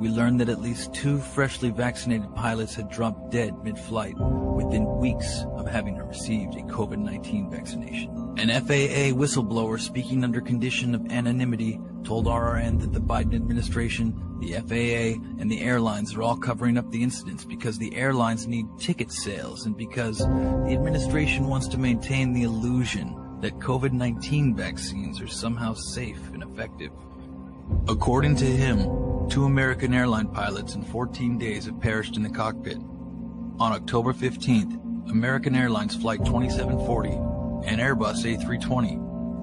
we 0.00 0.08
learned 0.08 0.40
that 0.40 0.48
at 0.48 0.62
least 0.62 0.94
two 0.94 1.18
freshly 1.18 1.68
vaccinated 1.68 2.34
pilots 2.34 2.74
had 2.74 2.90
dropped 2.90 3.30
dead 3.30 3.54
mid-flight 3.62 4.14
within 4.18 4.96
weeks 4.96 5.44
of 5.56 5.68
having 5.68 5.98
received 5.98 6.54
a 6.54 6.62
COVID-19 6.62 7.50
vaccination. 7.50 8.34
An 8.38 8.48
FAA 8.48 9.14
whistleblower 9.14 9.78
speaking 9.78 10.24
under 10.24 10.40
condition 10.40 10.94
of 10.94 11.12
anonymity 11.12 11.78
told 12.02 12.24
RRN 12.24 12.80
that 12.80 12.94
the 12.94 13.00
Biden 13.00 13.34
administration, 13.34 14.38
the 14.40 14.54
FAA, 14.54 15.22
and 15.38 15.50
the 15.50 15.60
airlines 15.60 16.14
are 16.14 16.22
all 16.22 16.36
covering 16.36 16.78
up 16.78 16.90
the 16.90 17.02
incidents 17.02 17.44
because 17.44 17.76
the 17.76 17.94
airlines 17.94 18.46
need 18.46 18.64
ticket 18.78 19.12
sales 19.12 19.66
and 19.66 19.76
because 19.76 20.18
the 20.18 20.72
administration 20.72 21.46
wants 21.46 21.68
to 21.68 21.78
maintain 21.78 22.32
the 22.32 22.44
illusion 22.44 23.14
that 23.42 23.58
COVID-19 23.58 24.56
vaccines 24.56 25.20
are 25.20 25.28
somehow 25.28 25.74
safe 25.74 26.20
and 26.32 26.42
effective. 26.42 26.92
According 27.88 28.36
to 28.36 28.44
him, 28.44 29.28
two 29.28 29.44
American 29.44 29.94
airline 29.94 30.28
pilots 30.28 30.74
in 30.74 30.82
14 30.82 31.38
days 31.38 31.66
have 31.66 31.80
perished 31.80 32.16
in 32.16 32.22
the 32.22 32.30
cockpit. 32.30 32.78
On 33.58 33.72
October 33.72 34.12
15th, 34.12 35.10
American 35.10 35.54
Airlines 35.54 35.96
Flight 35.96 36.24
2740, 36.24 37.10
an 37.68 37.78
Airbus 37.78 38.24
A320, 38.24 38.98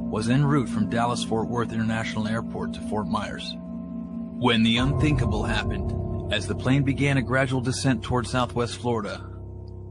was 0.09 0.30
en 0.30 0.45
route 0.45 0.69
from 0.69 0.89
Dallas 0.89 1.23
Fort 1.23 1.47
Worth 1.47 1.71
International 1.71 2.28
Airport 2.28 2.73
to 2.73 2.82
Fort 2.89 3.07
Myers. 3.07 3.55
When 3.57 4.63
the 4.63 4.78
unthinkable 4.78 5.43
happened, 5.43 6.34
as 6.34 6.47
the 6.47 6.55
plane 6.55 6.84
began 6.84 7.17
a 7.17 7.21
gradual 7.21 7.61
descent 7.61 8.03
toward 8.03 8.28
southwest 8.28 8.78
Florida, 8.78 9.30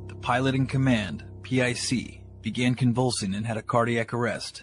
the 0.07 0.15
pilot 0.15 0.55
in 0.55 0.67
command, 0.67 1.25
PIC, 1.43 2.23
began 2.43 2.75
convulsing 2.75 3.35
and 3.35 3.47
had 3.47 3.57
a 3.57 3.63
cardiac 3.63 4.15
arrest. 4.15 4.63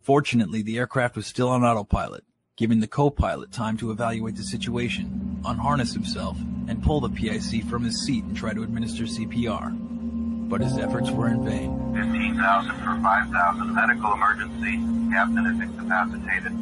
Fortunately, 0.00 0.62
the 0.62 0.78
aircraft 0.78 1.16
was 1.16 1.26
still 1.26 1.48
on 1.48 1.64
autopilot, 1.64 2.24
giving 2.56 2.78
the 2.78 2.86
co-pilot 2.86 3.50
time 3.50 3.76
to 3.76 3.90
evaluate 3.90 4.36
the 4.36 4.42
situation, 4.44 5.40
unharness 5.44 5.92
himself, 5.92 6.38
and 6.68 6.82
pull 6.82 7.00
the 7.00 7.08
PIC 7.08 7.64
from 7.64 7.82
his 7.82 8.06
seat 8.06 8.22
and 8.24 8.36
try 8.36 8.54
to 8.54 8.62
administer 8.62 9.04
CPR. 9.04 10.48
But 10.48 10.60
his 10.60 10.78
efforts 10.78 11.10
were 11.10 11.28
in 11.28 11.44
vain. 11.44 11.94
15,000 11.94 12.74
for 12.76 13.00
5,000. 13.02 13.74
Medical 13.74 14.12
emergency. 14.12 14.78
Captain 15.12 15.46
is 15.46 15.60
incapacitated. 15.60 16.52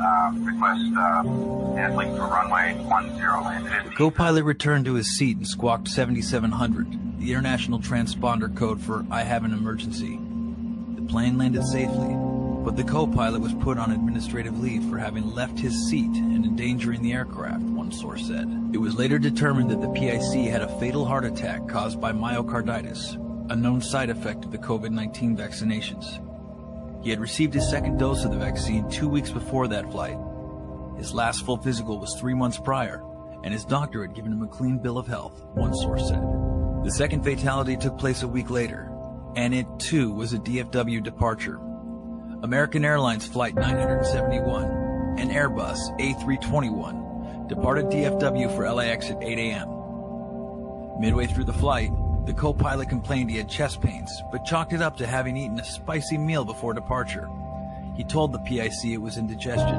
Uh, 0.00 0.30
request 0.44 0.80
uh, 0.96 1.22
handling 1.74 2.14
for 2.14 2.28
runway 2.28 2.74
10 2.74 2.86
and 2.88 3.90
The 3.90 3.94
co-pilot 3.96 4.44
returned 4.44 4.84
to 4.84 4.94
his 4.94 5.16
seat 5.16 5.38
and 5.38 5.48
squawked 5.48 5.88
7700, 5.88 7.18
the 7.18 7.32
international 7.32 7.80
transponder 7.80 8.54
code 8.54 8.80
for 8.80 9.04
I 9.10 9.22
have 9.22 9.42
an 9.42 9.52
emergency. 9.52 10.20
The 10.94 11.02
plane 11.02 11.36
landed 11.36 11.64
safely, 11.64 12.14
but 12.68 12.76
the 12.76 12.84
co-pilot 12.84 13.40
was 13.40 13.54
put 13.54 13.78
on 13.78 13.92
administrative 13.92 14.60
leave 14.60 14.84
for 14.90 14.98
having 14.98 15.34
left 15.34 15.58
his 15.58 15.88
seat 15.88 16.14
and 16.16 16.44
endangering 16.44 17.00
the 17.00 17.14
aircraft, 17.14 17.62
one 17.62 17.90
source 17.90 18.26
said. 18.26 18.46
It 18.74 18.76
was 18.76 18.94
later 18.94 19.18
determined 19.18 19.70
that 19.70 19.80
the 19.80 19.88
PIC 19.88 20.50
had 20.50 20.60
a 20.60 20.78
fatal 20.78 21.06
heart 21.06 21.24
attack 21.24 21.66
caused 21.66 21.98
by 21.98 22.12
myocarditis, 22.12 23.14
a 23.50 23.56
known 23.56 23.80
side 23.80 24.10
effect 24.10 24.44
of 24.44 24.52
the 24.52 24.58
COVID-19 24.58 25.34
vaccinations. 25.34 26.22
He 27.02 27.08
had 27.08 27.20
received 27.20 27.54
his 27.54 27.70
second 27.70 27.96
dose 27.96 28.26
of 28.26 28.32
the 28.32 28.36
vaccine 28.36 28.86
two 28.90 29.08
weeks 29.08 29.30
before 29.30 29.66
that 29.68 29.90
flight. 29.90 30.18
His 30.98 31.14
last 31.14 31.46
full 31.46 31.56
physical 31.56 31.98
was 31.98 32.20
three 32.20 32.34
months 32.34 32.58
prior, 32.58 33.02
and 33.44 33.54
his 33.54 33.64
doctor 33.64 34.02
had 34.02 34.14
given 34.14 34.30
him 34.30 34.42
a 34.42 34.46
clean 34.46 34.76
bill 34.76 34.98
of 34.98 35.06
health, 35.06 35.42
one 35.54 35.74
source 35.74 36.06
said. 36.06 36.20
The 36.84 36.92
second 36.94 37.24
fatality 37.24 37.78
took 37.78 37.96
place 37.96 38.22
a 38.22 38.28
week 38.28 38.50
later, 38.50 38.92
and 39.36 39.54
it 39.54 39.66
too 39.78 40.12
was 40.12 40.34
a 40.34 40.38
DFW 40.38 41.02
departure. 41.02 41.58
American 42.42 42.84
Airlines 42.84 43.26
Flight 43.26 43.56
971, 43.56 45.18
an 45.18 45.28
Airbus 45.28 45.76
A321, 45.98 47.48
departed 47.48 47.86
DFW 47.86 48.54
for 48.54 48.70
LAX 48.72 49.10
at 49.10 49.20
8 49.20 49.38
a.m. 49.38 51.00
Midway 51.00 51.26
through 51.26 51.46
the 51.46 51.52
flight, 51.52 51.90
the 52.26 52.32
co-pilot 52.32 52.88
complained 52.88 53.28
he 53.28 53.38
had 53.38 53.48
chest 53.48 53.80
pains, 53.80 54.22
but 54.30 54.44
chalked 54.44 54.72
it 54.72 54.80
up 54.80 54.96
to 54.98 55.06
having 55.06 55.36
eaten 55.36 55.58
a 55.58 55.64
spicy 55.64 56.16
meal 56.16 56.44
before 56.44 56.74
departure. 56.74 57.28
He 57.96 58.04
told 58.04 58.32
the 58.32 58.38
PIC 58.38 58.84
it 58.84 58.98
was 58.98 59.18
indigestion. 59.18 59.74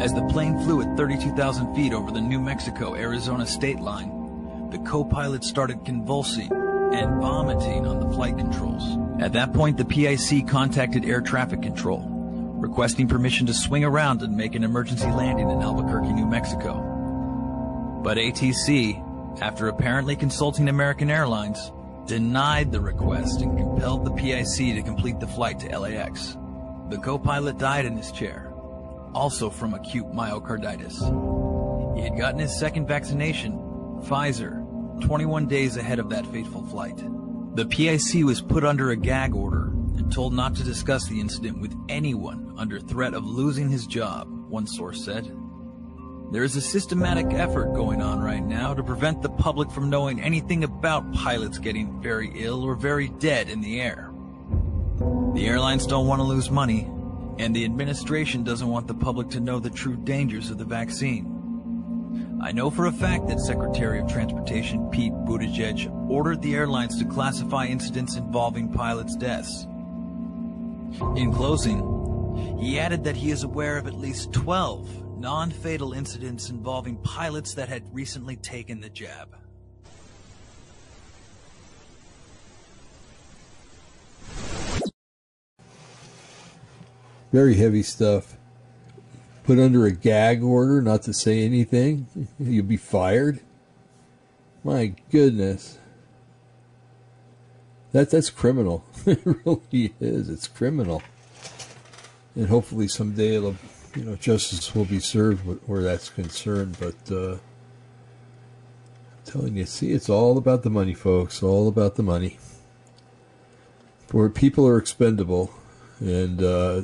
As 0.00 0.14
the 0.14 0.26
plane 0.28 0.60
flew 0.60 0.82
at 0.82 0.96
32,000 0.96 1.74
feet 1.74 1.92
over 1.92 2.12
the 2.12 2.20
New 2.20 2.38
Mexico-Arizona 2.38 3.44
state 3.44 3.80
line, 3.80 4.68
the 4.70 4.78
co-pilot 4.78 5.42
started 5.42 5.84
convulsing 5.84 6.48
and 6.92 7.20
vomiting 7.20 7.86
on 7.86 8.00
the 8.00 8.14
flight 8.14 8.36
controls. 8.36 8.82
At 9.20 9.32
that 9.32 9.52
point, 9.52 9.76
the 9.76 9.84
PIC 9.84 10.46
contacted 10.46 11.04
air 11.04 11.20
traffic 11.20 11.62
control, 11.62 12.06
requesting 12.08 13.08
permission 13.08 13.46
to 13.46 13.54
swing 13.54 13.84
around 13.84 14.22
and 14.22 14.36
make 14.36 14.54
an 14.54 14.64
emergency 14.64 15.06
landing 15.06 15.50
in 15.50 15.62
Albuquerque, 15.62 16.12
New 16.12 16.26
Mexico. 16.26 18.00
But 18.02 18.18
ATC, 18.18 19.40
after 19.40 19.68
apparently 19.68 20.16
consulting 20.16 20.68
American 20.68 21.10
Airlines, 21.10 21.72
denied 22.06 22.72
the 22.72 22.80
request 22.80 23.40
and 23.40 23.56
compelled 23.56 24.04
the 24.04 24.10
PIC 24.10 24.74
to 24.74 24.82
complete 24.82 25.20
the 25.20 25.26
flight 25.26 25.60
to 25.60 25.78
LAX. 25.78 26.36
The 26.90 26.98
co-pilot 26.98 27.58
died 27.58 27.86
in 27.86 27.96
his 27.96 28.12
chair, 28.12 28.52
also 29.14 29.48
from 29.48 29.74
acute 29.74 30.12
myocarditis. 30.12 30.98
He 31.96 32.02
had 32.02 32.18
gotten 32.18 32.40
his 32.40 32.58
second 32.58 32.86
vaccination, 32.86 33.58
Pfizer, 34.02 34.61
21 35.00 35.46
days 35.46 35.76
ahead 35.76 35.98
of 35.98 36.10
that 36.10 36.26
fateful 36.26 36.64
flight. 36.66 37.02
The 37.54 37.66
PIC 37.66 38.24
was 38.24 38.40
put 38.40 38.64
under 38.64 38.90
a 38.90 38.96
gag 38.96 39.34
order 39.34 39.64
and 39.96 40.12
told 40.12 40.32
not 40.32 40.54
to 40.56 40.62
discuss 40.62 41.06
the 41.06 41.20
incident 41.20 41.60
with 41.60 41.74
anyone 41.88 42.54
under 42.56 42.80
threat 42.80 43.14
of 43.14 43.26
losing 43.26 43.68
his 43.68 43.86
job, 43.86 44.28
one 44.48 44.66
source 44.66 45.04
said. 45.04 45.36
There 46.30 46.44
is 46.44 46.56
a 46.56 46.62
systematic 46.62 47.26
effort 47.34 47.74
going 47.74 48.00
on 48.00 48.20
right 48.20 48.42
now 48.42 48.72
to 48.72 48.82
prevent 48.82 49.20
the 49.20 49.28
public 49.28 49.70
from 49.70 49.90
knowing 49.90 50.20
anything 50.22 50.64
about 50.64 51.12
pilots 51.12 51.58
getting 51.58 52.00
very 52.00 52.32
ill 52.34 52.62
or 52.62 52.74
very 52.74 53.08
dead 53.08 53.50
in 53.50 53.60
the 53.60 53.82
air. 53.82 54.10
The 55.34 55.46
airlines 55.46 55.86
don't 55.86 56.06
want 56.06 56.20
to 56.20 56.24
lose 56.24 56.50
money, 56.50 56.88
and 57.38 57.54
the 57.54 57.66
administration 57.66 58.44
doesn't 58.44 58.68
want 58.68 58.86
the 58.86 58.94
public 58.94 59.28
to 59.30 59.40
know 59.40 59.58
the 59.58 59.68
true 59.68 59.96
dangers 59.96 60.50
of 60.50 60.56
the 60.56 60.64
vaccine. 60.64 61.41
I 62.44 62.50
know 62.50 62.70
for 62.70 62.86
a 62.86 62.92
fact 62.92 63.28
that 63.28 63.38
Secretary 63.38 64.00
of 64.00 64.08
Transportation 64.08 64.90
Pete 64.90 65.12
Buttigieg 65.12 65.88
ordered 66.10 66.42
the 66.42 66.56
airlines 66.56 66.98
to 66.98 67.04
classify 67.04 67.66
incidents 67.66 68.16
involving 68.16 68.72
pilots' 68.72 69.14
deaths. 69.14 69.68
In 71.14 71.32
closing, 71.32 72.58
he 72.60 72.80
added 72.80 73.04
that 73.04 73.14
he 73.14 73.30
is 73.30 73.44
aware 73.44 73.78
of 73.78 73.86
at 73.86 73.94
least 73.94 74.32
12 74.32 75.20
non-fatal 75.20 75.92
incidents 75.92 76.50
involving 76.50 76.96
pilots 76.96 77.54
that 77.54 77.68
had 77.68 77.84
recently 77.94 78.34
taken 78.34 78.80
the 78.80 78.90
jab. 78.90 79.36
Very 87.30 87.54
heavy 87.54 87.84
stuff. 87.84 88.36
Put 89.44 89.58
under 89.58 89.86
a 89.86 89.90
gag 89.90 90.42
order 90.42 90.80
not 90.80 91.02
to 91.02 91.12
say 91.12 91.44
anything. 91.44 92.06
You'll 92.38 92.64
be 92.64 92.76
fired. 92.76 93.40
My 94.62 94.94
goodness. 95.10 95.78
That 97.90 98.10
that's 98.10 98.30
criminal. 98.30 98.84
it 99.06 99.20
really 99.24 99.94
is. 100.00 100.28
It's 100.28 100.46
criminal. 100.46 101.02
And 102.34 102.48
hopefully 102.48 102.88
someday 102.88 103.36
it'll, 103.36 103.56
you 103.96 104.04
know, 104.04 104.16
justice 104.16 104.74
will 104.74 104.86
be 104.86 105.00
served 105.00 105.40
where 105.66 105.82
that's 105.82 106.08
concerned. 106.08 106.76
But 106.78 107.14
uh, 107.14 107.32
I'm 107.32 107.40
telling 109.24 109.56
you, 109.56 109.66
see, 109.66 109.90
it's 109.92 110.08
all 110.08 110.38
about 110.38 110.62
the 110.62 110.70
money, 110.70 110.94
folks. 110.94 111.42
All 111.42 111.68
about 111.68 111.96
the 111.96 112.02
money. 112.02 112.38
Where 114.12 114.28
people 114.28 114.66
are 114.66 114.78
expendable, 114.78 115.52
and 115.98 116.42
uh, 116.42 116.82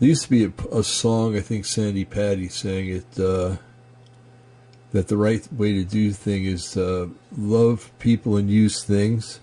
there 0.00 0.08
used 0.08 0.24
to 0.24 0.30
be 0.30 0.44
a, 0.44 0.52
a, 0.72 0.82
song. 0.82 1.36
I 1.36 1.40
think 1.40 1.64
Sandi 1.64 2.04
Patty 2.04 2.48
sang 2.48 2.88
it. 2.88 3.20
Uh, 3.20 3.56
that 4.92 5.06
the 5.08 5.16
right 5.16 5.46
way 5.52 5.72
to 5.74 5.84
do 5.84 6.10
thing 6.10 6.44
is 6.44 6.76
uh, 6.76 7.06
love 7.36 7.92
people 8.00 8.36
and 8.36 8.50
use 8.50 8.82
things 8.82 9.38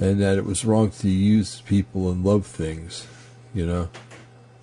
and 0.00 0.20
that 0.20 0.38
it 0.38 0.44
was 0.44 0.64
wrong 0.64 0.90
to 0.90 1.08
use 1.08 1.60
people 1.60 2.10
and 2.10 2.24
love 2.24 2.46
things, 2.46 3.06
you 3.52 3.66
know, 3.66 3.90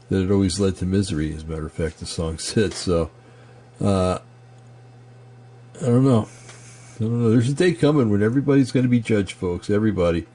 that 0.09 0.23
it 0.23 0.31
always 0.31 0.59
led 0.59 0.75
to 0.77 0.85
misery, 0.85 1.33
as 1.33 1.43
a 1.43 1.45
matter 1.45 1.67
of 1.67 1.71
fact, 1.71 1.99
the 1.99 2.05
song 2.05 2.37
said. 2.39 2.73
So, 2.73 3.11
uh, 3.79 4.19
I 5.79 5.85
don't 5.85 6.05
know. 6.05 6.27
I 6.95 6.99
don't 6.99 7.21
know. 7.21 7.29
There's 7.29 7.49
a 7.49 7.53
day 7.53 7.73
coming 7.73 8.09
when 8.09 8.23
everybody's 8.23 8.71
going 8.71 8.85
to 8.85 8.89
be 8.89 8.99
judged, 8.99 9.33
folks. 9.33 9.69
Everybody. 9.69 10.25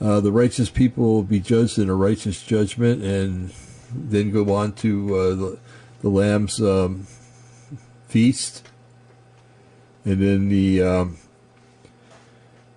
Uh, 0.00 0.20
the 0.20 0.32
righteous 0.32 0.70
people 0.70 1.04
will 1.04 1.22
be 1.22 1.40
judged 1.40 1.78
in 1.78 1.90
a 1.90 1.94
righteous 1.94 2.42
judgment 2.42 3.02
and 3.02 3.52
then 3.94 4.30
go 4.30 4.54
on 4.54 4.72
to 4.72 5.16
uh, 5.16 5.34
the, 5.34 5.58
the 6.02 6.08
Lamb's 6.08 6.60
um, 6.60 7.06
feast. 8.08 8.66
And 10.04 10.20
then 10.22 10.48
the 10.48 10.82
um, 10.82 11.18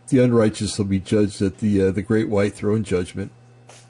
the 0.10 0.20
unrighteous 0.20 0.78
will 0.78 0.86
be 0.86 1.00
judged 1.00 1.42
at 1.42 1.58
the 1.58 1.84
uh, 1.84 1.92
the 1.92 2.02
great 2.02 2.30
white 2.30 2.54
throne 2.54 2.84
judgment, 2.84 3.32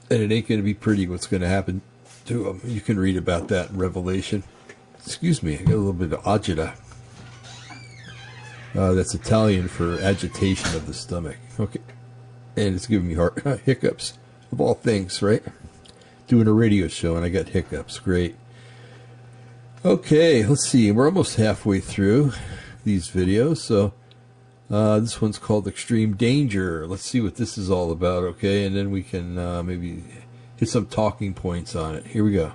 and 0.08 0.22
it 0.22 0.32
ain't 0.32 0.48
going 0.48 0.60
to 0.60 0.64
be 0.64 0.72
pretty. 0.72 1.06
What's 1.06 1.26
going 1.26 1.42
to 1.42 1.48
happen 1.48 1.82
to 2.26 2.44
them? 2.44 2.60
You 2.64 2.80
can 2.80 2.98
read 2.98 3.16
about 3.16 3.48
that 3.48 3.70
in 3.70 3.76
Revelation. 3.76 4.44
Excuse 5.04 5.42
me, 5.42 5.58
I 5.58 5.62
got 5.62 5.74
a 5.74 5.76
little 5.76 5.92
bit 5.92 6.12
of 6.12 6.22
agita. 6.22 6.76
Uh, 8.74 8.92
that's 8.94 9.14
Italian 9.14 9.68
for 9.68 10.00
agitation 10.00 10.74
of 10.74 10.86
the 10.86 10.94
stomach. 10.94 11.36
Okay, 11.60 11.80
and 12.56 12.74
it's 12.74 12.86
giving 12.86 13.08
me 13.08 13.14
heart 13.14 13.42
hiccups 13.64 14.16
of 14.50 14.60
all 14.60 14.74
things, 14.74 15.20
right? 15.20 15.42
Doing 16.26 16.46
a 16.46 16.52
radio 16.52 16.88
show 16.88 17.16
and 17.16 17.24
I 17.24 17.28
got 17.28 17.48
hiccups. 17.48 17.98
Great. 17.98 18.36
Okay, 19.84 20.46
let's 20.46 20.66
see. 20.66 20.90
We're 20.90 21.06
almost 21.06 21.36
halfway 21.36 21.80
through 21.80 22.32
these 22.84 23.10
videos, 23.10 23.58
so 23.58 23.92
uh, 24.70 24.98
this 25.00 25.20
one's 25.20 25.38
called 25.38 25.68
Extreme 25.68 26.16
Danger. 26.16 26.86
Let's 26.86 27.02
see 27.02 27.20
what 27.20 27.36
this 27.36 27.58
is 27.58 27.70
all 27.70 27.92
about, 27.92 28.22
okay? 28.24 28.64
And 28.64 28.74
then 28.74 28.90
we 28.90 29.02
can 29.02 29.36
uh, 29.36 29.62
maybe 29.62 30.02
hit 30.56 30.70
some 30.70 30.86
talking 30.86 31.34
points 31.34 31.76
on 31.76 31.96
it. 31.96 32.06
Here 32.06 32.24
we 32.24 32.32
go. 32.32 32.52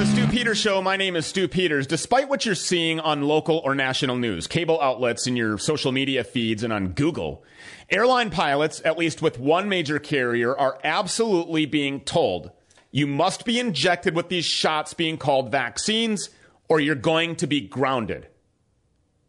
The 0.00 0.06
Stu 0.06 0.26
Peters 0.28 0.56
Show. 0.56 0.80
My 0.80 0.96
name 0.96 1.14
is 1.14 1.26
Stu 1.26 1.46
Peters. 1.46 1.86
Despite 1.86 2.30
what 2.30 2.46
you're 2.46 2.54
seeing 2.54 3.00
on 3.00 3.20
local 3.20 3.58
or 3.58 3.74
national 3.74 4.16
news, 4.16 4.46
cable 4.46 4.80
outlets, 4.80 5.26
in 5.26 5.36
your 5.36 5.58
social 5.58 5.92
media 5.92 6.24
feeds, 6.24 6.64
and 6.64 6.72
on 6.72 6.92
Google, 6.92 7.44
airline 7.90 8.30
pilots, 8.30 8.80
at 8.86 8.96
least 8.96 9.20
with 9.20 9.38
one 9.38 9.68
major 9.68 9.98
carrier, 9.98 10.56
are 10.56 10.78
absolutely 10.84 11.66
being 11.66 12.00
told 12.00 12.50
you 12.90 13.06
must 13.06 13.44
be 13.44 13.60
injected 13.60 14.16
with 14.16 14.30
these 14.30 14.46
shots 14.46 14.94
being 14.94 15.18
called 15.18 15.52
vaccines 15.52 16.30
or 16.66 16.80
you're 16.80 16.94
going 16.94 17.36
to 17.36 17.46
be 17.46 17.60
grounded. 17.60 18.26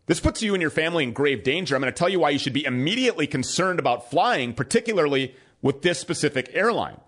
This 0.06 0.22
puts 0.22 0.42
you 0.42 0.54
and 0.54 0.62
your 0.62 0.72
family 0.72 1.04
in 1.04 1.12
grave 1.12 1.44
danger. 1.44 1.76
I'm 1.76 1.82
going 1.82 1.92
to 1.92 2.00
tell 2.00 2.08
you 2.08 2.22
why 2.22 2.30
you 2.30 2.40
should 2.40 2.54
be 2.54 2.64
immediately 2.64 3.28
concerned 3.28 3.80
about 3.80 4.10
flying, 4.10 4.54
particularly 4.54 5.36
with 5.62 5.82
this 5.82 6.00
specific 6.00 6.50
airline. 6.54 7.02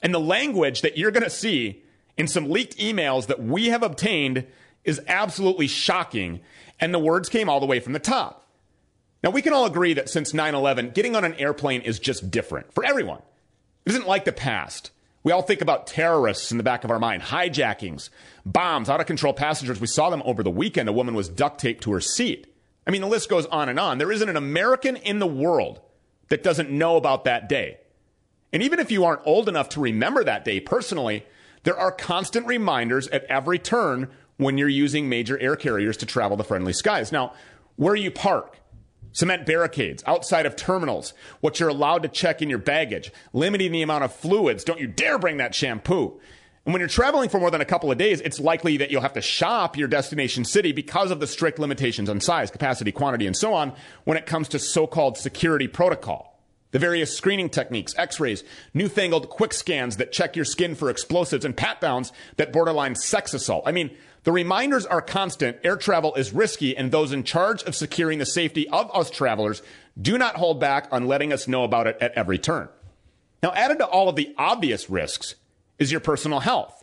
And 0.00 0.14
the 0.14 0.20
language 0.20 0.82
that 0.82 0.96
you're 0.96 1.10
going 1.10 1.24
to 1.24 1.30
see 1.30 1.81
in 2.16 2.28
some 2.28 2.50
leaked 2.50 2.76
emails 2.78 3.26
that 3.26 3.42
we 3.42 3.68
have 3.68 3.82
obtained 3.82 4.46
is 4.84 5.00
absolutely 5.06 5.66
shocking. 5.66 6.40
And 6.80 6.92
the 6.92 6.98
words 6.98 7.28
came 7.28 7.48
all 7.48 7.60
the 7.60 7.66
way 7.66 7.80
from 7.80 7.92
the 7.92 7.98
top. 7.98 8.46
Now, 9.22 9.30
we 9.30 9.42
can 9.42 9.52
all 9.52 9.66
agree 9.66 9.94
that 9.94 10.08
since 10.08 10.34
9 10.34 10.54
11, 10.54 10.90
getting 10.90 11.14
on 11.14 11.24
an 11.24 11.34
airplane 11.34 11.82
is 11.82 11.98
just 11.98 12.30
different 12.30 12.72
for 12.72 12.84
everyone. 12.84 13.22
It 13.86 13.90
isn't 13.90 14.06
like 14.06 14.24
the 14.24 14.32
past. 14.32 14.90
We 15.24 15.30
all 15.30 15.42
think 15.42 15.60
about 15.60 15.86
terrorists 15.86 16.50
in 16.50 16.56
the 16.56 16.64
back 16.64 16.82
of 16.82 16.90
our 16.90 16.98
mind, 16.98 17.22
hijackings, 17.22 18.10
bombs, 18.44 18.88
out 18.88 19.00
of 19.00 19.06
control 19.06 19.32
passengers. 19.32 19.80
We 19.80 19.86
saw 19.86 20.10
them 20.10 20.22
over 20.24 20.42
the 20.42 20.50
weekend. 20.50 20.88
A 20.88 20.92
woman 20.92 21.14
was 21.14 21.28
duct 21.28 21.60
taped 21.60 21.84
to 21.84 21.92
her 21.92 22.00
seat. 22.00 22.52
I 22.86 22.90
mean, 22.90 23.00
the 23.00 23.06
list 23.06 23.28
goes 23.28 23.46
on 23.46 23.68
and 23.68 23.78
on. 23.78 23.98
There 23.98 24.10
isn't 24.10 24.28
an 24.28 24.36
American 24.36 24.96
in 24.96 25.20
the 25.20 25.26
world 25.26 25.80
that 26.28 26.42
doesn't 26.42 26.70
know 26.70 26.96
about 26.96 27.24
that 27.24 27.48
day. 27.48 27.78
And 28.52 28.62
even 28.62 28.80
if 28.80 28.90
you 28.90 29.04
aren't 29.04 29.24
old 29.24 29.48
enough 29.48 29.68
to 29.70 29.80
remember 29.80 30.24
that 30.24 30.44
day 30.44 30.58
personally, 30.58 31.24
there 31.64 31.78
are 31.78 31.92
constant 31.92 32.46
reminders 32.46 33.08
at 33.08 33.24
every 33.24 33.58
turn 33.58 34.08
when 34.36 34.58
you're 34.58 34.68
using 34.68 35.08
major 35.08 35.38
air 35.38 35.56
carriers 35.56 35.96
to 35.98 36.06
travel 36.06 36.36
the 36.36 36.44
friendly 36.44 36.72
skies. 36.72 37.12
Now, 37.12 37.34
where 37.76 37.94
you 37.94 38.10
park, 38.10 38.58
cement 39.12 39.46
barricades 39.46 40.02
outside 40.06 40.46
of 40.46 40.56
terminals, 40.56 41.14
what 41.40 41.60
you're 41.60 41.68
allowed 41.68 42.02
to 42.02 42.08
check 42.08 42.42
in 42.42 42.50
your 42.50 42.58
baggage, 42.58 43.12
limiting 43.32 43.72
the 43.72 43.82
amount 43.82 44.04
of 44.04 44.14
fluids. 44.14 44.64
Don't 44.64 44.80
you 44.80 44.86
dare 44.86 45.18
bring 45.18 45.36
that 45.36 45.54
shampoo. 45.54 46.20
And 46.64 46.72
when 46.72 46.80
you're 46.80 46.88
traveling 46.88 47.28
for 47.28 47.40
more 47.40 47.50
than 47.50 47.60
a 47.60 47.66
couple 47.66 47.90
of 47.90 47.98
days, 47.98 48.20
it's 48.20 48.38
likely 48.38 48.76
that 48.76 48.90
you'll 48.90 49.00
have 49.02 49.14
to 49.14 49.20
shop 49.20 49.76
your 49.76 49.88
destination 49.88 50.44
city 50.44 50.72
because 50.72 51.10
of 51.10 51.18
the 51.18 51.26
strict 51.26 51.58
limitations 51.58 52.08
on 52.08 52.20
size, 52.20 52.50
capacity, 52.50 52.92
quantity, 52.92 53.26
and 53.26 53.36
so 53.36 53.52
on 53.52 53.72
when 54.04 54.16
it 54.16 54.26
comes 54.26 54.48
to 54.48 54.58
so-called 54.58 55.18
security 55.18 55.66
protocol. 55.66 56.31
The 56.72 56.78
various 56.78 57.16
screening 57.16 57.50
techniques, 57.50 57.94
x-rays, 57.96 58.44
newfangled 58.74 59.28
quick 59.28 59.52
scans 59.52 59.98
that 59.98 60.10
check 60.10 60.36
your 60.36 60.44
skin 60.44 60.74
for 60.74 60.90
explosives, 60.90 61.44
and 61.44 61.56
pat 61.56 61.80
downs 61.80 62.12
that 62.36 62.52
borderline 62.52 62.94
sex 62.94 63.34
assault. 63.34 63.64
I 63.66 63.72
mean, 63.72 63.90
the 64.24 64.32
reminders 64.32 64.86
are 64.86 65.02
constant. 65.02 65.58
Air 65.64 65.76
travel 65.76 66.14
is 66.14 66.32
risky, 66.32 66.76
and 66.76 66.90
those 66.90 67.12
in 67.12 67.24
charge 67.24 67.62
of 67.64 67.74
securing 67.74 68.18
the 68.18 68.26
safety 68.26 68.68
of 68.70 68.90
us 68.94 69.10
travelers 69.10 69.62
do 70.00 70.16
not 70.16 70.36
hold 70.36 70.60
back 70.60 70.88
on 70.90 71.06
letting 71.06 71.32
us 71.32 71.46
know 71.46 71.64
about 71.64 71.86
it 71.86 71.98
at 72.00 72.12
every 72.12 72.38
turn. 72.38 72.68
Now, 73.42 73.52
added 73.52 73.78
to 73.78 73.86
all 73.86 74.08
of 74.08 74.16
the 74.16 74.34
obvious 74.38 74.88
risks 74.88 75.34
is 75.78 75.90
your 75.90 76.00
personal 76.00 76.40
health. 76.40 76.82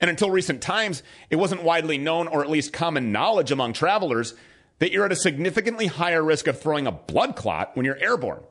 And 0.00 0.10
until 0.10 0.30
recent 0.30 0.60
times, 0.60 1.02
it 1.30 1.36
wasn't 1.36 1.62
widely 1.62 1.96
known 1.96 2.28
or 2.28 2.42
at 2.42 2.50
least 2.50 2.72
common 2.72 3.10
knowledge 3.10 3.50
among 3.50 3.72
travelers 3.72 4.34
that 4.78 4.92
you're 4.92 5.06
at 5.06 5.12
a 5.12 5.16
significantly 5.16 5.86
higher 5.86 6.22
risk 6.22 6.46
of 6.46 6.60
throwing 6.60 6.86
a 6.86 6.92
blood 6.92 7.34
clot 7.34 7.76
when 7.76 7.86
you're 7.86 7.96
airborne. 7.96 8.42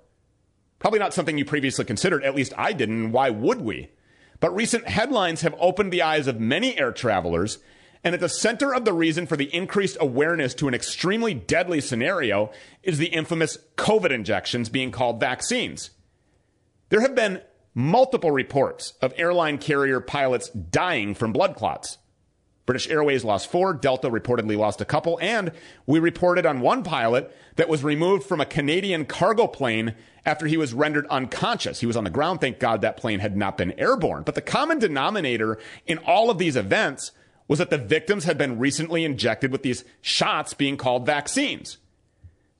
Probably 0.81 0.99
not 0.99 1.13
something 1.13 1.37
you 1.37 1.45
previously 1.45 1.85
considered, 1.85 2.23
at 2.23 2.33
least 2.33 2.53
I 2.57 2.73
didn't. 2.73 3.11
Why 3.11 3.29
would 3.29 3.61
we? 3.61 3.91
But 4.39 4.55
recent 4.55 4.87
headlines 4.87 5.41
have 5.41 5.53
opened 5.59 5.93
the 5.93 6.01
eyes 6.01 6.25
of 6.25 6.39
many 6.39 6.77
air 6.79 6.91
travelers, 6.91 7.59
and 8.03 8.15
at 8.15 8.19
the 8.19 8.27
center 8.27 8.73
of 8.73 8.83
the 8.83 8.91
reason 8.91 9.27
for 9.27 9.37
the 9.37 9.53
increased 9.55 9.95
awareness 9.99 10.55
to 10.55 10.67
an 10.67 10.73
extremely 10.73 11.35
deadly 11.35 11.81
scenario 11.81 12.51
is 12.81 12.97
the 12.97 13.07
infamous 13.07 13.59
COVID 13.77 14.09
injections 14.09 14.69
being 14.69 14.89
called 14.89 15.19
vaccines. 15.19 15.91
There 16.89 17.01
have 17.01 17.13
been 17.13 17.41
multiple 17.75 18.31
reports 18.31 18.93
of 19.03 19.13
airline 19.17 19.59
carrier 19.59 19.99
pilots 19.99 20.49
dying 20.49 21.13
from 21.13 21.31
blood 21.31 21.55
clots. 21.55 21.99
British 22.71 22.89
Airways 22.89 23.25
lost 23.25 23.51
four, 23.51 23.73
Delta 23.73 24.09
reportedly 24.09 24.57
lost 24.57 24.79
a 24.79 24.85
couple, 24.85 25.19
and 25.21 25.51
we 25.85 25.99
reported 25.99 26.45
on 26.45 26.61
one 26.61 26.83
pilot 26.83 27.35
that 27.57 27.67
was 27.67 27.83
removed 27.83 28.25
from 28.25 28.39
a 28.39 28.45
Canadian 28.45 29.03
cargo 29.03 29.45
plane 29.45 29.93
after 30.25 30.47
he 30.47 30.55
was 30.55 30.73
rendered 30.73 31.05
unconscious. 31.07 31.81
He 31.81 31.85
was 31.85 31.97
on 31.97 32.05
the 32.05 32.09
ground. 32.09 32.39
Thank 32.39 32.59
God 32.59 32.79
that 32.79 32.95
plane 32.95 33.19
had 33.19 33.35
not 33.35 33.57
been 33.57 33.77
airborne. 33.77 34.23
But 34.23 34.35
the 34.35 34.41
common 34.41 34.79
denominator 34.79 35.59
in 35.85 35.97
all 35.97 36.29
of 36.29 36.37
these 36.37 36.55
events 36.55 37.11
was 37.49 37.59
that 37.59 37.71
the 37.71 37.77
victims 37.77 38.23
had 38.23 38.37
been 38.37 38.57
recently 38.57 39.03
injected 39.03 39.51
with 39.51 39.63
these 39.63 39.83
shots 39.99 40.53
being 40.53 40.77
called 40.77 41.05
vaccines. 41.05 41.77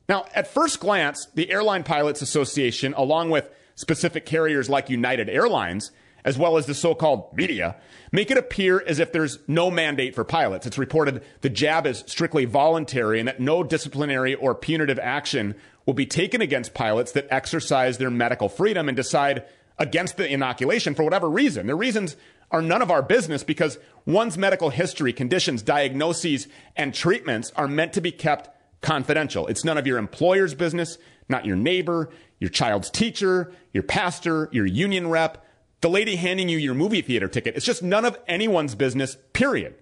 Now, 0.10 0.26
at 0.36 0.46
first 0.46 0.82
glance, 0.82 1.26
the 1.36 1.50
Airline 1.50 1.86
Pilots 1.86 2.22
Association, 2.22 2.94
along 2.96 3.30
with 3.30 3.50
specific 3.76 4.26
carriers 4.26 4.70
like 4.70 4.90
United 4.90 5.30
Airlines, 5.30 5.92
as 6.24 6.38
well 6.38 6.58
as 6.58 6.66
the 6.66 6.74
so-called 6.74 7.36
media, 7.36 7.76
make 8.12 8.32
it 8.32 8.38
appear 8.38 8.84
as 8.86 9.00
if 9.00 9.12
there's 9.12 9.40
no 9.48 9.72
mandate 9.72 10.16
for 10.16 10.24
pilots. 10.24 10.66
It's 10.68 10.78
reported 10.78 11.24
the 11.42 11.50
jab 11.50 11.88
is 11.88 12.04
strictly 12.08 12.46
voluntary 12.46 13.20
and 13.20 13.28
that 13.28 13.40
no 13.40 13.64
disciplinary 13.64 14.36
or 14.36 14.56
punitive 14.56 15.00
action 15.00 15.56
will 15.86 15.94
be 15.94 16.06
taken 16.06 16.42
against 16.42 16.74
pilots 16.74 17.12
that 17.14 17.28
exercise 17.32 17.98
their 17.98 18.12
medical 18.12 18.50
freedom 18.50 18.88
and 18.88 18.96
decide 18.96 19.46
against 19.78 20.18
the 20.18 20.32
inoculation 20.32 20.94
for 20.94 21.04
whatever 21.04 21.30
reason. 21.30 21.68
The 21.68 21.76
reasons 21.76 22.16
are 22.52 22.62
none 22.62 22.82
of 22.82 22.92
our 22.92 23.02
business 23.02 23.44
because 23.44 23.80
one's 24.06 24.38
medical 24.38 24.70
history, 24.70 25.14
conditions, 25.14 25.62
diagnoses, 25.62 26.48
and 26.76 26.94
treatments 26.94 27.52
are 27.56 27.68
meant 27.68 27.94
to 27.94 28.02
be 28.02 28.12
kept 28.12 28.50
confidential. 28.82 29.48
It's 29.48 29.64
none 29.64 29.78
of 29.78 29.88
your 29.88 29.98
employer's 29.98 30.54
business, 30.54 30.98
not 31.30 31.46
your 31.46 31.56
neighbor, 31.56 32.10
your 32.40 32.50
child's 32.50 32.90
teacher, 32.90 33.54
your 33.74 33.84
pastor, 33.84 34.50
your 34.52 34.66
union 34.66 35.08
rep, 35.08 35.46
the 35.82 35.90
lady 35.90 36.16
handing 36.16 36.50
you 36.50 36.58
your 36.58 36.74
movie 36.74 37.02
theater 37.02 37.28
ticket. 37.28 37.56
It's 37.56 37.66
just 37.66 37.84
none 37.84 38.06
of 38.06 38.18
anyone's 38.28 38.76
business, 38.76 39.18
period. 39.34 39.76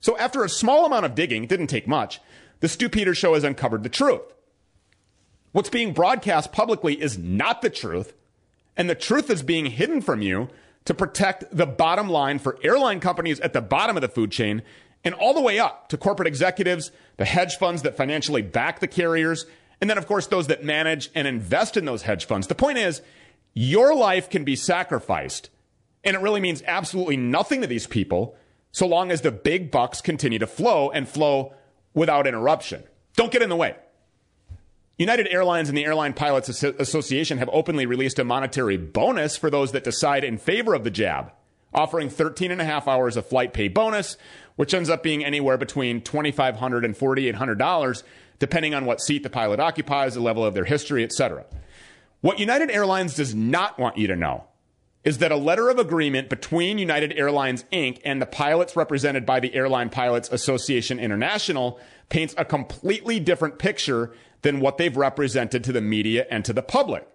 So 0.00 0.16
after 0.18 0.44
a 0.44 0.48
small 0.48 0.86
amount 0.86 1.06
of 1.06 1.14
digging, 1.14 1.44
it 1.44 1.48
didn't 1.48 1.68
take 1.68 1.86
much, 1.86 2.20
the 2.60 2.68
Stu 2.68 3.14
show 3.14 3.34
has 3.34 3.44
uncovered 3.44 3.82
the 3.82 3.88
truth. 3.88 4.22
What's 5.52 5.70
being 5.70 5.92
broadcast 5.92 6.52
publicly 6.52 7.00
is 7.00 7.18
not 7.18 7.62
the 7.62 7.70
truth, 7.70 8.14
and 8.76 8.90
the 8.90 8.94
truth 8.94 9.30
is 9.30 9.42
being 9.42 9.66
hidden 9.66 10.00
from 10.00 10.22
you 10.22 10.48
to 10.84 10.94
protect 10.94 11.44
the 11.54 11.66
bottom 11.66 12.08
line 12.08 12.38
for 12.38 12.58
airline 12.62 13.00
companies 13.00 13.40
at 13.40 13.52
the 13.52 13.60
bottom 13.60 13.96
of 13.96 14.02
the 14.02 14.08
food 14.08 14.30
chain 14.30 14.62
and 15.04 15.14
all 15.14 15.34
the 15.34 15.40
way 15.40 15.58
up 15.58 15.88
to 15.88 15.96
corporate 15.96 16.28
executives, 16.28 16.90
the 17.16 17.24
hedge 17.24 17.56
funds 17.56 17.82
that 17.82 17.96
financially 17.96 18.42
back 18.42 18.80
the 18.80 18.86
carriers, 18.86 19.46
and 19.80 19.90
then, 19.90 19.98
of 19.98 20.06
course, 20.06 20.26
those 20.26 20.46
that 20.46 20.64
manage 20.64 21.10
and 21.14 21.28
invest 21.28 21.76
in 21.76 21.84
those 21.84 22.02
hedge 22.02 22.24
funds. 22.24 22.46
The 22.46 22.54
point 22.54 22.78
is, 22.78 23.02
your 23.58 23.94
life 23.94 24.28
can 24.28 24.44
be 24.44 24.54
sacrificed, 24.54 25.48
and 26.04 26.14
it 26.14 26.20
really 26.20 26.42
means 26.42 26.62
absolutely 26.66 27.16
nothing 27.16 27.62
to 27.62 27.66
these 27.66 27.86
people 27.86 28.36
so 28.70 28.86
long 28.86 29.10
as 29.10 29.22
the 29.22 29.32
big 29.32 29.70
bucks 29.70 30.02
continue 30.02 30.38
to 30.38 30.46
flow 30.46 30.90
and 30.90 31.08
flow 31.08 31.54
without 31.94 32.26
interruption. 32.26 32.84
Don't 33.16 33.32
get 33.32 33.40
in 33.40 33.48
the 33.48 33.56
way. 33.56 33.74
United 34.98 35.26
Airlines 35.28 35.70
and 35.70 35.78
the 35.78 35.86
Airline 35.86 36.12
Pilots 36.12 36.62
Association 36.62 37.38
have 37.38 37.48
openly 37.50 37.86
released 37.86 38.18
a 38.18 38.24
monetary 38.24 38.76
bonus 38.76 39.38
for 39.38 39.48
those 39.48 39.72
that 39.72 39.84
decide 39.84 40.22
in 40.22 40.36
favor 40.36 40.74
of 40.74 40.84
the 40.84 40.90
jab, 40.90 41.32
offering 41.72 42.10
13 42.10 42.50
and 42.50 42.60
a 42.60 42.64
half 42.64 42.86
hours 42.86 43.16
of 43.16 43.24
flight 43.24 43.54
pay 43.54 43.68
bonus, 43.68 44.18
which 44.56 44.74
ends 44.74 44.90
up 44.90 45.02
being 45.02 45.24
anywhere 45.24 45.56
between 45.56 46.02
$2,500 46.02 46.84
and 46.84 46.94
$4,800, 46.94 48.02
depending 48.38 48.74
on 48.74 48.84
what 48.84 49.00
seat 49.00 49.22
the 49.22 49.30
pilot 49.30 49.60
occupies, 49.60 50.12
the 50.12 50.20
level 50.20 50.44
of 50.44 50.52
their 50.52 50.66
history, 50.66 51.02
etc. 51.02 51.46
What 52.20 52.38
United 52.38 52.70
Airlines 52.70 53.14
does 53.14 53.34
not 53.34 53.78
want 53.78 53.98
you 53.98 54.06
to 54.08 54.16
know 54.16 54.44
is 55.04 55.18
that 55.18 55.30
a 55.30 55.36
letter 55.36 55.68
of 55.68 55.78
agreement 55.78 56.28
between 56.28 56.78
United 56.78 57.12
Airlines 57.16 57.64
Inc. 57.72 58.00
and 58.04 58.20
the 58.20 58.26
pilots 58.26 58.74
represented 58.74 59.24
by 59.24 59.38
the 59.38 59.54
Airline 59.54 59.88
Pilots 59.88 60.28
Association 60.32 60.98
International 60.98 61.78
paints 62.08 62.34
a 62.36 62.44
completely 62.44 63.20
different 63.20 63.58
picture 63.58 64.12
than 64.42 64.58
what 64.58 64.78
they've 64.78 64.96
represented 64.96 65.62
to 65.62 65.72
the 65.72 65.80
media 65.80 66.26
and 66.28 66.44
to 66.44 66.52
the 66.52 66.62
public. 66.62 67.06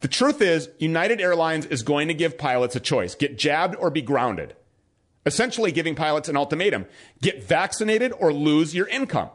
The 0.00 0.08
truth 0.08 0.42
is, 0.42 0.68
United 0.78 1.20
Airlines 1.20 1.66
is 1.66 1.82
going 1.84 2.08
to 2.08 2.14
give 2.14 2.36
pilots 2.36 2.74
a 2.74 2.80
choice 2.80 3.14
get 3.14 3.38
jabbed 3.38 3.76
or 3.76 3.90
be 3.90 4.02
grounded. 4.02 4.56
Essentially, 5.24 5.72
giving 5.72 5.94
pilots 5.94 6.28
an 6.28 6.36
ultimatum 6.36 6.86
get 7.22 7.44
vaccinated 7.44 8.12
or 8.18 8.32
lose 8.32 8.74
your 8.74 8.88
income. 8.88 9.30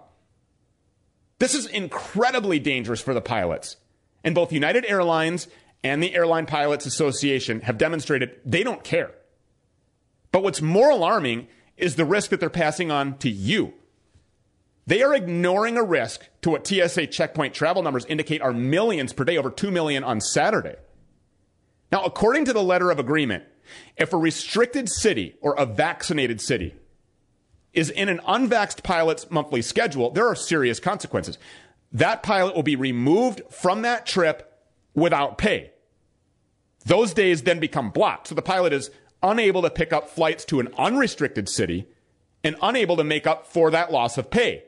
This 1.39 1.55
is 1.55 1.65
incredibly 1.65 2.59
dangerous 2.59 3.01
for 3.01 3.13
the 3.13 3.21
pilots. 3.21 3.77
And 4.23 4.35
both 4.35 4.51
United 4.51 4.85
Airlines 4.85 5.47
and 5.83 6.03
the 6.03 6.13
Airline 6.13 6.45
Pilots 6.45 6.85
Association 6.85 7.61
have 7.61 7.77
demonstrated 7.77 8.39
they 8.45 8.63
don't 8.63 8.83
care. 8.83 9.11
But 10.31 10.43
what's 10.43 10.61
more 10.61 10.89
alarming 10.89 11.47
is 11.77 11.95
the 11.95 12.05
risk 12.05 12.31
that 12.31 12.39
they're 12.39 12.49
passing 12.49 12.91
on 12.91 13.17
to 13.19 13.29
you. 13.29 13.73
They 14.85 15.01
are 15.03 15.15
ignoring 15.15 15.77
a 15.77 15.83
risk 15.83 16.25
to 16.41 16.49
what 16.49 16.67
TSA 16.67 17.07
checkpoint 17.07 17.53
travel 17.53 17.83
numbers 17.83 18.05
indicate 18.05 18.41
are 18.41 18.51
millions 18.51 19.13
per 19.13 19.23
day, 19.23 19.37
over 19.37 19.49
2 19.49 19.71
million 19.71 20.03
on 20.03 20.19
Saturday. 20.19 20.75
Now, 21.91 22.03
according 22.03 22.45
to 22.45 22.53
the 22.53 22.63
letter 22.63 22.91
of 22.91 22.99
agreement, 22.99 23.43
If 23.97 24.13
a 24.13 24.17
restricted 24.17 24.89
city 24.89 25.35
or 25.41 25.53
a 25.55 25.65
vaccinated 25.65 26.41
city 26.41 26.75
is 27.73 27.89
in 27.89 28.09
an 28.09 28.19
unvaxxed 28.27 28.83
pilot's 28.83 29.29
monthly 29.29 29.61
schedule, 29.61 30.11
there 30.11 30.27
are 30.27 30.35
serious 30.35 30.79
consequences. 30.79 31.37
That 31.91 32.23
pilot 32.23 32.55
will 32.55 32.63
be 32.63 32.75
removed 32.75 33.41
from 33.49 33.81
that 33.81 34.05
trip 34.05 34.59
without 34.93 35.37
pay. 35.37 35.71
Those 36.85 37.13
days 37.13 37.43
then 37.43 37.59
become 37.59 37.89
blocked. 37.89 38.27
So 38.27 38.35
the 38.35 38.41
pilot 38.41 38.73
is 38.73 38.91
unable 39.21 39.61
to 39.63 39.69
pick 39.69 39.91
up 39.91 40.09
flights 40.09 40.45
to 40.45 40.59
an 40.59 40.69
unrestricted 40.77 41.49
city 41.49 41.87
and 42.43 42.55
unable 42.61 42.95
to 42.97 43.03
make 43.03 43.27
up 43.27 43.45
for 43.47 43.71
that 43.71 43.91
loss 43.91 44.17
of 44.17 44.29
pay. 44.29 44.63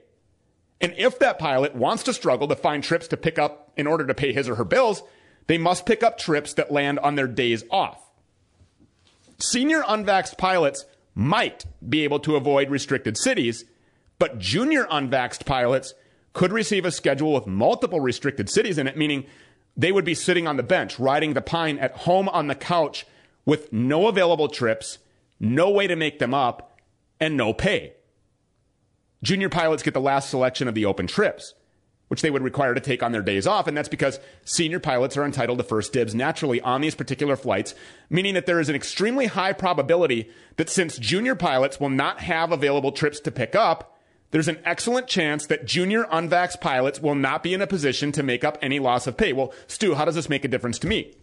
And 0.81 0.93
if 0.97 1.19
that 1.19 1.39
pilot 1.39 1.75
wants 1.75 2.03
to 2.03 2.13
struggle 2.13 2.47
to 2.47 2.55
find 2.55 2.83
trips 2.83 3.07
to 3.09 3.17
pick 3.17 3.37
up 3.37 3.71
in 3.77 3.87
order 3.87 4.05
to 4.07 4.13
pay 4.13 4.33
his 4.33 4.49
or 4.49 4.55
her 4.55 4.65
bills, 4.65 5.03
they 5.47 5.57
must 5.57 5.85
pick 5.85 6.03
up 6.03 6.17
trips 6.17 6.53
that 6.55 6.71
land 6.71 6.99
on 6.99 7.15
their 7.15 7.27
days 7.27 7.63
off. 7.69 8.09
Senior 9.37 9.81
unvaxxed 9.83 10.37
pilots 10.37 10.85
might 11.13 11.65
be 11.87 12.03
able 12.03 12.19
to 12.19 12.35
avoid 12.35 12.69
restricted 12.69 13.17
cities, 13.17 13.65
but 14.17 14.39
junior 14.39 14.85
unvaxxed 14.85 15.45
pilots 15.45 15.93
could 16.33 16.51
receive 16.53 16.85
a 16.85 16.91
schedule 16.91 17.33
with 17.33 17.47
multiple 17.47 17.99
restricted 17.99 18.49
cities 18.49 18.77
in 18.77 18.87
it, 18.87 18.97
meaning 18.97 19.25
they 19.75 19.91
would 19.91 20.05
be 20.05 20.13
sitting 20.13 20.47
on 20.47 20.57
the 20.57 20.63
bench, 20.63 20.99
riding 20.99 21.33
the 21.33 21.41
pine 21.41 21.77
at 21.79 21.95
home 21.97 22.29
on 22.29 22.47
the 22.47 22.55
couch 22.55 23.05
with 23.45 23.71
no 23.73 24.07
available 24.07 24.47
trips, 24.47 24.99
no 25.39 25.69
way 25.69 25.87
to 25.87 25.95
make 25.95 26.19
them 26.19 26.33
up, 26.33 26.79
and 27.19 27.35
no 27.37 27.53
pay. 27.53 27.93
Junior 29.23 29.49
pilots 29.49 29.83
get 29.83 29.93
the 29.93 30.01
last 30.01 30.29
selection 30.29 30.67
of 30.67 30.73
the 30.73 30.85
open 30.85 31.07
trips, 31.07 31.53
which 32.07 32.21
they 32.21 32.29
would 32.29 32.41
require 32.41 32.73
to 32.73 32.81
take 32.81 33.03
on 33.03 33.11
their 33.11 33.21
days 33.21 33.45
off, 33.45 33.67
and 33.67 33.77
that's 33.77 33.89
because 33.89 34.19
senior 34.43 34.79
pilots 34.79 35.15
are 35.15 35.23
entitled 35.23 35.57
to 35.59 35.63
first 35.63 35.93
dibs 35.93 36.15
naturally 36.15 36.59
on 36.61 36.81
these 36.81 36.95
particular 36.95 37.35
flights, 37.35 37.75
meaning 38.09 38.33
that 38.33 38.45
there 38.45 38.59
is 38.59 38.69
an 38.69 38.75
extremely 38.75 39.27
high 39.27 39.53
probability 39.53 40.29
that 40.57 40.69
since 40.69 40.97
junior 40.97 41.35
pilots 41.35 41.79
will 41.79 41.89
not 41.89 42.19
have 42.19 42.51
available 42.51 42.91
trips 42.91 43.19
to 43.19 43.31
pick 43.31 43.55
up, 43.55 43.97
there's 44.31 44.47
an 44.47 44.59
excellent 44.65 45.07
chance 45.07 45.45
that 45.47 45.65
junior 45.65 46.05
unvaxxed 46.05 46.61
pilots 46.61 47.01
will 47.01 47.15
not 47.15 47.43
be 47.43 47.53
in 47.53 47.61
a 47.61 47.67
position 47.67 48.11
to 48.13 48.23
make 48.23 48.43
up 48.43 48.57
any 48.61 48.79
loss 48.79 49.07
of 49.07 49.17
pay. 49.17 49.33
Well, 49.33 49.53
Stu, 49.67 49.93
how 49.93 50.05
does 50.05 50.15
this 50.15 50.29
make 50.29 50.45
a 50.45 50.47
difference 50.47 50.79
to 50.79 50.87
me? 50.87 51.13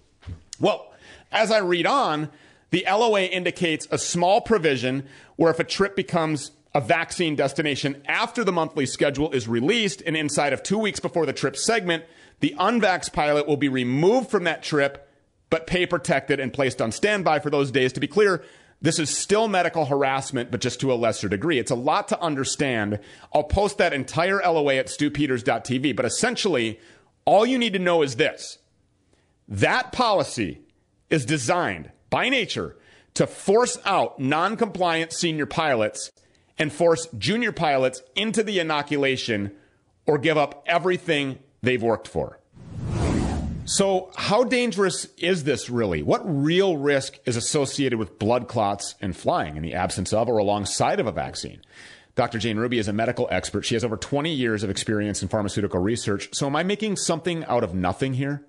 Well, 0.61 0.93
as 1.33 1.51
I 1.51 1.59
read 1.59 1.87
on, 1.87 2.31
the 2.71 2.85
LOA 2.89 3.23
indicates 3.23 3.89
a 3.91 3.99
small 3.99 4.41
provision 4.41 5.07
where 5.37 5.51
if 5.51 5.59
a 5.59 5.65
trip 5.65 5.97
becomes 5.97 6.53
a 6.75 6.81
vaccine 6.81 7.35
destination 7.35 8.03
after 8.07 8.45
the 8.45 8.53
monthly 8.53 8.85
schedule 8.85 9.31
is 9.33 9.49
released 9.49 10.03
and 10.07 10.17
inside 10.17 10.53
of 10.53 10.63
two 10.63 10.79
weeks 10.79 11.01
before 11.01 11.25
the 11.25 11.33
trip 11.33 11.57
segment, 11.57 12.05
the 12.41 12.55
unvaxxed 12.59 13.13
pilot 13.13 13.47
will 13.47 13.57
be 13.57 13.69
removed 13.69 14.31
from 14.31 14.45
that 14.45 14.63
trip, 14.63 15.09
but 15.51 15.67
pay 15.67 15.87
protected 15.87 16.39
and 16.39 16.53
placed 16.53 16.83
on 16.83 16.93
standby 16.93 17.39
for 17.39 17.51
those 17.51 17.71
days. 17.71 17.93
To 17.95 18.01
be 18.01 18.07
clear, 18.07 18.45
this 18.81 18.99
is 18.99 19.17
still 19.17 19.49
medical 19.49 19.87
harassment, 19.87 20.51
but 20.51 20.61
just 20.61 20.81
to 20.81 20.93
a 20.93 20.95
lesser 20.95 21.29
degree. 21.29 21.59
It's 21.59 21.71
a 21.71 21.77
lot 21.77 22.09
to 22.09 22.21
understand. 22.21 23.01
I'll 23.35 23.45
post 23.45 23.79
that 23.79 23.93
entire 23.93 24.41
LOA 24.41 24.77
at 24.77 24.87
stupeters.tv, 24.87 25.97
but 25.97 26.05
essentially, 26.05 26.79
all 27.25 27.45
you 27.45 27.59
need 27.59 27.73
to 27.73 27.79
know 27.79 28.03
is 28.03 28.17
this. 28.17 28.59
That 29.49 29.93
policy 29.93 30.61
is 31.11 31.25
designed 31.25 31.91
by 32.11 32.29
nature 32.29 32.77
to 33.15 33.27
force 33.27 33.79
out 33.85 34.21
non-compliant 34.21 35.13
senior 35.13 35.47
pilots 35.47 36.13
and 36.57 36.73
force 36.73 37.09
junior 37.19 37.53
pilots 37.53 38.03
into 38.15 38.43
the 38.43 38.61
inoculation 38.61 39.53
or 40.07 40.19
give 40.19 40.37
up 40.37 40.65
everything 40.67 41.39
they've 41.63 41.83
worked 41.83 42.07
for. 42.07 42.39
So, 43.69 44.11
how 44.17 44.45
dangerous 44.45 45.05
is 45.19 45.45
this 45.45 45.69
really? 45.69 46.03
What 46.03 46.23
real 46.25 46.79
risk 46.79 47.19
is 47.27 47.37
associated 47.37 47.99
with 47.99 48.19
blood 48.19 48.49
clots 48.49 48.95
and 49.03 49.15
flying 49.15 49.59
in 49.59 49.63
the 49.63 49.75
absence 49.75 50.11
of 50.15 50.27
or 50.27 50.39
alongside 50.39 50.99
of 51.01 51.07
a 51.07 51.13
vaccine? 51.13 51.61
Dr. 52.15 52.39
Jane 52.39 52.57
Ruby 52.57 52.79
is 52.79 52.89
a 52.89 52.95
medical 52.95 53.29
expert. 53.31 53.67
She 53.67 53.75
has 53.75 53.85
over 53.85 53.99
20 53.99 54.33
years 54.33 54.63
of 54.63 54.71
experience 54.71 55.21
in 55.23 55.29
pharmaceutical 55.29 55.81
research. 55.81 56.31
So, 56.35 56.47
am 56.47 56.57
I 56.57 56.63
making 56.63 56.97
something 56.97 57.45
out 57.45 57.63
of 57.63 57.75
nothing 57.75 58.15
here? 58.15 58.43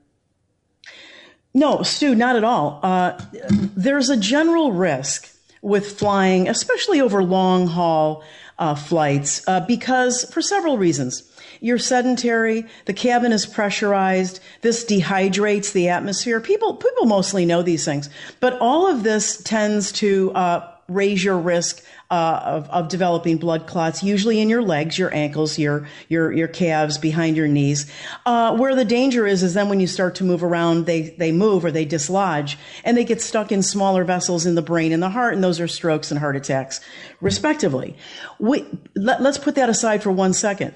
No, 1.54 1.84
Stu, 1.84 2.16
not 2.16 2.38
at 2.38 2.46
all. 2.46 2.80
Uh, 2.82 3.22
there's 3.50 4.10
a 4.10 4.16
general 4.16 4.72
risk 4.72 5.30
with 5.62 6.00
flying, 6.00 6.48
especially 6.48 7.02
over 7.02 7.22
long 7.22 7.68
haul 7.68 8.24
uh, 8.58 8.74
flights, 8.74 9.46
uh, 9.50 9.60
because 9.68 10.24
for 10.32 10.42
several 10.42 10.78
reasons. 10.78 11.30
You're 11.60 11.78
sedentary. 11.78 12.66
The 12.86 12.94
cabin 12.94 13.32
is 13.32 13.46
pressurized. 13.46 14.40
This 14.62 14.86
dehydrates 14.86 15.74
the 15.74 15.90
atmosphere. 15.90 16.40
People, 16.40 16.76
people 16.76 17.06
mostly 17.06 17.46
know 17.46 17.62
these 17.62 17.86
things, 17.86 18.10
but 18.40 18.58
all 18.60 18.88
of 18.88 19.04
this 19.04 19.42
tends 19.44 19.92
to 19.94 20.32
uh, 20.34 20.72
raise 20.88 21.24
your 21.24 21.38
risk 21.38 21.84
uh, 22.12 22.42
of, 22.44 22.70
of 22.70 22.88
developing 22.90 23.38
blood 23.38 23.68
clots, 23.68 24.02
usually 24.02 24.40
in 24.40 24.50
your 24.50 24.64
legs, 24.64 24.98
your 24.98 25.14
ankles, 25.14 25.60
your 25.60 25.88
your 26.08 26.32
your 26.32 26.48
calves, 26.48 26.98
behind 26.98 27.38
your 27.38 27.48
knees. 27.48 27.90
Uh, 28.26 28.56
where 28.58 28.76
the 28.76 28.86
danger 28.86 29.28
is, 29.28 29.44
is 29.44 29.54
then 29.54 29.70
when 29.70 29.80
you 29.80 29.86
start 29.86 30.16
to 30.16 30.24
move 30.24 30.44
around, 30.44 30.86
they 30.88 31.10
they 31.20 31.32
move 31.32 31.64
or 31.64 31.72
they 31.72 31.86
dislodge, 31.86 32.58
and 32.84 32.98
they 32.98 33.04
get 33.04 33.22
stuck 33.22 33.52
in 33.52 33.62
smaller 33.62 34.04
vessels 34.04 34.46
in 34.46 34.56
the 34.56 34.62
brain 34.62 34.92
and 34.92 35.04
the 35.04 35.10
heart, 35.10 35.36
and 35.36 35.44
those 35.44 35.60
are 35.60 35.68
strokes 35.68 36.10
and 36.10 36.20
heart 36.20 36.36
attacks, 36.36 36.82
respectively. 37.22 37.96
We, 38.40 38.66
let, 38.96 39.22
let's 39.22 39.38
put 39.38 39.56
that 39.56 39.70
aside 39.70 40.02
for 40.02 40.12
one 40.12 40.34
second. 40.34 40.74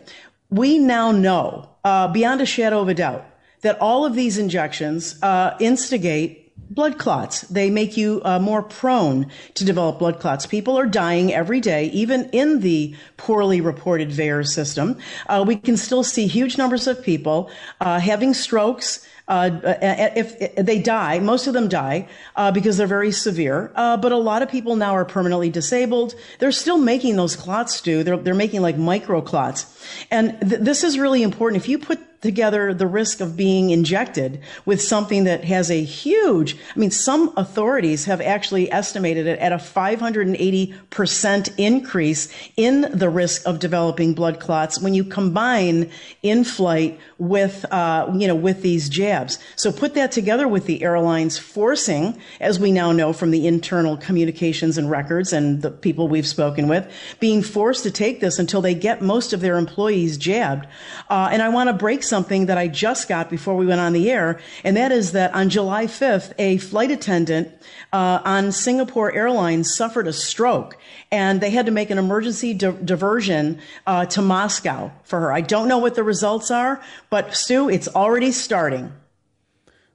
We 0.54 0.78
now 0.78 1.12
know, 1.12 1.68
uh, 1.84 2.10
beyond 2.10 2.40
a 2.40 2.46
shadow 2.46 2.80
of 2.80 2.88
a 2.88 2.94
doubt, 2.94 3.26
that 3.62 3.80
all 3.82 4.06
of 4.06 4.14
these 4.14 4.38
injections 4.38 5.18
uh, 5.24 5.58
instigate 5.60 6.54
blood 6.70 7.00
clots. 7.00 7.42
They 7.42 7.72
make 7.72 7.98
you 7.98 8.22
uh, 8.24 8.38
more 8.38 8.62
prone 8.62 9.32
to 9.56 9.66
develop 9.66 9.98
blood 9.98 10.20
clots. 10.20 10.46
People 10.46 10.78
are 10.78 10.86
dying 10.86 11.34
every 11.34 11.60
day, 11.60 11.86
even 11.86 12.30
in 12.30 12.60
the 12.60 12.96
poorly 13.18 13.62
reported 13.62 14.10
VAERS 14.10 14.50
system. 14.50 15.00
Uh, 15.26 15.44
we 15.46 15.56
can 15.56 15.76
still 15.76 16.04
see 16.04 16.28
huge 16.28 16.56
numbers 16.56 16.86
of 16.86 17.04
people 17.04 17.50
uh, 17.82 18.00
having 18.00 18.36
strokes. 18.36 19.08
Uh, 19.26 19.60
if, 19.64 20.42
if, 20.42 20.56
they 20.66 20.82
die, 20.82 21.20
most 21.20 21.48
of 21.48 21.54
them 21.54 21.70
die 21.70 22.08
uh, 22.36 22.52
because 22.52 22.76
they're 22.76 22.88
very 22.88 23.12
severe. 23.12 23.72
Uh, 23.76 23.96
but 23.96 24.12
a 24.12 24.18
lot 24.18 24.42
of 24.42 24.50
people 24.50 24.76
now 24.76 24.94
are 24.94 25.06
permanently 25.06 25.50
disabled. 25.50 26.14
They're 26.40 26.52
still 26.52 26.78
making 26.78 27.16
those 27.16 27.36
clots, 27.36 27.76
Stu. 27.76 28.04
They're, 28.04 28.18
they're 28.18 28.34
making 28.34 28.62
like 28.62 28.78
micro 28.78 29.22
clots. 29.22 29.66
And 30.12 30.38
th- 30.42 30.62
this 30.62 30.84
is 30.84 31.00
really 31.00 31.24
important. 31.24 31.62
If 31.62 31.70
you 31.70 31.80
put 31.80 32.00
together 32.24 32.74
the 32.74 32.88
risk 32.88 33.20
of 33.20 33.38
being 33.38 33.70
injected 33.70 34.42
with 34.66 34.82
something 34.82 35.26
that 35.26 35.44
has 35.44 35.70
a 35.70 35.84
huge, 35.84 36.56
I 36.74 36.80
mean, 36.80 36.90
some 36.90 37.34
authorities 37.36 38.06
have 38.06 38.22
actually 38.22 38.72
estimated 38.72 39.28
it 39.28 39.38
at 39.40 39.52
a 39.52 39.58
580% 39.58 41.54
increase 41.58 42.34
in 42.56 42.88
the 42.94 43.10
risk 43.10 43.46
of 43.46 43.60
developing 43.60 44.14
blood 44.14 44.40
clots 44.40 44.80
when 44.80 44.94
you 44.94 45.04
combine 45.04 45.92
in 46.22 46.46
flight 46.46 46.98
with, 47.18 47.66
uh, 47.72 48.10
you 48.16 48.28
know, 48.28 48.36
with 48.36 48.62
these 48.62 48.88
jabs. 48.88 49.38
So 49.58 49.74
put 49.74 49.94
that 49.96 50.14
together 50.14 50.48
with 50.48 50.66
the 50.66 50.82
airlines 50.82 51.38
forcing, 51.38 52.18
as 52.40 52.58
we 52.58 52.72
now 52.72 52.94
know 52.94 53.12
from 53.12 53.32
the 53.32 53.46
internal 53.48 53.98
communications 53.98 54.78
and 54.78 54.90
records 54.90 55.34
and 55.34 55.62
the 55.62 55.72
people 55.72 56.08
we've 56.08 56.26
spoken 56.26 56.70
with, 56.70 56.90
being 57.20 57.44
forced 57.44 57.84
to 57.84 57.92
take 57.92 58.22
this 58.22 58.40
until 58.40 58.62
they 58.62 58.74
get 58.74 59.02
most 59.02 59.34
of 59.34 59.42
their 59.42 59.58
employees 59.58 60.18
jabbed. 60.18 60.68
Uh, 61.10 61.28
and 61.30 61.42
I 61.42 61.50
want 61.50 61.68
to 61.68 61.74
break 61.74 62.02
something 62.14 62.46
that 62.46 62.60
I 62.60 62.68
just 62.68 63.10
got 63.10 63.28
before 63.28 63.56
we 63.56 63.66
went 63.66 63.82
on 63.82 63.92
the 63.92 64.12
air, 64.12 64.40
and 64.64 64.78
that 64.78 64.92
is 64.92 65.14
that 65.14 65.34
on 65.34 65.50
July 65.50 65.88
5th, 65.88 66.32
a 66.38 66.60
flight 66.60 66.92
attendant 66.92 67.50
uh, 67.92 68.20
on 68.24 68.52
Singapore 68.52 69.12
Airlines 69.12 69.76
suffered 69.76 70.06
a 70.06 70.14
stroke, 70.14 70.78
and 71.12 71.42
they 71.42 71.50
had 71.50 71.66
to 71.66 71.72
make 71.72 71.90
an 71.90 71.98
emergency 71.98 72.54
di- 72.54 72.78
diversion 72.86 73.60
uh, 73.88 74.06
to 74.06 74.22
Moscow 74.22 74.92
for 75.04 75.22
her. 75.22 75.34
I 75.34 75.42
don't 75.42 75.68
know 75.68 75.80
what 75.80 75.96
the 75.96 76.04
results 76.04 76.52
are, 76.52 76.80
but 77.10 77.36
Stu, 77.36 77.68
it's 77.68 77.88
already 77.88 78.32
starting. 78.32 78.94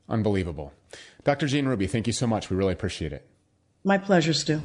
Unbelievable. 0.08 0.72
Dr. 1.22 1.46
Jane 1.46 1.66
Ruby, 1.66 1.86
thank 1.86 2.08
you 2.08 2.12
so 2.12 2.26
much. 2.26 2.50
We 2.50 2.56
really 2.56 2.72
appreciate 2.72 3.12
it. 3.12 3.28
My 3.84 3.96
pleasure, 3.96 4.32
Stu. 4.32 4.60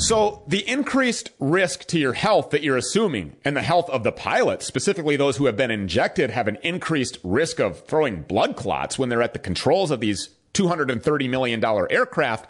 So, 0.00 0.42
the 0.48 0.66
increased 0.66 1.30
risk 1.38 1.84
to 1.88 1.98
your 1.98 2.14
health 2.14 2.50
that 2.50 2.62
you're 2.62 2.78
assuming 2.78 3.36
and 3.44 3.54
the 3.54 3.60
health 3.60 3.90
of 3.90 4.02
the 4.02 4.10
pilots, 4.10 4.64
specifically 4.64 5.14
those 5.14 5.36
who 5.36 5.44
have 5.44 5.58
been 5.58 5.70
injected, 5.70 6.30
have 6.30 6.48
an 6.48 6.56
increased 6.62 7.18
risk 7.22 7.60
of 7.60 7.84
throwing 7.84 8.22
blood 8.22 8.56
clots 8.56 8.98
when 8.98 9.10
they're 9.10 9.22
at 9.22 9.34
the 9.34 9.38
controls 9.38 9.90
of 9.90 10.00
these 10.00 10.30
$230 10.54 11.28
million 11.28 11.62
aircraft. 11.90 12.48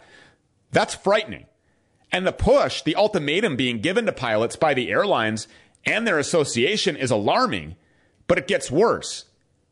That's 0.71 0.95
frightening. 0.95 1.45
And 2.09 2.25
the 2.25 2.31
push, 2.31 2.83
the 2.83 2.95
ultimatum 2.95 3.57
being 3.57 3.81
given 3.81 4.05
to 4.05 4.13
pilots 4.13 4.55
by 4.55 4.73
the 4.73 4.89
airlines 4.89 5.49
and 5.85 6.07
their 6.07 6.19
association 6.19 6.95
is 6.95 7.11
alarming, 7.11 7.75
but 8.27 8.37
it 8.37 8.47
gets 8.47 8.71
worse. 8.71 9.25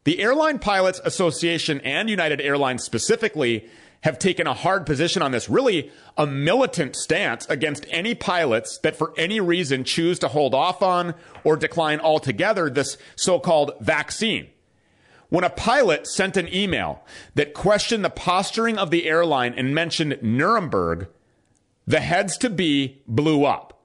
The 0.04 0.20
Airline 0.20 0.60
Pilots 0.60 1.00
Association 1.06 1.80
and 1.82 2.10
United 2.10 2.42
Airlines 2.42 2.84
specifically 2.84 3.70
have 4.02 4.18
taken 4.18 4.48
a 4.48 4.54
hard 4.54 4.86
position 4.86 5.22
on 5.22 5.32
this, 5.32 5.50
really 5.50 5.92
a 6.18 6.26
militant 6.26 6.96
stance 6.96 7.46
against 7.48 7.86
any 7.90 8.16
pilots 8.16 8.78
that 8.80 8.96
for 8.96 9.14
any 9.18 9.40
reason 9.40 9.84
choose 9.84 10.20
to 10.20 10.28
hold 10.30 10.54
off 10.54 10.82
on 10.82 11.14
or 11.44 11.58
decline 11.58 12.00
altogether 12.00 12.70
this 12.70 12.98
so-called 13.16 13.74
vaccine. 13.82 14.48
When 15.30 15.44
a 15.44 15.50
pilot 15.50 16.08
sent 16.08 16.38
an 16.38 16.52
email 16.54 17.04
that 17.36 17.54
questioned 17.54 18.04
the 18.04 18.10
posturing 18.10 18.78
of 18.78 18.90
the 18.90 19.08
airline 19.08 19.54
and 19.56 19.76
mentioned 19.76 20.18
Nuremberg, 20.22 21.08
the 21.86 22.00
heads 22.00 22.38
to 22.38 22.50
be 22.50 23.02
blew 23.08 23.46
up. 23.46 23.76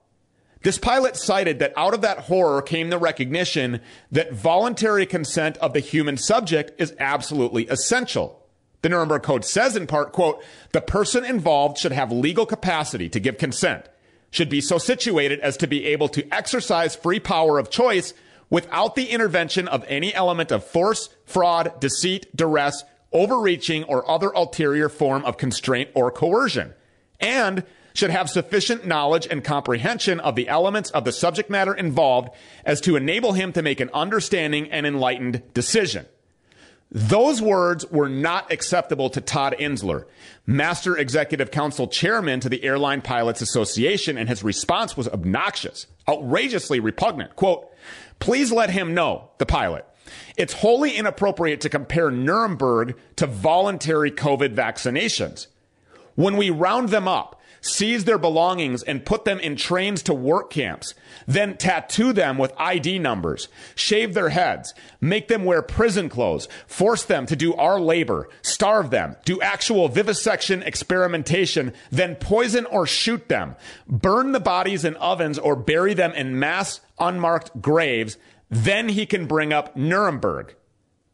This 0.63 0.79
pilot 0.79 1.15
cited 1.15 1.59
that 1.59 1.73
out 1.77 1.93
of 1.93 2.01
that 2.01 2.21
horror 2.21 2.61
came 2.63 2.89
the 2.89 2.97
recognition 2.97 3.81
that 4.11 4.33
voluntary 4.33 5.05
consent 5.05 5.57
of 5.57 5.73
the 5.73 5.79
human 5.79 6.17
subject 6.17 6.71
is 6.81 6.95
absolutely 6.97 7.67
essential. 7.67 8.44
The 8.85 8.89
Nuremberg 8.89 9.23
Code 9.23 9.43
says 9.43 9.75
in 9.75 9.87
part, 9.87 10.11
quote, 10.11 10.43
the 10.71 10.79
person 10.79 11.25
involved 11.25 11.79
should 11.79 11.91
have 11.91 12.11
legal 12.11 12.45
capacity 12.45 13.09
to 13.09 13.19
give 13.19 13.39
consent, 13.39 13.89
should 14.29 14.47
be 14.47 14.61
so 14.61 14.77
situated 14.77 15.39
as 15.39 15.57
to 15.57 15.65
be 15.65 15.85
able 15.85 16.07
to 16.09 16.31
exercise 16.31 16.95
free 16.95 17.19
power 17.19 17.57
of 17.57 17.71
choice 17.71 18.13
without 18.51 18.93
the 18.93 19.07
intervention 19.07 19.67
of 19.67 19.83
any 19.87 20.13
element 20.13 20.51
of 20.51 20.63
force, 20.63 21.09
fraud, 21.25 21.79
deceit, 21.79 22.27
duress, 22.35 22.83
overreaching, 23.11 23.83
or 23.85 24.07
other 24.07 24.29
ulterior 24.35 24.87
form 24.87 25.25
of 25.25 25.37
constraint 25.37 25.89
or 25.95 26.11
coercion, 26.11 26.71
and 27.19 27.63
should 27.95 28.11
have 28.11 28.29
sufficient 28.29 28.85
knowledge 28.85 29.27
and 29.31 29.43
comprehension 29.43 30.19
of 30.19 30.35
the 30.35 30.47
elements 30.47 30.91
of 30.91 31.05
the 31.05 31.11
subject 31.11 31.49
matter 31.49 31.73
involved 31.73 32.29
as 32.63 32.81
to 32.81 32.95
enable 32.95 33.33
him 33.33 33.51
to 33.51 33.63
make 33.63 33.79
an 33.79 33.89
understanding 33.95 34.71
and 34.71 34.85
enlightened 34.85 35.41
decision. 35.55 36.05
Those 36.95 37.41
words 37.41 37.85
were 37.91 38.07
not 38.07 38.53
acceptable 38.53 39.09
to 39.09 39.19
Todd 39.19 39.53
Insler, 39.59 40.05
Master 40.45 40.95
Executive 40.95 41.51
Council 41.51 41.89
Chairman 41.89 42.39
to 42.39 42.47
the 42.47 42.63
Airline 42.63 43.01
Pilots 43.01 43.41
Association, 43.41 44.17
and 44.17 44.29
his 44.29 44.45
response 44.45 44.95
was 44.95 45.09
obnoxious, 45.09 45.87
outrageously 46.07 46.79
repugnant. 46.79 47.35
Quote, 47.35 47.69
Please 48.19 48.49
let 48.49 48.69
him 48.69 48.93
know, 48.93 49.29
the 49.39 49.45
pilot. 49.45 49.85
It's 50.37 50.53
wholly 50.53 50.95
inappropriate 50.95 51.59
to 51.61 51.69
compare 51.69 52.09
Nuremberg 52.09 52.97
to 53.17 53.27
voluntary 53.27 54.09
COVID 54.09 54.55
vaccinations. 54.55 55.47
When 56.15 56.37
we 56.37 56.49
round 56.49 56.89
them 56.89 57.09
up, 57.09 57.41
seize 57.65 58.05
their 58.05 58.17
belongings 58.17 58.83
and 58.83 59.05
put 59.05 59.25
them 59.25 59.39
in 59.39 59.55
trains 59.55 60.03
to 60.03 60.13
work 60.13 60.51
camps, 60.51 60.93
then 61.25 61.57
tattoo 61.57 62.13
them 62.13 62.37
with 62.37 62.53
ID 62.57 62.99
numbers, 62.99 63.47
shave 63.73 64.13
their 64.13 64.29
heads, 64.29 64.73
make 65.01 65.27
them 65.27 65.43
wear 65.43 65.61
prison 65.61 66.07
clothes, 66.07 66.47
force 66.67 67.03
them 67.03 67.25
to 67.25 67.35
do 67.35 67.55
our 67.55 67.79
labor, 67.79 68.29
starve 68.41 68.91
them, 68.91 69.15
do 69.25 69.41
actual 69.41 69.87
vivisection 69.87 70.61
experimentation, 70.63 71.73
then 71.89 72.15
poison 72.15 72.65
or 72.67 72.85
shoot 72.85 73.27
them, 73.29 73.55
burn 73.87 74.31
the 74.31 74.39
bodies 74.39 74.85
in 74.85 74.95
ovens 74.97 75.39
or 75.39 75.55
bury 75.55 75.93
them 75.93 76.11
in 76.11 76.37
mass 76.37 76.81
unmarked 76.99 77.61
graves, 77.61 78.17
then 78.49 78.89
he 78.89 79.05
can 79.05 79.25
bring 79.25 79.51
up 79.51 79.75
Nuremberg. 79.75 80.55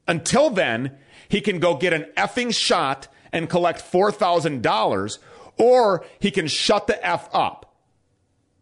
Until 0.08 0.50
then, 0.50 0.98
he 1.30 1.40
can 1.40 1.60
go 1.60 1.76
get 1.76 1.94
an 1.94 2.06
effing 2.18 2.54
shot 2.54 3.08
and 3.32 3.50
collect 3.50 3.80
$4,000 3.82 5.18
or 5.62 6.04
he 6.20 6.32
can 6.32 6.48
shut 6.48 6.88
the 6.88 7.06
F 7.06 7.30
up. 7.32 7.76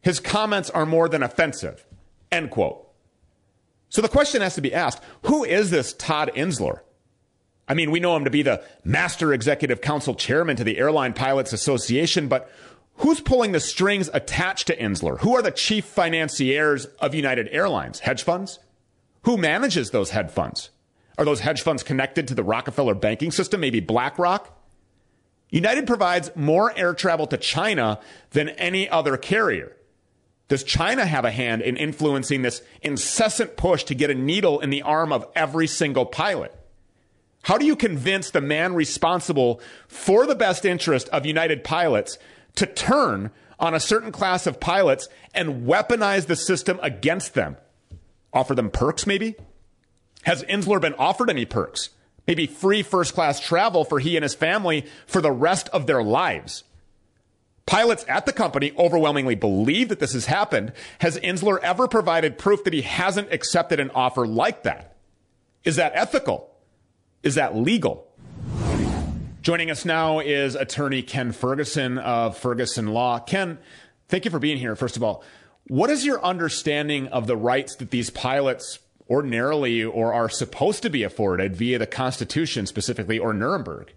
His 0.02 0.20
comments 0.20 0.70
are 0.70 0.86
more 0.86 1.08
than 1.08 1.24
offensive. 1.24 1.86
End 2.30 2.52
quote. 2.52 2.86
So 3.88 4.02
the 4.02 4.10
question 4.10 4.42
has 4.42 4.56
to 4.56 4.62
be 4.62 4.74
asked 4.74 5.02
who 5.24 5.46
is 5.46 5.72
this 5.72 5.94
Todd 5.94 6.30
Insler? 6.36 6.82
I 7.70 7.74
mean, 7.74 7.90
we 7.90 8.02
know 8.02 8.16
him 8.16 8.26
to 8.26 8.30
be 8.30 8.42
the 8.42 8.64
Master 8.84 9.32
Executive 9.32 9.80
Council 9.80 10.14
Chairman 10.14 10.58
to 10.58 10.64
the 10.64 10.78
Airline 10.78 11.14
Pilots 11.14 11.54
Association, 11.54 12.28
but 12.28 12.52
who's 12.96 13.22
pulling 13.22 13.54
the 13.54 13.60
strings 13.60 14.10
attached 14.14 14.68
to 14.68 14.76
Insler? 14.76 15.20
Who 15.20 15.36
are 15.36 15.42
the 15.42 15.52
chief 15.52 15.86
financiers 15.86 16.86
of 17.00 17.16
United 17.16 17.48
Airlines? 17.52 18.00
Hedge 18.00 18.24
funds? 18.24 18.60
Who 19.24 19.38
manages 19.38 19.92
those 19.92 20.10
hedge 20.10 20.32
funds? 20.32 20.72
Are 21.18 21.26
those 21.26 21.42
hedge 21.42 21.62
funds 21.62 21.84
connected 21.84 22.28
to 22.28 22.36
the 22.36 22.44
Rockefeller 22.44 22.96
banking 22.96 23.32
system, 23.32 23.62
maybe 23.62 23.80
BlackRock? 23.80 24.59
United 25.50 25.88
provides 25.88 26.36
more 26.36 26.78
air 26.78 26.94
travel 26.94 27.28
to 27.28 27.38
China 27.38 28.00
than 28.32 28.50
any 28.50 28.88
other 28.88 29.18
carrier. 29.18 29.76
Does 30.48 30.64
China 30.64 31.06
have 31.06 31.26
a 31.26 31.32
hand 31.32 31.62
in 31.62 31.78
influencing 31.78 32.42
this 32.42 32.62
incessant 32.82 33.56
push 33.56 33.84
to 33.86 33.96
get 33.96 34.10
a 34.10 34.16
needle 34.16 34.60
in 34.60 34.70
the 34.70 34.82
arm 34.82 35.12
of 35.12 35.28
every 35.36 35.68
single 35.68 36.06
pilot? 36.06 36.56
How 37.44 37.58
do 37.58 37.66
you 37.66 37.76
convince 37.76 38.32
the 38.32 38.42
man 38.42 38.74
responsible 38.74 39.62
for 39.88 40.26
the 40.26 40.36
best 40.36 40.66
interest 40.66 41.08
of 41.10 41.26
United 41.26 41.64
pilots 41.64 42.18
to 42.56 42.66
turn 42.66 43.32
on 43.60 43.74
a 43.74 43.80
certain 43.80 44.12
class 44.12 44.48
of 44.48 44.60
pilots 44.60 45.08
and 45.34 45.68
weaponize 45.68 46.26
the 46.26 46.36
system 46.36 46.80
against 46.82 47.34
them? 47.36 47.58
Offer 48.34 48.56
them 48.56 48.70
perks, 48.70 49.08
maybe? 49.08 49.36
Has 50.24 50.44
Insler 50.44 50.82
been 50.82 50.96
offered 50.96 51.30
any 51.30 51.46
perks? 51.46 51.90
Maybe 52.30 52.46
free 52.46 52.84
first 52.84 53.16
class 53.16 53.40
travel 53.40 53.84
for 53.84 53.98
he 53.98 54.16
and 54.16 54.22
his 54.22 54.36
family 54.36 54.86
for 55.08 55.20
the 55.20 55.32
rest 55.32 55.68
of 55.70 55.88
their 55.88 56.04
lives. 56.04 56.64
Pilots 57.66 58.06
at 58.08 58.28
the 58.28 58.32
company 58.32 58.72
overwhelmingly 58.78 59.34
believe 59.34 59.90
that 59.90 60.00
this 60.00 60.14
has 60.14 60.28
happened. 60.28 60.72
Has 61.00 61.18
Insler 61.18 61.60
ever 61.60 61.88
provided 61.88 62.38
proof 62.38 62.64
that 62.66 62.74
he 62.74 62.84
hasn't 62.84 63.34
accepted 63.34 63.80
an 63.80 63.90
offer 63.96 64.28
like 64.28 64.62
that? 64.62 64.96
Is 65.64 65.78
that 65.78 65.92
ethical? 65.96 66.56
Is 67.24 67.34
that 67.34 67.56
legal? 67.56 68.08
Joining 69.42 69.72
us 69.72 69.84
now 69.84 70.20
is 70.20 70.54
attorney 70.54 71.02
Ken 71.02 71.32
Ferguson 71.32 71.98
of 71.98 72.38
Ferguson 72.38 72.88
Law. 72.88 73.18
Ken, 73.18 73.58
thank 74.08 74.26
you 74.26 74.30
for 74.30 74.40
being 74.40 74.58
here, 74.58 74.76
first 74.76 74.98
of 74.98 75.04
all. 75.04 75.24
What 75.68 75.90
is 75.90 76.06
your 76.06 76.24
understanding 76.24 77.08
of 77.08 77.26
the 77.26 77.38
rights 77.38 77.76
that 77.78 77.90
these 77.90 78.12
pilots 78.12 78.78
ordinarily 79.10 79.84
or 79.84 80.14
are 80.14 80.30
supposed 80.30 80.84
to 80.84 80.90
be 80.90 81.04
afforded 81.04 81.56
via 81.56 81.80
the 81.80 81.88
Constitution 81.88 82.66
specifically 82.66 83.18
or 83.18 83.34
Nuremberg? 83.34 83.94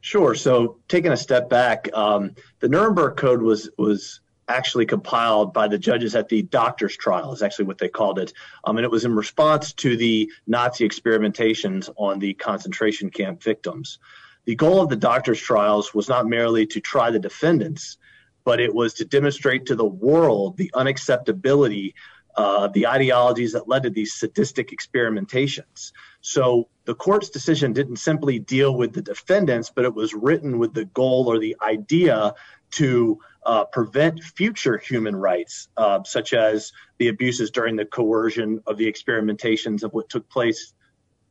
Sure. 0.00 0.34
So 0.34 0.78
taking 0.88 1.12
a 1.12 1.16
step 1.16 1.48
back, 1.48 1.88
um, 1.94 2.34
the 2.58 2.68
Nuremberg 2.68 3.16
Code 3.16 3.40
was 3.40 3.70
was 3.78 4.20
actually 4.48 4.86
compiled 4.86 5.54
by 5.54 5.68
the 5.68 5.78
judges 5.78 6.16
at 6.16 6.28
the 6.28 6.42
doctor's 6.42 6.96
trial 6.96 7.32
is 7.32 7.42
actually 7.42 7.64
what 7.64 7.78
they 7.78 7.88
called 7.88 8.18
it 8.18 8.32
um, 8.64 8.76
and 8.76 8.84
it 8.84 8.90
was 8.90 9.04
in 9.04 9.14
response 9.14 9.72
to 9.72 9.96
the 9.96 10.30
nazi 10.46 10.86
experimentations 10.86 11.88
on 11.96 12.18
the 12.18 12.34
concentration 12.34 13.08
camp 13.08 13.40
victims 13.42 13.98
the 14.44 14.54
goal 14.56 14.82
of 14.82 14.88
the 14.88 14.96
doctor's 14.96 15.40
trials 15.40 15.94
was 15.94 16.08
not 16.08 16.26
merely 16.26 16.66
to 16.66 16.80
try 16.80 17.10
the 17.10 17.20
defendants 17.20 17.98
but 18.44 18.58
it 18.58 18.74
was 18.74 18.94
to 18.94 19.04
demonstrate 19.04 19.66
to 19.66 19.76
the 19.76 19.84
world 19.84 20.56
the 20.56 20.72
unacceptability 20.74 21.94
uh, 22.36 22.68
the 22.68 22.86
ideologies 22.86 23.52
that 23.52 23.68
led 23.68 23.82
to 23.82 23.90
these 23.90 24.14
sadistic 24.14 24.70
experimentations. 24.70 25.92
So 26.20 26.68
the 26.84 26.94
court's 26.94 27.30
decision 27.30 27.72
didn't 27.72 27.96
simply 27.96 28.38
deal 28.38 28.76
with 28.76 28.92
the 28.92 29.02
defendants, 29.02 29.70
but 29.74 29.84
it 29.84 29.94
was 29.94 30.14
written 30.14 30.58
with 30.58 30.72
the 30.74 30.86
goal 30.86 31.26
or 31.28 31.38
the 31.38 31.56
idea 31.62 32.34
to 32.72 33.18
uh, 33.44 33.64
prevent 33.66 34.22
future 34.22 34.78
human 34.78 35.14
rights, 35.14 35.68
uh, 35.76 36.02
such 36.04 36.32
as 36.32 36.72
the 36.98 37.08
abuses 37.08 37.50
during 37.50 37.76
the 37.76 37.84
coercion 37.84 38.62
of 38.66 38.76
the 38.78 38.90
experimentations 38.90 39.82
of 39.82 39.92
what 39.92 40.08
took 40.08 40.28
place 40.28 40.72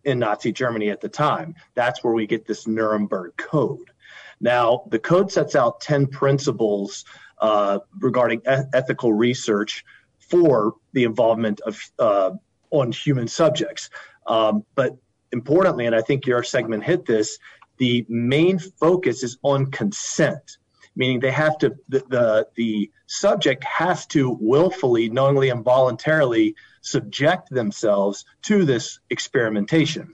in 0.04 0.20
Nazi 0.20 0.52
Germany 0.52 0.90
at 0.90 1.02
the 1.02 1.10
time. 1.10 1.56
That's 1.74 2.04
where 2.04 2.14
we 2.14 2.28
get 2.28 2.46
this 2.46 2.68
Nuremberg 2.68 3.38
Code. 3.38 3.92
Now, 4.40 4.86
the 4.90 5.00
code 5.00 5.32
sets 5.32 5.56
out 5.56 5.82
10 5.82 6.08
principles 6.08 7.06
uh, 7.40 7.80
regarding 8.00 8.40
e- 8.40 8.64
ethical 8.74 9.14
research 9.14 9.86
for 10.32 10.76
the 10.94 11.04
involvement 11.04 11.60
of 11.62 11.80
uh, 12.00 12.32
on 12.72 12.92
human 12.92 13.28
subjects. 13.28 13.90
Um, 14.26 14.66
but 14.76 14.98
importantly, 15.32 15.86
and 15.86 15.96
I 15.96 16.02
think 16.02 16.26
your 16.26 16.44
segment 16.44 16.84
hit 16.84 17.06
this, 17.06 17.38
the 17.78 18.06
main 18.08 18.58
focus 18.60 19.24
is 19.24 19.38
on 19.44 19.72
consent, 19.72 20.58
meaning 20.96 21.20
they 21.20 21.32
have 21.32 21.58
to 21.60 21.76
the 21.90 22.04
the, 22.10 22.48
the 22.56 22.92
subject 23.08 23.64
has 23.64 24.08
to 24.08 24.38
willfully, 24.40 25.10
knowingly, 25.10 25.50
and 25.50 25.64
voluntarily 25.64 26.56
subject 26.82 27.50
themselves 27.50 28.26
to 28.44 28.66
this 28.66 29.00
experimentation. 29.10 30.14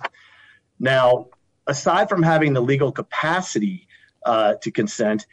Now, 0.79 1.27
aside 1.67 2.09
from 2.09 2.23
having 2.23 2.53
the 2.53 2.61
legal 2.61 2.91
capacity 2.91 3.87
uh, 4.25 4.55
to 4.61 4.71
consent 4.71 5.27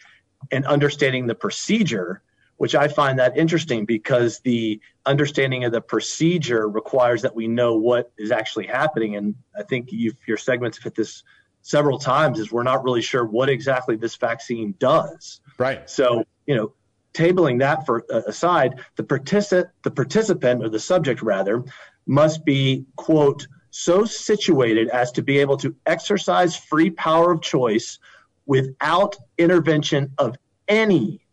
and 0.50 0.66
understanding 0.66 1.26
the 1.26 1.34
procedure, 1.34 2.22
which 2.56 2.74
I 2.74 2.88
find 2.88 3.18
that 3.18 3.36
interesting 3.36 3.84
because 3.84 4.40
the 4.40 4.80
understanding 5.06 5.64
of 5.64 5.72
the 5.72 5.80
procedure 5.80 6.68
requires 6.68 7.22
that 7.22 7.34
we 7.34 7.48
know 7.48 7.76
what 7.76 8.12
is 8.16 8.30
actually 8.30 8.66
happening. 8.66 9.16
And 9.16 9.34
I 9.58 9.62
think 9.62 9.88
your 9.90 10.36
segments 10.36 10.82
hit 10.82 10.94
this 10.94 11.24
several 11.62 11.98
times 11.98 12.38
is 12.38 12.52
we're 12.52 12.62
not 12.62 12.84
really 12.84 13.02
sure 13.02 13.24
what 13.24 13.48
exactly 13.48 13.96
this 13.96 14.16
vaccine 14.16 14.74
does. 14.78 15.40
Right. 15.58 15.88
So, 15.88 16.24
you 16.46 16.54
know, 16.54 16.74
tabling 17.14 17.58
that 17.60 17.86
for 17.86 18.04
uh, 18.12 18.22
aside, 18.26 18.80
the 18.96 19.02
participant, 19.02 19.68
the 19.82 19.90
participant 19.90 20.62
or 20.62 20.68
the 20.68 20.78
subject 20.78 21.22
rather, 21.22 21.64
must 22.06 22.44
be 22.44 22.84
quote 22.96 23.46
so 23.70 24.04
situated 24.04 24.88
as 24.90 25.10
to 25.12 25.22
be 25.22 25.38
able 25.38 25.56
to 25.56 25.74
exercise 25.86 26.54
free 26.54 26.90
power 26.90 27.32
of 27.32 27.40
choice 27.40 27.98
without 28.46 29.16
intervention 29.38 30.12
of 30.18 30.36
any 30.68 31.23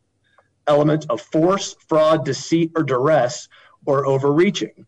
element 0.67 1.05
of 1.09 1.21
force, 1.21 1.75
fraud, 1.87 2.25
deceit, 2.25 2.71
or 2.75 2.83
duress, 2.83 3.47
or 3.85 4.05
overreaching. 4.05 4.85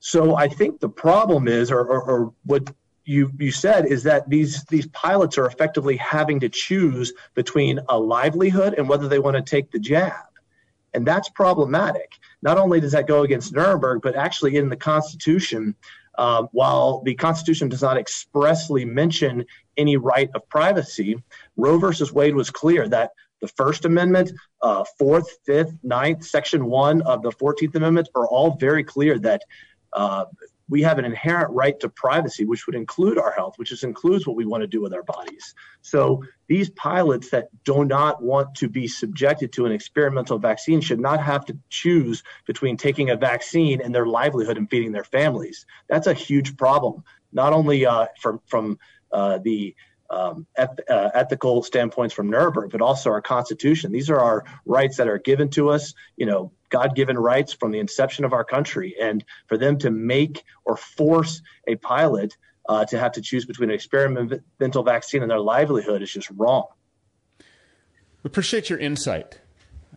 So 0.00 0.36
I 0.36 0.48
think 0.48 0.80
the 0.80 0.88
problem 0.88 1.48
is, 1.48 1.70
or, 1.70 1.80
or, 1.80 2.02
or 2.02 2.32
what 2.44 2.72
you 3.08 3.32
you 3.38 3.50
said 3.50 3.86
is 3.86 4.02
that 4.02 4.28
these 4.28 4.64
these 4.64 4.86
pilots 4.88 5.38
are 5.38 5.46
effectively 5.46 5.96
having 5.96 6.40
to 6.40 6.48
choose 6.48 7.14
between 7.34 7.80
a 7.88 7.98
livelihood 7.98 8.74
and 8.76 8.86
whether 8.86 9.08
they 9.08 9.18
want 9.18 9.34
to 9.34 9.42
take 9.42 9.70
the 9.70 9.78
jab 9.78 10.12
and 10.92 11.06
that's 11.06 11.30
problematic 11.30 12.12
not 12.42 12.58
only 12.58 12.80
does 12.80 12.92
that 12.92 13.06
go 13.06 13.22
against 13.22 13.54
nuremberg 13.54 14.02
but 14.02 14.14
actually 14.14 14.56
in 14.56 14.68
the 14.68 14.76
constitution 14.76 15.74
uh, 16.18 16.42
while 16.52 17.00
the 17.04 17.14
constitution 17.14 17.70
does 17.70 17.80
not 17.80 17.96
expressly 17.96 18.84
mention 18.84 19.42
any 19.78 19.96
right 19.96 20.28
of 20.34 20.46
privacy 20.50 21.16
roe 21.56 21.78
versus 21.78 22.12
wade 22.12 22.34
was 22.34 22.50
clear 22.50 22.86
that 22.86 23.12
the 23.40 23.48
first 23.48 23.84
amendment 23.84 24.32
uh, 24.62 24.84
fourth 24.98 25.38
fifth 25.46 25.72
ninth 25.82 26.24
section 26.24 26.66
one 26.66 27.02
of 27.02 27.22
the 27.22 27.30
14th 27.30 27.74
amendment 27.74 28.08
are 28.14 28.26
all 28.26 28.56
very 28.56 28.84
clear 28.84 29.18
that 29.18 29.42
uh, 29.92 30.24
we 30.68 30.82
have 30.82 30.98
an 30.98 31.04
inherent 31.04 31.50
right 31.50 31.78
to 31.80 31.88
privacy, 31.88 32.44
which 32.44 32.66
would 32.66 32.76
include 32.76 33.18
our 33.18 33.32
health, 33.32 33.54
which 33.56 33.82
includes 33.82 34.26
what 34.26 34.36
we 34.36 34.44
want 34.44 34.62
to 34.62 34.66
do 34.66 34.82
with 34.82 34.92
our 34.92 35.02
bodies. 35.02 35.54
So 35.80 36.22
these 36.46 36.68
pilots 36.70 37.30
that 37.30 37.48
do 37.64 37.84
not 37.84 38.22
want 38.22 38.54
to 38.56 38.68
be 38.68 38.86
subjected 38.86 39.52
to 39.54 39.66
an 39.66 39.72
experimental 39.72 40.38
vaccine 40.38 40.80
should 40.80 41.00
not 41.00 41.22
have 41.22 41.46
to 41.46 41.56
choose 41.70 42.22
between 42.46 42.76
taking 42.76 43.10
a 43.10 43.16
vaccine 43.16 43.80
and 43.80 43.94
their 43.94 44.06
livelihood 44.06 44.58
and 44.58 44.68
feeding 44.68 44.92
their 44.92 45.04
families. 45.04 45.64
That's 45.88 46.06
a 46.06 46.14
huge 46.14 46.56
problem, 46.56 47.02
not 47.32 47.52
only 47.52 47.86
uh, 47.86 48.06
from 48.20 48.40
from 48.46 48.78
uh, 49.10 49.38
the 49.38 49.74
um, 50.10 50.46
eth- 50.56 50.80
uh, 50.88 51.10
ethical 51.14 51.62
standpoints 51.62 52.14
from 52.14 52.30
Nuremberg, 52.30 52.70
but 52.70 52.80
also 52.80 53.10
our 53.10 53.20
Constitution. 53.20 53.92
These 53.92 54.10
are 54.10 54.20
our 54.20 54.44
rights 54.64 54.96
that 54.96 55.08
are 55.08 55.18
given 55.18 55.50
to 55.50 55.70
us, 55.70 55.94
you 56.16 56.26
know, 56.26 56.52
God-given 56.70 57.18
rights 57.18 57.52
from 57.52 57.70
the 57.70 57.78
inception 57.78 58.24
of 58.24 58.32
our 58.32 58.44
country, 58.44 58.94
and 59.00 59.24
for 59.46 59.56
them 59.56 59.78
to 59.78 59.90
make 59.90 60.44
or 60.64 60.76
force 60.76 61.42
a 61.66 61.76
pilot 61.76 62.36
uh, 62.68 62.84
to 62.86 62.98
have 62.98 63.12
to 63.12 63.22
choose 63.22 63.46
between 63.46 63.70
an 63.70 63.74
experimental 63.74 64.82
vaccine 64.82 65.22
and 65.22 65.30
their 65.30 65.40
livelihood 65.40 66.02
is 66.02 66.12
just 66.12 66.30
wrong. 66.36 66.66
We 68.22 68.28
appreciate 68.28 68.68
your 68.68 68.78
insight, 68.78 69.38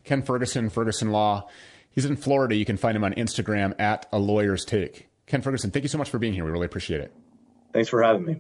Ken 0.04 0.22
Ferguson, 0.22 0.70
Ferguson 0.70 1.12
Law. 1.12 1.50
He's 1.90 2.06
in 2.06 2.16
Florida. 2.16 2.56
You 2.56 2.64
can 2.64 2.78
find 2.78 2.96
him 2.96 3.04
on 3.04 3.14
Instagram 3.16 3.78
at 3.80 4.08
a 4.14 4.20
lawyer's 4.20 4.64
take. 4.64 5.10
Ken 5.26 5.42
Ferguson, 5.42 5.72
thank 5.72 5.84
you 5.84 5.90
so 5.90 5.98
much 5.98 6.10
for 6.10 6.20
being 6.20 6.34
here. 6.34 6.46
We 6.46 6.52
really 6.52 6.68
appreciate 6.68 7.02
it. 7.02 7.14
Thanks 7.74 7.90
for 7.90 8.02
having 8.02 8.24
me. 8.24 8.40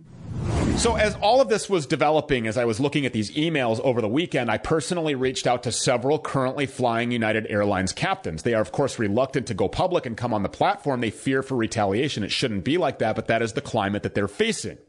So, 0.78 0.95
as 0.95 1.15
all 1.17 1.41
of 1.41 1.47
this 1.47 1.69
was 1.69 1.86
developing, 1.86 2.47
as 2.47 2.57
I 2.57 2.65
was 2.65 2.80
looking 2.80 3.05
at 3.05 3.13
these 3.13 3.30
emails 3.32 3.80
over 3.82 4.01
the 4.01 4.07
weekend, 4.07 4.49
I 4.49 4.57
personally 4.57 5.13
reached 5.13 5.45
out 5.45 5.61
to 5.63 5.72
several 5.72 6.17
currently 6.17 6.65
flying 6.65 7.11
United 7.11 7.45
Airlines 7.49 7.93
captains. 7.93 8.41
They 8.41 8.55
are, 8.55 8.61
of 8.61 8.72
course, 8.72 8.97
reluctant 8.97 9.45
to 9.47 9.53
go 9.53 9.67
public 9.67 10.07
and 10.07 10.17
come 10.17 10.34
on 10.34 10.41
the 10.41 10.49
platform. 10.49 11.01
They 11.01 11.11
fear 11.11 11.43
for 11.43 11.55
retaliation. 11.55 12.24
It 12.24 12.32
shouldn't 12.32 12.63
be 12.63 12.80
like 12.80 12.97
that, 12.97 13.15
but 13.15 13.28
that 13.28 13.43
is 13.43 13.53
the 13.53 13.61
climate 13.61 14.01
that 14.01 14.15
they're 14.15 14.28
facing. 14.28 14.80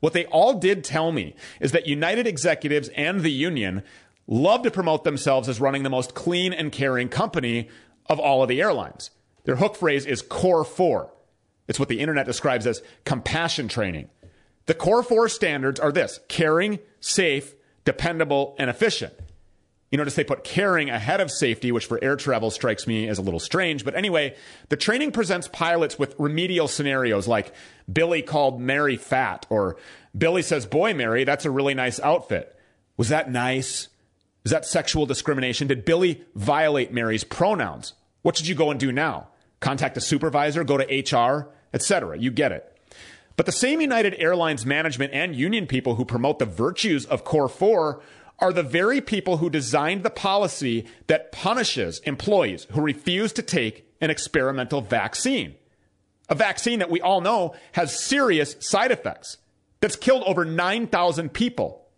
What 0.00 0.12
they 0.12 0.26
all 0.26 0.58
did 0.58 0.84
tell 0.84 1.10
me 1.10 1.34
is 1.58 1.72
that 1.72 1.86
United 1.86 2.26
executives 2.26 2.90
and 2.90 3.20
the 3.20 3.32
union 3.32 3.82
love 4.26 4.62
to 4.62 4.70
promote 4.70 5.04
themselves 5.04 5.48
as 5.48 5.60
running 5.60 5.84
the 5.84 5.90
most 5.90 6.14
clean 6.14 6.52
and 6.52 6.70
caring 6.70 7.08
company 7.08 7.68
of 8.06 8.20
all 8.20 8.42
of 8.42 8.48
the 8.48 8.60
airlines. 8.60 9.10
Their 9.44 9.56
hook 9.56 9.74
phrase 9.76 10.04
is 10.04 10.20
Core 10.22 10.64
4. 10.64 11.10
It's 11.66 11.78
what 11.78 11.88
the 11.88 12.00
internet 12.00 12.26
describes 12.26 12.66
as 12.66 12.82
compassion 13.04 13.68
training. 13.68 14.08
The 14.70 14.74
core 14.74 15.02
four 15.02 15.28
standards 15.28 15.80
are 15.80 15.90
this 15.90 16.20
caring, 16.28 16.78
safe, 17.00 17.56
dependable, 17.84 18.54
and 18.56 18.70
efficient. 18.70 19.12
You 19.90 19.98
notice 19.98 20.14
they 20.14 20.22
put 20.22 20.44
caring 20.44 20.90
ahead 20.90 21.20
of 21.20 21.28
safety, 21.28 21.72
which 21.72 21.86
for 21.86 21.98
air 22.00 22.14
travel 22.14 22.52
strikes 22.52 22.86
me 22.86 23.08
as 23.08 23.18
a 23.18 23.22
little 23.22 23.40
strange. 23.40 23.84
But 23.84 23.96
anyway, 23.96 24.36
the 24.68 24.76
training 24.76 25.10
presents 25.10 25.48
pilots 25.48 25.98
with 25.98 26.14
remedial 26.20 26.68
scenarios 26.68 27.26
like 27.26 27.52
Billy 27.92 28.22
called 28.22 28.60
Mary 28.60 28.96
fat, 28.96 29.44
or 29.50 29.76
Billy 30.16 30.40
says, 30.40 30.66
Boy, 30.66 30.94
Mary, 30.94 31.24
that's 31.24 31.44
a 31.44 31.50
really 31.50 31.74
nice 31.74 31.98
outfit. 31.98 32.56
Was 32.96 33.08
that 33.08 33.28
nice? 33.28 33.88
Is 34.44 34.52
that 34.52 34.66
sexual 34.66 35.04
discrimination? 35.04 35.66
Did 35.66 35.84
Billy 35.84 36.22
violate 36.36 36.92
Mary's 36.92 37.24
pronouns? 37.24 37.94
What 38.22 38.36
should 38.36 38.46
you 38.46 38.54
go 38.54 38.70
and 38.70 38.78
do 38.78 38.92
now? 38.92 39.30
Contact 39.58 39.96
a 39.96 40.00
supervisor, 40.00 40.62
go 40.62 40.76
to 40.76 41.16
HR? 41.16 41.50
etc. 41.72 42.18
You 42.18 42.30
get 42.30 42.52
it. 42.52 42.69
But 43.40 43.46
the 43.46 43.52
same 43.52 43.80
United 43.80 44.16
Airlines 44.18 44.66
management 44.66 45.14
and 45.14 45.34
union 45.34 45.66
people 45.66 45.94
who 45.94 46.04
promote 46.04 46.38
the 46.38 46.44
virtues 46.44 47.06
of 47.06 47.24
Core 47.24 47.48
4 47.48 47.98
are 48.38 48.52
the 48.52 48.62
very 48.62 49.00
people 49.00 49.38
who 49.38 49.48
designed 49.48 50.02
the 50.02 50.10
policy 50.10 50.84
that 51.06 51.32
punishes 51.32 52.00
employees 52.00 52.66
who 52.72 52.82
refuse 52.82 53.32
to 53.32 53.42
take 53.42 53.90
an 53.98 54.10
experimental 54.10 54.82
vaccine. 54.82 55.54
A 56.28 56.34
vaccine 56.34 56.80
that 56.80 56.90
we 56.90 57.00
all 57.00 57.22
know 57.22 57.54
has 57.72 57.98
serious 57.98 58.56
side 58.60 58.90
effects, 58.90 59.38
that's 59.80 59.96
killed 59.96 60.24
over 60.24 60.44
9,000 60.44 61.32
people, 61.32 61.88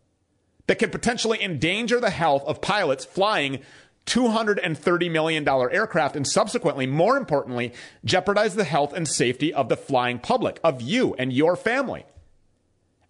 that 0.69 0.79
can 0.79 0.91
potentially 0.91 1.43
endanger 1.43 1.99
the 1.99 2.11
health 2.11 2.45
of 2.45 2.61
pilots 2.61 3.05
flying 3.05 3.59
$230 4.07 5.11
million 5.11 5.49
aircraft 5.49 6.17
and 6.17 6.27
subsequently, 6.27 6.87
more 6.87 7.17
importantly, 7.17 7.73
jeopardize 8.05 8.55
the 8.55 8.65
health 8.65 8.93
and 8.93 9.07
safety 9.07 9.53
of 9.55 9.69
the 9.69 9.77
flying 9.77 10.19
public, 10.19 10.59
of 10.65 10.83
you 10.83 11.15
and 11.15 11.33
your 11.33 11.57
family. 11.57 12.05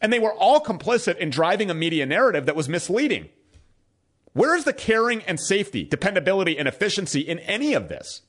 And 0.01 0.12
they 0.12 0.18
were 0.18 0.34
all 0.34 0.61
complicit 0.61 1.16
in 1.18 1.30
driving 1.30 1.70
a 1.70 1.74
media 1.74 2.05
narrative 2.05 2.47
that 2.47 2.57
was 2.57 2.68
misleading. 2.68 3.28
Where 4.32 4.57
is 4.57 4.64
the 4.64 4.72
caring 4.72 5.22
and 5.22 5.38
safety, 5.38 5.84
dependability, 5.84 6.59
and 6.59 6.66
efficiency 6.66 7.20
in 7.20 7.38
any 7.40 7.74
of 7.74 7.88
this? 7.88 8.22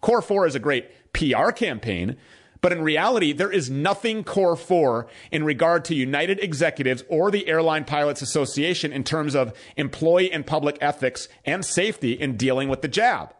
Core 0.00 0.22
4 0.22 0.46
is 0.46 0.54
a 0.54 0.60
great 0.60 1.12
PR 1.12 1.50
campaign, 1.50 2.16
but 2.60 2.72
in 2.72 2.82
reality, 2.82 3.32
there 3.32 3.50
is 3.50 3.70
nothing 3.70 4.24
core 4.24 4.56
four 4.56 5.06
in 5.30 5.44
regard 5.44 5.84
to 5.86 5.94
United 5.94 6.40
executives 6.40 7.04
or 7.08 7.30
the 7.30 7.46
Airline 7.46 7.84
Pilots 7.84 8.22
Association 8.22 8.92
in 8.92 9.04
terms 9.04 9.34
of 9.34 9.52
employee 9.76 10.32
and 10.32 10.46
public 10.46 10.78
ethics 10.80 11.28
and 11.44 11.64
safety 11.64 12.12
in 12.12 12.36
dealing 12.36 12.68
with 12.68 12.82
the 12.82 12.88
jab. 12.88 13.34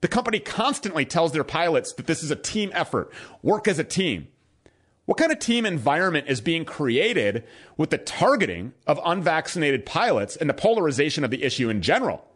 The 0.00 0.08
company 0.08 0.38
constantly 0.38 1.04
tells 1.04 1.32
their 1.32 1.44
pilots 1.44 1.92
that 1.94 2.06
this 2.06 2.22
is 2.22 2.30
a 2.30 2.36
team 2.36 2.70
effort, 2.72 3.12
work 3.42 3.66
as 3.66 3.80
a 3.80 3.84
team. 3.84 4.28
What 5.06 5.18
kind 5.18 5.32
of 5.32 5.38
team 5.38 5.64
environment 5.64 6.28
is 6.28 6.40
being 6.40 6.64
created 6.64 7.44
with 7.76 7.90
the 7.90 7.98
targeting 7.98 8.74
of 8.86 9.00
unvaccinated 9.04 9.86
pilots 9.86 10.36
and 10.36 10.48
the 10.50 10.54
polarization 10.54 11.24
of 11.24 11.30
the 11.30 11.42
issue 11.42 11.70
in 11.70 11.80
general? 11.80 12.27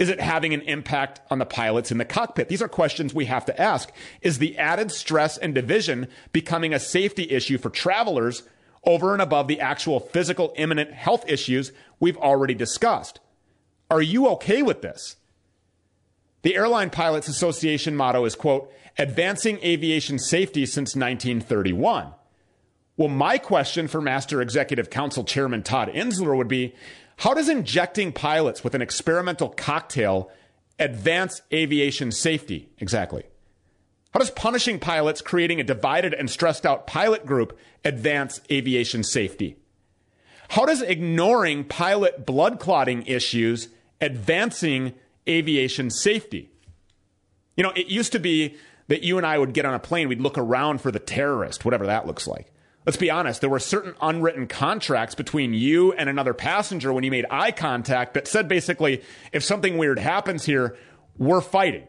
Is 0.00 0.08
it 0.08 0.18
having 0.18 0.54
an 0.54 0.62
impact 0.62 1.20
on 1.30 1.38
the 1.38 1.44
pilots 1.44 1.92
in 1.92 1.98
the 1.98 2.06
cockpit? 2.06 2.48
These 2.48 2.62
are 2.62 2.68
questions 2.68 3.12
we 3.12 3.26
have 3.26 3.44
to 3.44 3.60
ask. 3.60 3.92
Is 4.22 4.38
the 4.38 4.56
added 4.56 4.90
stress 4.90 5.36
and 5.36 5.54
division 5.54 6.08
becoming 6.32 6.72
a 6.72 6.80
safety 6.80 7.30
issue 7.30 7.58
for 7.58 7.68
travelers 7.68 8.42
over 8.82 9.12
and 9.12 9.20
above 9.20 9.46
the 9.46 9.60
actual 9.60 10.00
physical 10.00 10.54
imminent 10.56 10.92
health 10.92 11.28
issues 11.28 11.70
we've 12.00 12.16
already 12.16 12.54
discussed? 12.54 13.20
Are 13.90 14.00
you 14.00 14.26
okay 14.28 14.62
with 14.62 14.80
this? 14.80 15.16
The 16.40 16.56
Airline 16.56 16.88
Pilots 16.88 17.28
Association 17.28 17.94
motto 17.94 18.24
is, 18.24 18.34
quote, 18.34 18.72
advancing 18.96 19.58
aviation 19.58 20.18
safety 20.18 20.64
since 20.64 20.96
1931. 20.96 22.14
Well, 22.96 23.08
my 23.08 23.36
question 23.36 23.86
for 23.86 24.00
Master 24.00 24.40
Executive 24.40 24.88
Council 24.88 25.24
Chairman 25.24 25.62
Todd 25.62 25.88
Insler 25.88 26.36
would 26.36 26.48
be 26.48 26.74
how 27.20 27.34
does 27.34 27.50
injecting 27.50 28.12
pilots 28.12 28.64
with 28.64 28.74
an 28.74 28.80
experimental 28.80 29.50
cocktail 29.50 30.30
advance 30.78 31.42
aviation 31.52 32.10
safety 32.10 32.70
exactly? 32.78 33.24
How 34.14 34.20
does 34.20 34.30
punishing 34.30 34.78
pilots 34.78 35.20
creating 35.20 35.60
a 35.60 35.64
divided 35.64 36.14
and 36.14 36.30
stressed 36.30 36.64
out 36.64 36.86
pilot 36.86 37.26
group 37.26 37.58
advance 37.84 38.40
aviation 38.50 39.04
safety? 39.04 39.56
How 40.48 40.64
does 40.64 40.80
ignoring 40.80 41.64
pilot 41.64 42.24
blood 42.24 42.58
clotting 42.58 43.02
issues 43.02 43.68
advancing 44.00 44.94
aviation 45.28 45.90
safety? 45.90 46.48
You 47.54 47.64
know, 47.64 47.72
it 47.76 47.88
used 47.88 48.12
to 48.12 48.18
be 48.18 48.56
that 48.88 49.02
you 49.02 49.18
and 49.18 49.26
I 49.26 49.36
would 49.36 49.52
get 49.52 49.66
on 49.66 49.74
a 49.74 49.78
plane, 49.78 50.08
we'd 50.08 50.22
look 50.22 50.38
around 50.38 50.80
for 50.80 50.90
the 50.90 50.98
terrorist, 50.98 51.66
whatever 51.66 51.84
that 51.84 52.06
looks 52.06 52.26
like. 52.26 52.50
Let's 52.90 52.98
be 52.98 53.08
honest, 53.08 53.40
there 53.40 53.48
were 53.48 53.60
certain 53.60 53.94
unwritten 54.02 54.48
contracts 54.48 55.14
between 55.14 55.54
you 55.54 55.92
and 55.92 56.08
another 56.08 56.34
passenger 56.34 56.92
when 56.92 57.04
you 57.04 57.10
made 57.12 57.24
eye 57.30 57.52
contact 57.52 58.14
that 58.14 58.26
said 58.26 58.48
basically, 58.48 59.04
if 59.30 59.44
something 59.44 59.78
weird 59.78 60.00
happens 60.00 60.44
here, 60.44 60.76
we're 61.16 61.40
fighting. 61.40 61.86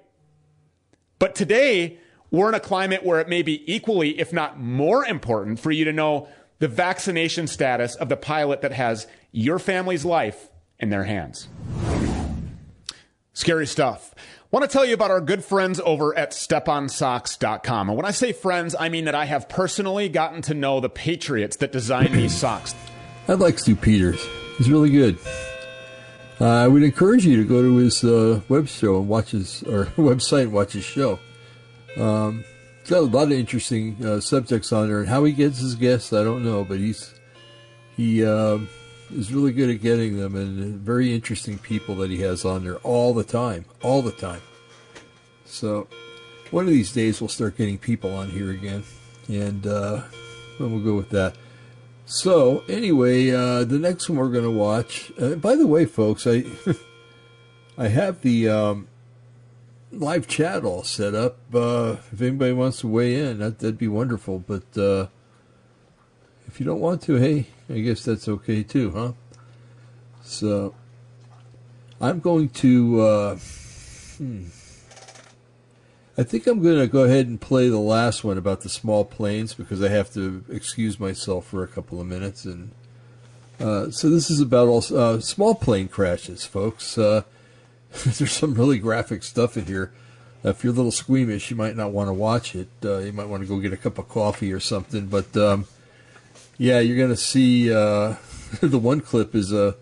But 1.17 1.33
today, 1.33 1.97
we're 2.29 2.49
in 2.49 2.53
a 2.53 2.59
climate 2.59 3.03
where 3.03 3.19
it 3.19 3.27
may 3.27 3.41
be 3.41 3.63
equally, 3.65 4.19
if 4.19 4.31
not 4.31 4.59
more 4.59 5.03
important, 5.03 5.59
for 5.59 5.71
you 5.71 5.85
to 5.85 5.91
know 5.91 6.27
the 6.59 6.67
vaccination 6.67 7.47
status 7.47 7.95
of 7.95 8.07
the 8.07 8.15
pilot 8.15 8.61
that 8.61 8.73
has 8.73 9.07
your 9.31 9.57
family's 9.57 10.05
life 10.05 10.51
in 10.77 10.91
their 10.91 11.05
hands. 11.05 11.47
Scary 13.33 13.65
stuff 13.65 14.13
want 14.51 14.69
to 14.69 14.71
tell 14.71 14.85
you 14.85 14.93
about 14.93 15.11
our 15.11 15.21
good 15.21 15.43
friends 15.43 15.79
over 15.83 16.17
at 16.17 16.31
steponsocks.com. 16.31 17.89
And 17.89 17.97
when 17.97 18.05
I 18.05 18.11
say 18.11 18.33
friends, 18.33 18.75
I 18.77 18.89
mean 18.89 19.05
that 19.05 19.15
I 19.15 19.25
have 19.25 19.47
personally 19.47 20.09
gotten 20.09 20.41
to 20.43 20.53
know 20.53 20.79
the 20.79 20.89
patriots 20.89 21.55
that 21.57 21.71
design 21.71 22.11
these 22.11 22.35
socks. 22.35 22.75
I 23.27 23.33
like 23.33 23.59
Stu 23.59 23.75
Peters. 23.75 24.21
He's 24.57 24.69
really 24.69 24.89
good. 24.89 25.17
Uh, 26.39 26.47
I 26.47 26.67
would 26.67 26.83
encourage 26.83 27.25
you 27.25 27.37
to 27.37 27.47
go 27.47 27.61
to 27.61 27.77
his 27.77 28.03
uh, 28.03 28.41
web 28.49 28.67
show 28.67 28.97
and 28.97 29.07
watch 29.07 29.31
his 29.31 29.63
or 29.63 29.85
website 29.97 30.43
and 30.43 30.53
watch 30.53 30.73
his 30.73 30.83
show. 30.83 31.19
Um, 31.97 32.43
got 32.87 32.99
a 32.99 33.01
lot 33.01 33.23
of 33.25 33.33
interesting 33.33 33.95
uh, 34.03 34.19
subjects 34.19 34.73
on 34.73 34.87
there, 34.87 34.99
and 34.99 35.07
how 35.07 35.23
he 35.23 35.33
gets 35.33 35.59
his 35.59 35.75
guests, 35.75 36.11
I 36.13 36.23
don't 36.23 36.43
know, 36.43 36.63
but 36.63 36.79
he's 36.79 37.13
he 37.95 38.25
uh, 38.25 38.57
is 39.13 39.33
really 39.33 39.51
good 39.51 39.69
at 39.69 39.81
getting 39.81 40.17
them, 40.17 40.35
and 40.35 40.79
very 40.79 41.13
interesting 41.13 41.57
people 41.57 41.95
that 41.95 42.09
he 42.09 42.21
has 42.21 42.45
on 42.45 42.63
there 42.63 42.77
all 42.77 43.13
the 43.13 43.23
time, 43.23 43.65
all 43.81 44.01
the 44.01 44.11
time. 44.11 44.41
So 45.45 45.87
one 46.51 46.65
of 46.65 46.71
these 46.71 46.91
days 46.91 47.21
we'll 47.21 47.27
start 47.27 47.57
getting 47.57 47.77
people 47.77 48.13
on 48.13 48.29
here 48.29 48.51
again, 48.51 48.83
and 49.27 49.65
uh, 49.65 50.03
we'll 50.59 50.79
go 50.79 50.95
with 50.95 51.09
that. 51.09 51.35
So 52.05 52.63
anyway, 52.67 53.31
uh, 53.31 53.63
the 53.63 53.79
next 53.79 54.09
one 54.09 54.17
we're 54.17 54.29
going 54.29 54.43
to 54.43 54.51
watch. 54.51 55.11
Uh, 55.19 55.35
by 55.35 55.55
the 55.55 55.67
way, 55.67 55.85
folks, 55.85 56.27
I 56.27 56.43
I 57.77 57.87
have 57.87 58.21
the 58.21 58.49
um, 58.49 58.87
live 59.91 60.27
chat 60.27 60.63
all 60.63 60.83
set 60.83 61.15
up. 61.15 61.37
Uh, 61.53 61.97
if 62.11 62.21
anybody 62.21 62.53
wants 62.53 62.79
to 62.81 62.87
weigh 62.87 63.15
in, 63.15 63.39
that, 63.39 63.59
that'd 63.59 63.77
be 63.77 63.87
wonderful. 63.87 64.39
But 64.39 64.77
uh, 64.77 65.07
if 66.47 66.59
you 66.59 66.65
don't 66.65 66.79
want 66.81 67.01
to, 67.03 67.15
hey, 67.15 67.47
I 67.71 67.79
guess 67.79 68.03
that's 68.03 68.27
okay 68.27 68.63
too, 68.63 68.91
huh? 68.91 69.13
So 70.23 70.75
I'm 71.99 72.19
going 72.19 72.49
to. 72.49 73.01
Uh, 73.01 73.35
hmm. 74.17 74.45
I 76.17 76.23
think 76.23 76.45
I'm 76.45 76.61
going 76.61 76.77
to 76.77 76.87
go 76.87 77.03
ahead 77.03 77.27
and 77.27 77.39
play 77.39 77.69
the 77.69 77.79
last 77.79 78.23
one 78.23 78.37
about 78.37 78.61
the 78.61 78.69
small 78.69 79.05
planes 79.05 79.53
because 79.53 79.81
I 79.81 79.87
have 79.87 80.13
to 80.13 80.43
excuse 80.49 80.99
myself 80.99 81.47
for 81.47 81.63
a 81.63 81.67
couple 81.67 82.01
of 82.01 82.05
minutes. 82.05 82.43
And 82.43 82.71
uh, 83.59 83.91
so 83.91 84.09
this 84.09 84.29
is 84.29 84.41
about 84.41 84.67
all 84.67 84.83
uh, 84.95 85.19
small 85.21 85.55
plane 85.55 85.87
crashes, 85.87 86.45
folks. 86.45 86.97
Uh, 86.97 87.23
there's 88.03 88.33
some 88.33 88.55
really 88.55 88.77
graphic 88.77 89.23
stuff 89.23 89.55
in 89.55 89.65
here. 89.65 89.93
If 90.43 90.63
you're 90.63 90.73
a 90.73 90.75
little 90.75 90.91
squeamish, 90.91 91.49
you 91.49 91.55
might 91.55 91.77
not 91.77 91.91
want 91.91 92.09
to 92.09 92.13
watch 92.13 92.55
it. 92.55 92.69
Uh, 92.83 92.97
you 92.97 93.13
might 93.13 93.27
want 93.27 93.43
to 93.43 93.47
go 93.47 93.59
get 93.59 93.73
a 93.73 93.77
cup 93.77 93.97
of 93.97 94.09
coffee 94.09 94.51
or 94.51 94.59
something. 94.59 95.07
But 95.07 95.37
um, 95.37 95.65
yeah, 96.61 96.79
you're 96.79 96.95
to 97.09 97.17
see 97.17 97.73
uh, 97.73 98.17
the 98.61 98.77
one 98.77 99.01
clip 99.01 99.33
is 99.33 99.51
a 99.51 99.75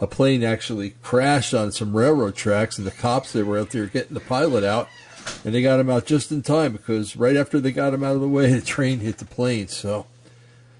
a 0.00 0.06
plane 0.06 0.44
actually 0.44 0.90
crashed 1.02 1.52
on 1.52 1.72
some 1.72 1.96
railroad 1.96 2.36
tracks, 2.36 2.78
and 2.78 2.86
the 2.86 2.92
cops 2.92 3.32
that 3.32 3.44
were 3.44 3.58
out 3.58 3.70
there 3.70 3.86
getting 3.86 4.14
the 4.14 4.20
pilot 4.20 4.62
out, 4.62 4.88
and 5.44 5.52
they 5.52 5.62
got 5.62 5.80
him 5.80 5.90
out 5.90 6.06
just 6.06 6.30
in 6.30 6.42
time 6.42 6.72
because 6.72 7.16
right 7.16 7.36
after 7.36 7.58
they 7.58 7.72
got 7.72 7.92
him 7.92 8.04
out 8.04 8.14
of 8.14 8.20
the 8.20 8.28
way, 8.28 8.52
the 8.52 8.60
train 8.60 9.00
hit 9.00 9.18
the 9.18 9.24
plane. 9.24 9.66
So 9.66 10.06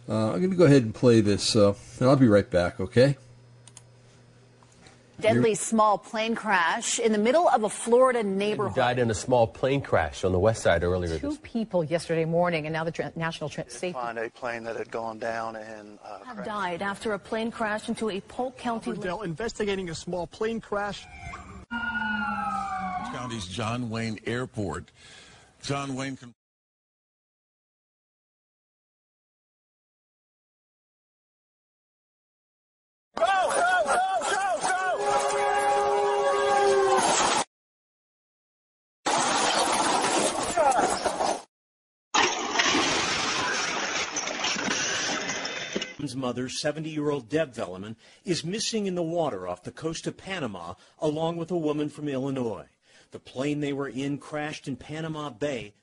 uh, 0.09 0.33
I'm 0.33 0.41
to 0.51 0.57
go 0.57 0.65
ahead 0.65 0.85
and 0.85 0.95
play 0.95 1.21
this, 1.21 1.57
uh, 1.57 1.75
and 1.99 2.09
I'll 2.09 2.17
be 2.17 2.29
right 2.29 2.49
back. 2.49 2.79
Okay. 2.79 3.17
Deadly 5.23 5.55
small 5.55 5.99
plane 5.99 6.35
crash 6.35 6.99
in 6.99 7.13
the 7.13 7.19
middle 7.19 7.49
of 7.49 7.63
a 7.63 7.69
Florida 7.69 8.23
neighborhood. 8.23 8.75
Died 8.75 8.99
in 8.99 9.11
a 9.11 9.15
small 9.15 9.47
plane 9.47 9.81
crash 9.81 10.25
on 10.25 10.33
the 10.33 10.39
west 10.39 10.63
side 10.63 10.83
earlier 10.83 11.19
Two 11.19 11.31
this 11.31 11.39
people 11.43 11.85
yesterday 11.85 12.25
morning, 12.25 12.67
and 12.67 12.73
now 12.73 12.83
the 12.83 12.91
tra- 12.91 13.13
National 13.15 13.49
tra- 13.49 13.71
Safety 13.71 13.93
find 13.93 14.19
a 14.19 14.29
plane 14.31 14.65
that 14.65 14.77
had 14.77 14.91
gone 14.91 15.19
down 15.19 15.57
and 15.57 15.99
uh, 16.05 16.25
have 16.25 16.45
died 16.45 16.83
after 16.83 17.13
a 17.13 17.19
plane 17.19 17.51
crashed 17.53 17.89
into 17.89 18.11
a 18.11 18.21
Polk 18.23 18.59
County. 18.59 18.91
Coverdell 18.93 19.25
investigating 19.25 19.89
a 19.91 19.95
small 19.95 20.27
plane 20.27 20.61
crash. 20.61 21.07
County's 23.13 23.47
John 23.47 23.91
Wayne 23.91 24.19
Airport. 24.27 24.91
John 25.63 25.95
Wayne. 25.95 26.17
Con- 26.17 26.35
His 46.03 46.17
mother, 46.17 46.49
70-year-old 46.49 47.29
Deb 47.29 47.55
Velleman, 47.55 47.95
is 48.25 48.45
missing 48.45 48.87
in 48.87 48.97
the 48.97 49.05
water 49.05 49.47
off 49.47 49.63
the 49.63 49.71
coast 49.71 50.09
of 50.09 50.17
Panama, 50.17 50.75
along 50.99 51.37
with 51.37 51.53
a 51.53 51.57
woman 51.57 51.89
from 51.89 52.09
Illinois. 52.09 52.67
The 53.13 53.21
plane 53.21 53.61
they 53.61 53.73
were 53.73 53.89
in 53.89 54.19
crashed 54.19 54.67
in 54.67 54.75
Panama 54.75 55.31
Bay. 55.31 55.75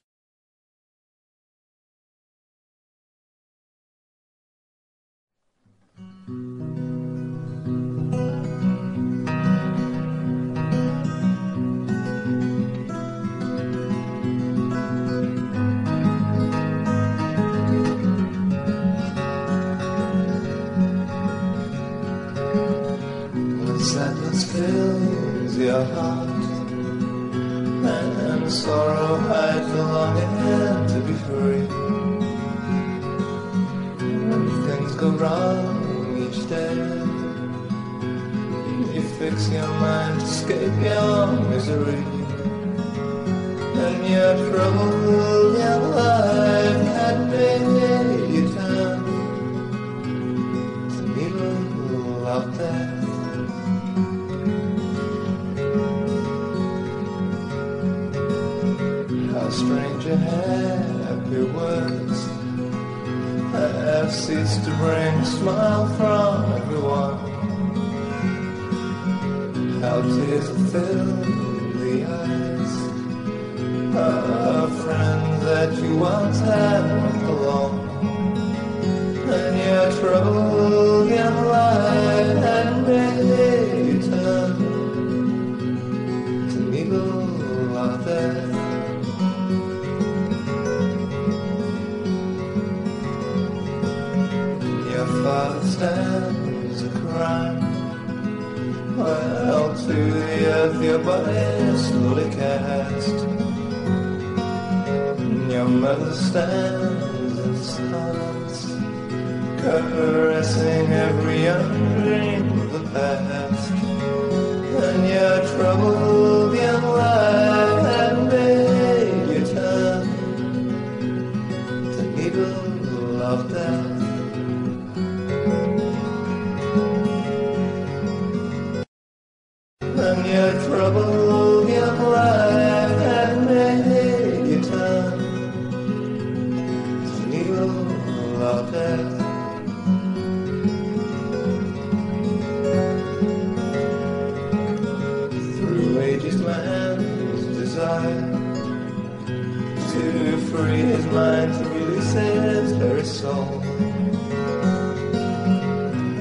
Mind 151.20 151.54
to 151.54 151.64
release 151.76 152.14
his 152.14 152.72
very 152.82 153.04
soul 153.04 153.60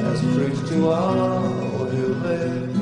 has 0.03 0.21
proved 0.35 0.65
to 0.71 0.79
all 0.91 1.87
who 1.95 2.07
live 2.27 2.73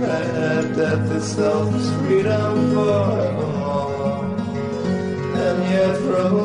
that 0.00 0.64
death 0.76 1.06
itself 1.18 1.74
is 1.80 1.88
freedom 2.00 2.52
forevermore. 2.74 4.24
and 5.44 5.58
your 5.72 5.92
troubled 6.02 6.43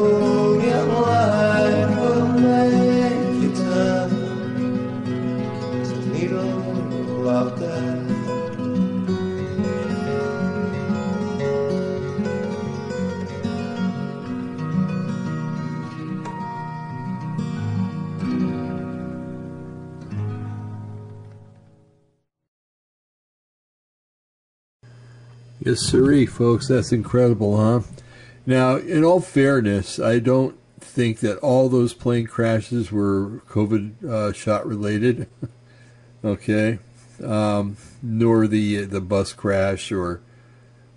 Yes, 25.70 25.82
sirree, 25.82 26.26
folks. 26.26 26.68
That's 26.68 26.92
incredible, 26.92 27.56
huh? 27.56 27.82
Now, 28.44 28.78
in 28.78 29.04
all 29.04 29.22
fairness, 29.22 30.00
I 30.00 30.18
don't 30.18 30.60
think 30.82 31.20
that 31.20 31.38
all 31.42 31.70
those 31.70 31.94
plane 31.94 32.26
crashes 32.26 32.92
were 32.92 33.44
COVID 33.48 34.04
uh, 34.04 34.34
shot 34.34 34.66
related. 34.66 35.28
okay, 36.26 36.80
um, 37.24 37.78
nor 38.02 38.48
the 38.48 38.86
the 38.86 39.00
bus 39.00 39.32
crash 39.32 39.92
or 39.92 40.22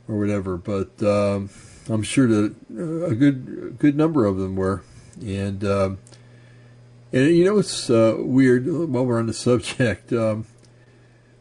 or 0.09 0.19
whatever. 0.19 0.57
But 0.57 1.03
um, 1.03 1.51
I'm 1.91 2.03
sure 2.03 2.27
that 2.27 2.55
uh, 2.75 3.11
a 3.11 3.15
good 3.15 3.77
good 3.79 3.95
number 3.95 4.25
of 4.25 4.39
them 4.39 4.57
were, 4.57 4.83
and 5.21 5.63
um, 5.65 5.99
and 7.13 7.29
you 7.37 7.45
know 7.45 7.59
it's 7.59 7.91
uh, 7.91 8.15
weird. 8.17 8.67
While 8.67 9.05
we're 9.05 9.19
on 9.19 9.27
the 9.27 9.35
subject. 9.35 10.15
Um, 10.15 10.47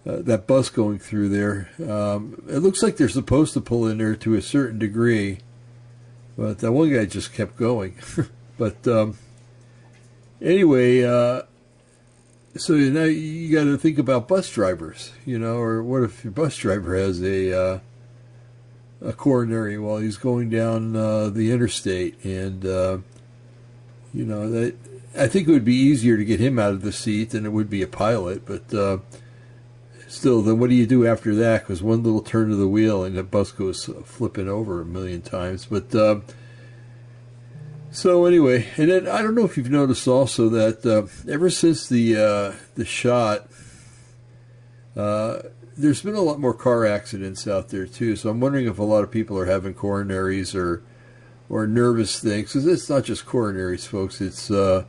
uh, 0.05 0.17
that 0.21 0.47
bus 0.47 0.69
going 0.69 0.99
through 0.99 1.29
there. 1.29 1.69
Um, 1.79 2.43
it 2.47 2.59
looks 2.59 2.81
like 2.81 2.97
they're 2.97 3.09
supposed 3.09 3.53
to 3.53 3.61
pull 3.61 3.87
in 3.87 3.99
there 3.99 4.15
to 4.15 4.33
a 4.35 4.41
certain 4.41 4.79
degree, 4.79 5.39
but 6.37 6.59
that 6.59 6.71
one 6.71 6.91
guy 6.91 7.05
just 7.05 7.33
kept 7.33 7.55
going. 7.55 7.95
but 8.57 8.87
um, 8.87 9.17
anyway, 10.41 11.03
uh, 11.03 11.43
so 12.55 12.73
now 12.73 13.03
you 13.03 13.51
got 13.51 13.65
to 13.65 13.77
think 13.77 13.97
about 13.97 14.27
bus 14.27 14.49
drivers, 14.49 15.11
you 15.25 15.37
know, 15.39 15.57
or 15.57 15.83
what 15.83 16.03
if 16.03 16.23
your 16.23 16.31
bus 16.31 16.57
driver 16.57 16.95
has 16.95 17.21
a 17.21 17.57
uh, 17.57 17.79
a 19.01 19.13
coronary 19.13 19.77
while 19.77 19.97
he's 19.97 20.17
going 20.17 20.49
down 20.49 20.95
uh, 20.95 21.29
the 21.29 21.51
interstate, 21.51 22.23
and 22.25 22.65
uh, 22.65 22.97
you 24.13 24.25
know 24.25 24.49
that 24.49 24.75
I 25.17 25.27
think 25.27 25.47
it 25.47 25.51
would 25.51 25.65
be 25.65 25.75
easier 25.75 26.17
to 26.17 26.25
get 26.25 26.39
him 26.39 26.59
out 26.59 26.71
of 26.71 26.81
the 26.81 26.91
seat 26.91 27.31
than 27.31 27.45
it 27.45 27.51
would 27.51 27.69
be 27.69 27.81
a 27.81 27.87
pilot, 27.87 28.45
but 28.45 28.73
uh, 28.73 28.97
still, 30.11 30.41
then 30.41 30.59
what 30.59 30.69
do 30.69 30.75
you 30.75 30.85
do 30.85 31.07
after 31.07 31.33
that? 31.35 31.61
Because 31.61 31.81
one 31.81 32.03
little 32.03 32.21
turn 32.21 32.51
of 32.51 32.57
the 32.57 32.67
wheel 32.67 33.03
and 33.03 33.17
the 33.17 33.23
bus 33.23 33.51
goes 33.51 33.89
flipping 34.05 34.49
over 34.49 34.81
a 34.81 34.85
million 34.85 35.21
times. 35.21 35.65
But 35.65 35.95
uh, 35.95 36.19
so 37.91 38.25
anyway, 38.25 38.67
and 38.77 38.91
then 38.91 39.07
I 39.07 39.21
don't 39.21 39.35
know 39.35 39.45
if 39.45 39.57
you've 39.57 39.71
noticed 39.71 40.07
also 40.07 40.49
that 40.49 40.85
uh, 40.85 41.07
ever 41.31 41.49
since 41.49 41.87
the 41.87 42.17
uh, 42.17 42.57
the 42.75 42.85
shot, 42.85 43.47
uh, 44.95 45.39
there's 45.77 46.01
been 46.01 46.15
a 46.15 46.21
lot 46.21 46.39
more 46.39 46.53
car 46.53 46.85
accidents 46.85 47.47
out 47.47 47.69
there 47.69 47.85
too. 47.85 48.15
So 48.15 48.29
I'm 48.29 48.39
wondering 48.39 48.67
if 48.67 48.79
a 48.79 48.83
lot 48.83 49.03
of 49.03 49.11
people 49.11 49.37
are 49.39 49.45
having 49.45 49.73
coronaries 49.73 50.53
or 50.53 50.83
or 51.49 51.67
nervous 51.67 52.19
things. 52.19 52.49
Because 52.49 52.67
it's 52.67 52.89
not 52.89 53.05
just 53.05 53.25
coronaries, 53.25 53.87
folks. 53.87 54.21
It's 54.21 54.51
uh, 54.51 54.85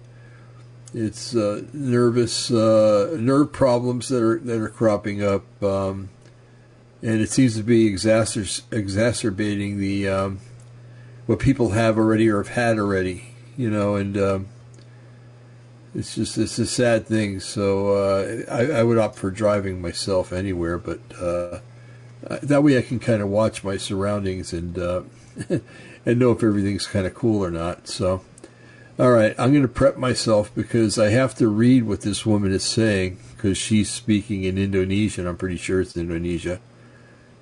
it's 0.95 1.35
uh, 1.35 1.63
nervous 1.73 2.51
uh, 2.51 3.17
nerve 3.19 3.53
problems 3.53 4.09
that 4.09 4.23
are 4.23 4.39
that 4.41 4.61
are 4.61 4.69
cropping 4.69 5.23
up, 5.23 5.63
um, 5.63 6.11
and 7.03 7.21
it 7.21 7.31
seems 7.31 7.57
to 7.57 7.63
be 7.63 7.91
exacer- 7.91 8.63
exacerbating 8.71 9.79
the 9.79 10.09
um, 10.09 10.41
what 11.27 11.39
people 11.39 11.71
have 11.71 11.97
already 11.97 12.29
or 12.29 12.39
have 12.39 12.55
had 12.55 12.79
already. 12.79 13.35
You 13.57 13.71
know, 13.71 13.97
and 13.97 14.17
um, 14.19 14.49
it's 15.95 16.15
just 16.15 16.37
it's 16.37 16.59
a 16.59 16.67
sad 16.67 17.07
thing. 17.07 17.41
So 17.41 17.97
uh, 17.97 18.43
I, 18.51 18.81
I, 18.81 18.83
would 18.83 18.99
opt 18.99 19.17
for 19.17 19.31
driving 19.31 19.81
myself 19.81 20.33
anywhere, 20.33 20.79
but 20.79 21.01
uh, 21.21 21.61
that 22.43 22.63
way 22.63 22.79
I 22.79 22.83
can 22.83 22.99
kind 22.99 23.23
of 23.23 23.29
watch 23.29 23.65
my 23.65 23.77
surroundings 23.77 24.53
and 24.53 24.79
uh, 24.79 25.03
and 26.07 26.19
know 26.19 26.33
if 26.33 26.43
everything's 26.43 26.87
kind 26.87 27.07
of 27.07 27.15
cool 27.15 27.43
or 27.43 27.51
not. 27.51 27.89
So. 27.89 28.23
All 28.99 29.11
right, 29.11 29.35
I'm 29.39 29.53
going 29.53 29.63
to 29.63 29.69
prep 29.69 29.97
myself 29.97 30.55
because 30.55 30.99
I 30.99 31.09
have 31.09 31.35
to 31.37 31.49
read 31.49 31.85
what 31.85 32.03
this 32.03 32.27
woman 32.27 32.53
is 32.53 32.63
saying 32.63 33.19
because 33.35 33.57
she's 33.57 33.91
speaking 33.91 34.45
in 34.45 34.59
Indonesian. 34.59 35.27
I'm 35.27 35.39
pretty 35.39 35.57
sure 35.57 35.81
it's 35.81 35.97
Indonesia, 35.97 36.61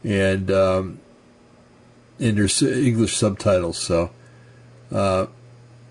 and 0.04 0.48
um, 0.52 1.00
and 2.20 2.38
there's 2.38 2.62
English 2.62 3.16
subtitles. 3.16 3.78
So, 3.78 4.10
uh, 4.92 5.26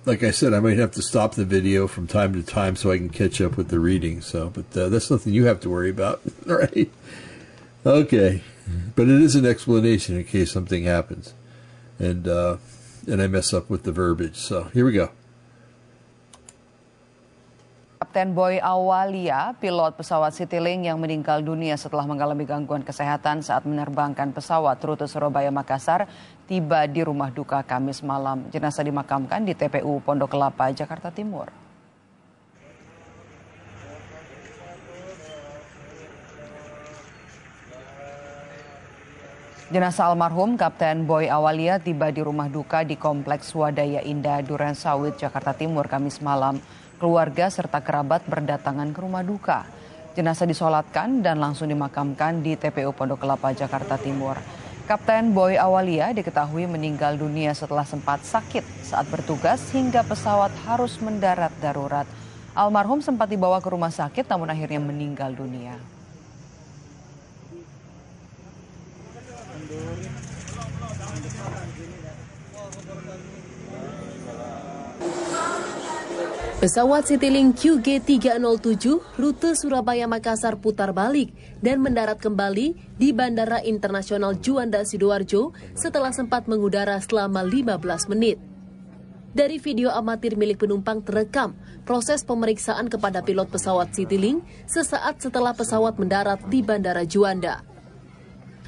like 0.05 0.23
I 0.23 0.31
said, 0.31 0.53
I 0.53 0.61
might 0.61 0.77
have 0.77 0.91
to 0.91 1.01
stop 1.01 1.35
the 1.35 1.43
video 1.43 1.89
from 1.89 2.07
time 2.07 2.31
to 2.33 2.41
time 2.41 2.77
so 2.77 2.89
I 2.89 2.97
can 2.97 3.09
catch 3.09 3.41
up 3.41 3.57
with 3.57 3.67
the 3.67 3.81
reading. 3.81 4.21
So, 4.21 4.49
but 4.49 4.77
uh, 4.77 4.87
that's 4.87 5.11
nothing 5.11 5.33
you 5.33 5.43
have 5.43 5.59
to 5.59 5.69
worry 5.69 5.89
about, 5.89 6.21
right? 6.45 6.89
Okay, 7.85 8.43
but 8.95 9.09
it 9.09 9.21
is 9.21 9.35
an 9.35 9.45
explanation 9.45 10.15
in 10.15 10.23
case 10.23 10.53
something 10.53 10.85
happens, 10.85 11.33
and 11.99 12.29
uh, 12.29 12.57
and 13.09 13.21
I 13.21 13.27
mess 13.27 13.53
up 13.53 13.69
with 13.69 13.83
the 13.83 13.91
verbiage. 13.91 14.37
So 14.37 14.69
here 14.73 14.85
we 14.85 14.93
go. 14.93 15.11
Kapten 18.09 18.33
Boy 18.33 18.57
Awalia, 18.57 19.53
pilot 19.61 19.93
pesawat 19.93 20.33
Citylink 20.33 20.81
yang 20.81 20.97
meninggal 20.97 21.45
dunia 21.45 21.77
setelah 21.77 22.09
mengalami 22.09 22.41
gangguan 22.41 22.81
kesehatan 22.81 23.45
saat 23.45 23.69
menerbangkan 23.69 24.33
pesawat 24.33 24.81
rute 24.81 25.05
Surabaya 25.05 25.53
Makassar, 25.53 26.09
tiba 26.49 26.89
di 26.89 27.05
rumah 27.05 27.29
duka 27.29 27.61
Kamis 27.61 28.01
malam. 28.01 28.49
Jenazah 28.49 28.81
dimakamkan 28.81 29.45
di 29.45 29.53
TPU 29.53 30.01
Pondok 30.01 30.33
Kelapa, 30.33 30.73
Jakarta 30.73 31.13
Timur. 31.13 31.53
Jenazah 39.69 40.09
almarhum 40.09 40.57
Kapten 40.57 41.05
Boy 41.05 41.29
Awalia 41.29 41.77
tiba 41.77 42.09
di 42.09 42.25
rumah 42.25 42.49
duka 42.49 42.81
di 42.81 42.97
Kompleks 42.97 43.53
Swadaya 43.53 44.01
Indah 44.01 44.41
Duren 44.41 44.73
Sawit, 44.73 45.13
Jakarta 45.21 45.53
Timur, 45.53 45.85
Kamis 45.85 46.17
malam 46.25 46.57
keluarga 46.99 47.47
serta 47.47 47.79
kerabat 47.79 48.27
berdatangan 48.27 48.91
ke 48.91 48.99
rumah 48.99 49.23
duka. 49.23 49.63
Jenazah 50.19 50.43
disolatkan 50.43 51.23
dan 51.23 51.39
langsung 51.39 51.71
dimakamkan 51.71 52.43
di 52.43 52.59
TPU 52.59 52.91
Pondok 52.91 53.23
Kelapa, 53.23 53.55
Jakarta 53.55 53.95
Timur. 53.95 54.35
Kapten 54.83 55.31
Boy 55.31 55.55
Awalia 55.55 56.11
diketahui 56.11 56.67
meninggal 56.67 57.15
dunia 57.15 57.55
setelah 57.55 57.87
sempat 57.87 58.25
sakit 58.25 58.65
saat 58.83 59.07
bertugas 59.07 59.63
hingga 59.71 60.03
pesawat 60.03 60.51
harus 60.67 60.99
mendarat 60.99 61.53
darurat. 61.63 62.09
Almarhum 62.57 62.99
sempat 62.99 63.31
dibawa 63.31 63.63
ke 63.63 63.69
rumah 63.71 63.93
sakit 63.93 64.27
namun 64.27 64.51
akhirnya 64.51 64.81
meninggal 64.81 65.31
dunia. 65.31 65.77
Pesawat 76.59 77.07
Citylink 77.07 77.55
QG307 77.55 79.15
rute 79.15 79.55
Surabaya 79.55 80.11
Makassar 80.11 80.59
putar 80.59 80.91
balik 80.91 81.31
dan 81.63 81.79
mendarat 81.79 82.19
kembali 82.19 82.75
di 82.99 83.15
Bandara 83.15 83.63
Internasional 83.63 84.35
Juanda 84.43 84.83
Sidoarjo 84.83 85.55
setelah 85.71 86.11
sempat 86.11 86.51
mengudara 86.51 86.99
selama 86.99 87.47
15 87.47 88.11
menit. 88.11 88.43
Dari 89.31 89.55
video 89.55 89.87
amatir 89.95 90.35
milik 90.35 90.59
penumpang 90.59 90.99
terekam 90.99 91.55
proses 91.87 92.27
pemeriksaan 92.27 92.91
kepada 92.91 93.23
pilot 93.23 93.47
pesawat 93.47 93.95
Citylink 93.95 94.43
sesaat 94.67 95.23
setelah 95.23 95.55
pesawat 95.55 95.95
mendarat 95.95 96.43
di 96.51 96.59
Bandara 96.59 97.07
Juanda. 97.07 97.63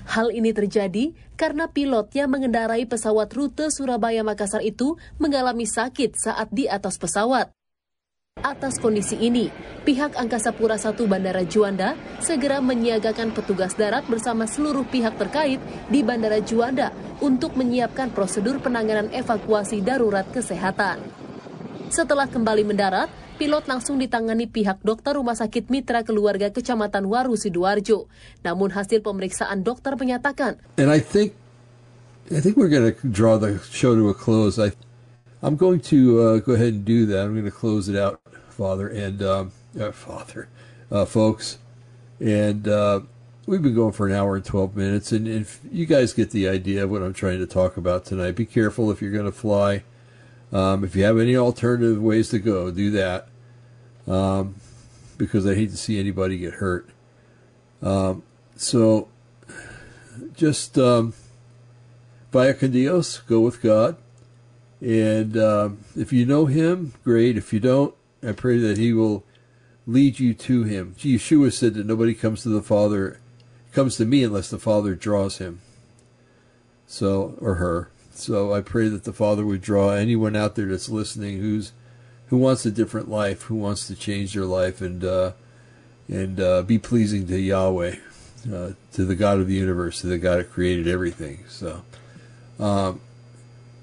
Hal 0.08 0.32
ini 0.32 0.56
terjadi 0.56 1.12
karena 1.36 1.68
pilot 1.68 2.08
yang 2.16 2.32
mengendarai 2.32 2.88
pesawat 2.88 3.28
rute 3.36 3.68
Surabaya 3.68 4.24
Makassar 4.24 4.64
itu 4.64 4.96
mengalami 5.20 5.68
sakit 5.68 6.16
saat 6.16 6.48
di 6.56 6.72
atas 6.72 6.96
pesawat. 6.96 7.52
Atas 8.42 8.82
kondisi 8.82 9.20
ini, 9.20 9.54
pihak 9.86 10.18
Angkasa 10.18 10.56
Pura 10.56 10.80
I 10.80 11.04
Bandara 11.06 11.46
Juanda 11.46 12.00
segera 12.24 12.64
menyiagakan 12.64 13.36
petugas 13.38 13.78
darat 13.78 14.08
bersama 14.08 14.48
seluruh 14.50 14.88
pihak 14.88 15.20
terkait 15.20 15.62
di 15.92 16.00
Bandara 16.02 16.42
Juanda 16.42 16.96
untuk 17.22 17.60
menyiapkan 17.60 18.10
prosedur 18.16 18.58
penanganan 18.64 19.14
evakuasi 19.14 19.84
darurat 19.86 20.26
kesehatan. 20.32 21.04
Setelah 21.94 22.32
kembali 22.32 22.66
mendarat, 22.66 23.12
pilot 23.36 23.68
langsung 23.70 24.02
ditangani 24.02 24.48
pihak 24.48 24.82
dokter 24.82 25.20
Rumah 25.20 25.36
Sakit 25.36 25.68
Mitra 25.68 26.02
Keluarga 26.08 26.50
Kecamatan 26.50 27.12
Waru 27.12 27.38
Sidoarjo. 27.38 28.10
Namun 28.48 28.72
hasil 28.74 29.06
pemeriksaan 29.06 29.62
dokter 29.62 30.00
menyatakan, 30.00 30.56
And 30.82 30.88
I 30.88 31.04
think 31.04 31.38
I 32.32 32.40
think 32.40 32.56
we're 32.56 32.72
going 32.72 32.90
to 32.90 32.96
draw 33.12 33.36
the 33.36 33.60
show 33.76 33.92
to 33.92 34.08
a 34.08 34.16
close. 34.16 34.56
I 34.56 34.72
I'm 35.44 35.56
going 35.56 35.80
to 35.82 36.20
uh, 36.22 36.38
go 36.40 36.54
ahead 36.54 36.74
and 36.74 36.86
do 36.86 37.06
that. 37.08 37.26
I'm 37.26 37.34
going 37.34 37.46
to 37.46 37.52
close 37.52 37.90
it 37.90 37.96
out, 37.96 38.22
Father 38.50 38.88
and 38.88 39.22
um, 39.24 39.52
uh, 39.80 39.92
Father, 39.92 40.48
uh, 40.92 41.06
folks. 41.06 41.58
And 42.20 42.68
uh, 42.68 43.02
we've 43.48 43.62
been 43.62 43.74
going 43.74 43.94
for 43.94 44.08
an 44.08 44.14
hour 44.14 44.36
and 44.36 44.46
12 44.46 44.76
minutes, 44.76 45.12
and 45.12 45.28
if 45.28 45.60
you 45.72 45.88
guys 45.88 46.14
get 46.14 46.30
the 46.30 46.48
idea 46.48 46.84
of 46.84 46.92
what 46.92 47.02
I'm 47.02 47.14
trying 47.14 47.40
to 47.40 47.48
talk 47.48 47.76
about 47.76 48.06
tonight, 48.06 48.36
be 48.36 48.46
careful 48.46 48.92
if 48.92 49.02
you're 49.02 49.12
going 49.12 49.26
to 49.26 49.32
fly. 49.32 49.84
Um, 50.54 50.84
if 50.84 50.96
you 50.96 51.04
have 51.06 51.18
any 51.18 51.36
alternative 51.36 52.02
ways 52.02 52.30
to 52.30 52.40
go, 52.40 52.70
do 52.70 52.92
that. 52.92 53.28
Um, 54.08 54.56
because 55.18 55.46
I 55.46 55.56
hate 55.56 55.70
to 55.72 55.78
see 55.78 56.00
anybody 56.00 56.38
get 56.38 56.56
hurt. 56.56 56.90
Um, 57.82 58.24
so, 58.56 59.08
just 60.36 60.78
um, 60.78 61.14
vaya 62.32 62.54
con 62.54 62.72
Dios, 62.72 63.20
go 63.20 63.40
with 63.40 63.62
God. 63.62 63.98
And 64.82 65.38
um, 65.38 65.80
if 65.96 66.12
you 66.12 66.26
know 66.26 66.48
Him, 66.48 66.94
great. 67.04 67.38
If 67.38 67.54
you 67.54 67.60
don't, 67.60 67.94
I 68.28 68.32
pray 68.32 68.58
that 68.58 68.78
He 68.78 68.92
will 68.92 69.24
lead 69.86 70.20
you 70.20 70.34
to 70.34 70.64
Him. 70.64 70.96
Yeshua 70.98 71.54
said 71.54 71.76
that 71.76 71.86
nobody 71.86 72.16
comes 72.16 72.42
to 72.44 72.50
the 72.50 72.64
Father, 72.64 73.20
comes 73.72 73.96
to 73.98 74.06
me 74.06 74.24
unless 74.24 74.50
the 74.50 74.60
Father 74.60 74.96
draws 74.96 75.38
him. 75.38 75.62
So, 76.88 77.38
or 77.40 77.56
her. 77.56 77.90
So 78.14 78.54
I 78.54 78.62
pray 78.62 78.90
that 78.90 79.06
the 79.06 79.14
Father 79.14 79.46
would 79.46 79.62
draw 79.62 79.92
anyone 79.92 80.36
out 80.36 80.56
there 80.56 80.66
that's 80.66 80.90
listening 80.90 81.40
who's 81.40 81.72
who 82.28 82.38
wants 82.38 82.66
a 82.66 82.72
different 82.72 83.10
life, 83.10 83.44
who 83.44 83.56
wants 83.56 83.88
to 83.88 83.96
change 83.96 84.34
their 84.34 84.46
life 84.46 84.82
and 84.82 85.04
uh, 85.04 85.32
and 86.08 86.40
uh, 86.40 86.62
be 86.64 86.78
pleasing 86.78 87.28
to 87.28 87.40
Yahweh, 87.40 87.96
uh, 88.52 88.72
to 88.94 89.06
the 89.06 89.16
God 89.16 89.40
of 89.40 89.48
the 89.48 89.54
universe, 89.54 90.02
to 90.02 90.08
the 90.08 90.18
God 90.18 90.40
that 90.40 90.52
created 90.52 90.88
everything. 90.88 91.46
So, 91.48 91.84
um, 92.60 93.00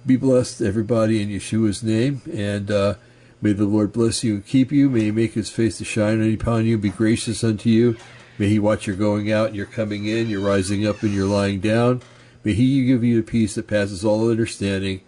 be 0.06 0.16
blessed, 0.16 0.60
everybody, 0.62 1.20
in 1.20 1.28
Yeshua's 1.28 1.82
name, 1.82 2.22
and 2.32 2.70
uh, 2.70 2.94
may 3.42 3.52
the 3.52 3.66
Lord 3.66 3.92
bless 3.92 4.24
you 4.24 4.36
and 4.36 4.46
keep 4.46 4.72
you. 4.72 4.88
May 4.88 5.00
He 5.00 5.10
make 5.10 5.34
His 5.34 5.50
face 5.50 5.78
to 5.78 5.84
shine 5.84 6.22
upon 6.34 6.64
you, 6.66 6.78
be 6.78 6.90
gracious 6.90 7.44
unto 7.44 7.68
you. 7.68 7.96
May 8.38 8.48
He 8.48 8.58
watch 8.58 8.86
your 8.86 8.96
going 8.96 9.30
out 9.30 9.48
and 9.48 9.56
your 9.56 9.66
coming 9.66 10.06
in, 10.06 10.28
your 10.28 10.40
rising 10.40 10.86
up 10.86 11.02
and 11.02 11.12
your 11.12 11.26
lying 11.26 11.60
down. 11.60 12.02
May 12.44 12.54
He 12.54 12.86
give 12.86 13.04
you 13.04 13.20
the 13.20 13.30
peace 13.30 13.56
that 13.56 13.66
passes 13.66 14.04
all 14.04 14.30
understanding. 14.30 15.02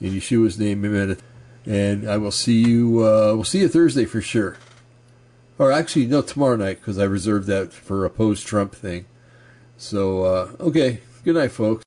In 0.00 0.12
Yeshua's 0.12 0.58
name, 0.58 0.84
amen. 0.84 1.18
And 1.66 2.10
I 2.10 2.16
will 2.16 2.32
see 2.32 2.62
you. 2.62 3.04
Uh, 3.04 3.32
we'll 3.34 3.44
see 3.44 3.60
you 3.60 3.68
Thursday 3.68 4.04
for 4.04 4.20
sure. 4.20 4.56
Or 5.58 5.70
actually, 5.70 6.06
no, 6.06 6.20
tomorrow 6.20 6.56
night 6.56 6.80
because 6.80 6.98
I 6.98 7.04
reserved 7.04 7.46
that 7.46 7.72
for 7.72 8.04
a 8.04 8.10
post-Trump 8.10 8.74
thing. 8.74 9.06
So, 9.76 10.24
uh, 10.24 10.50
okay. 10.60 11.00
Good 11.24 11.36
night, 11.36 11.52
folks. 11.52 11.82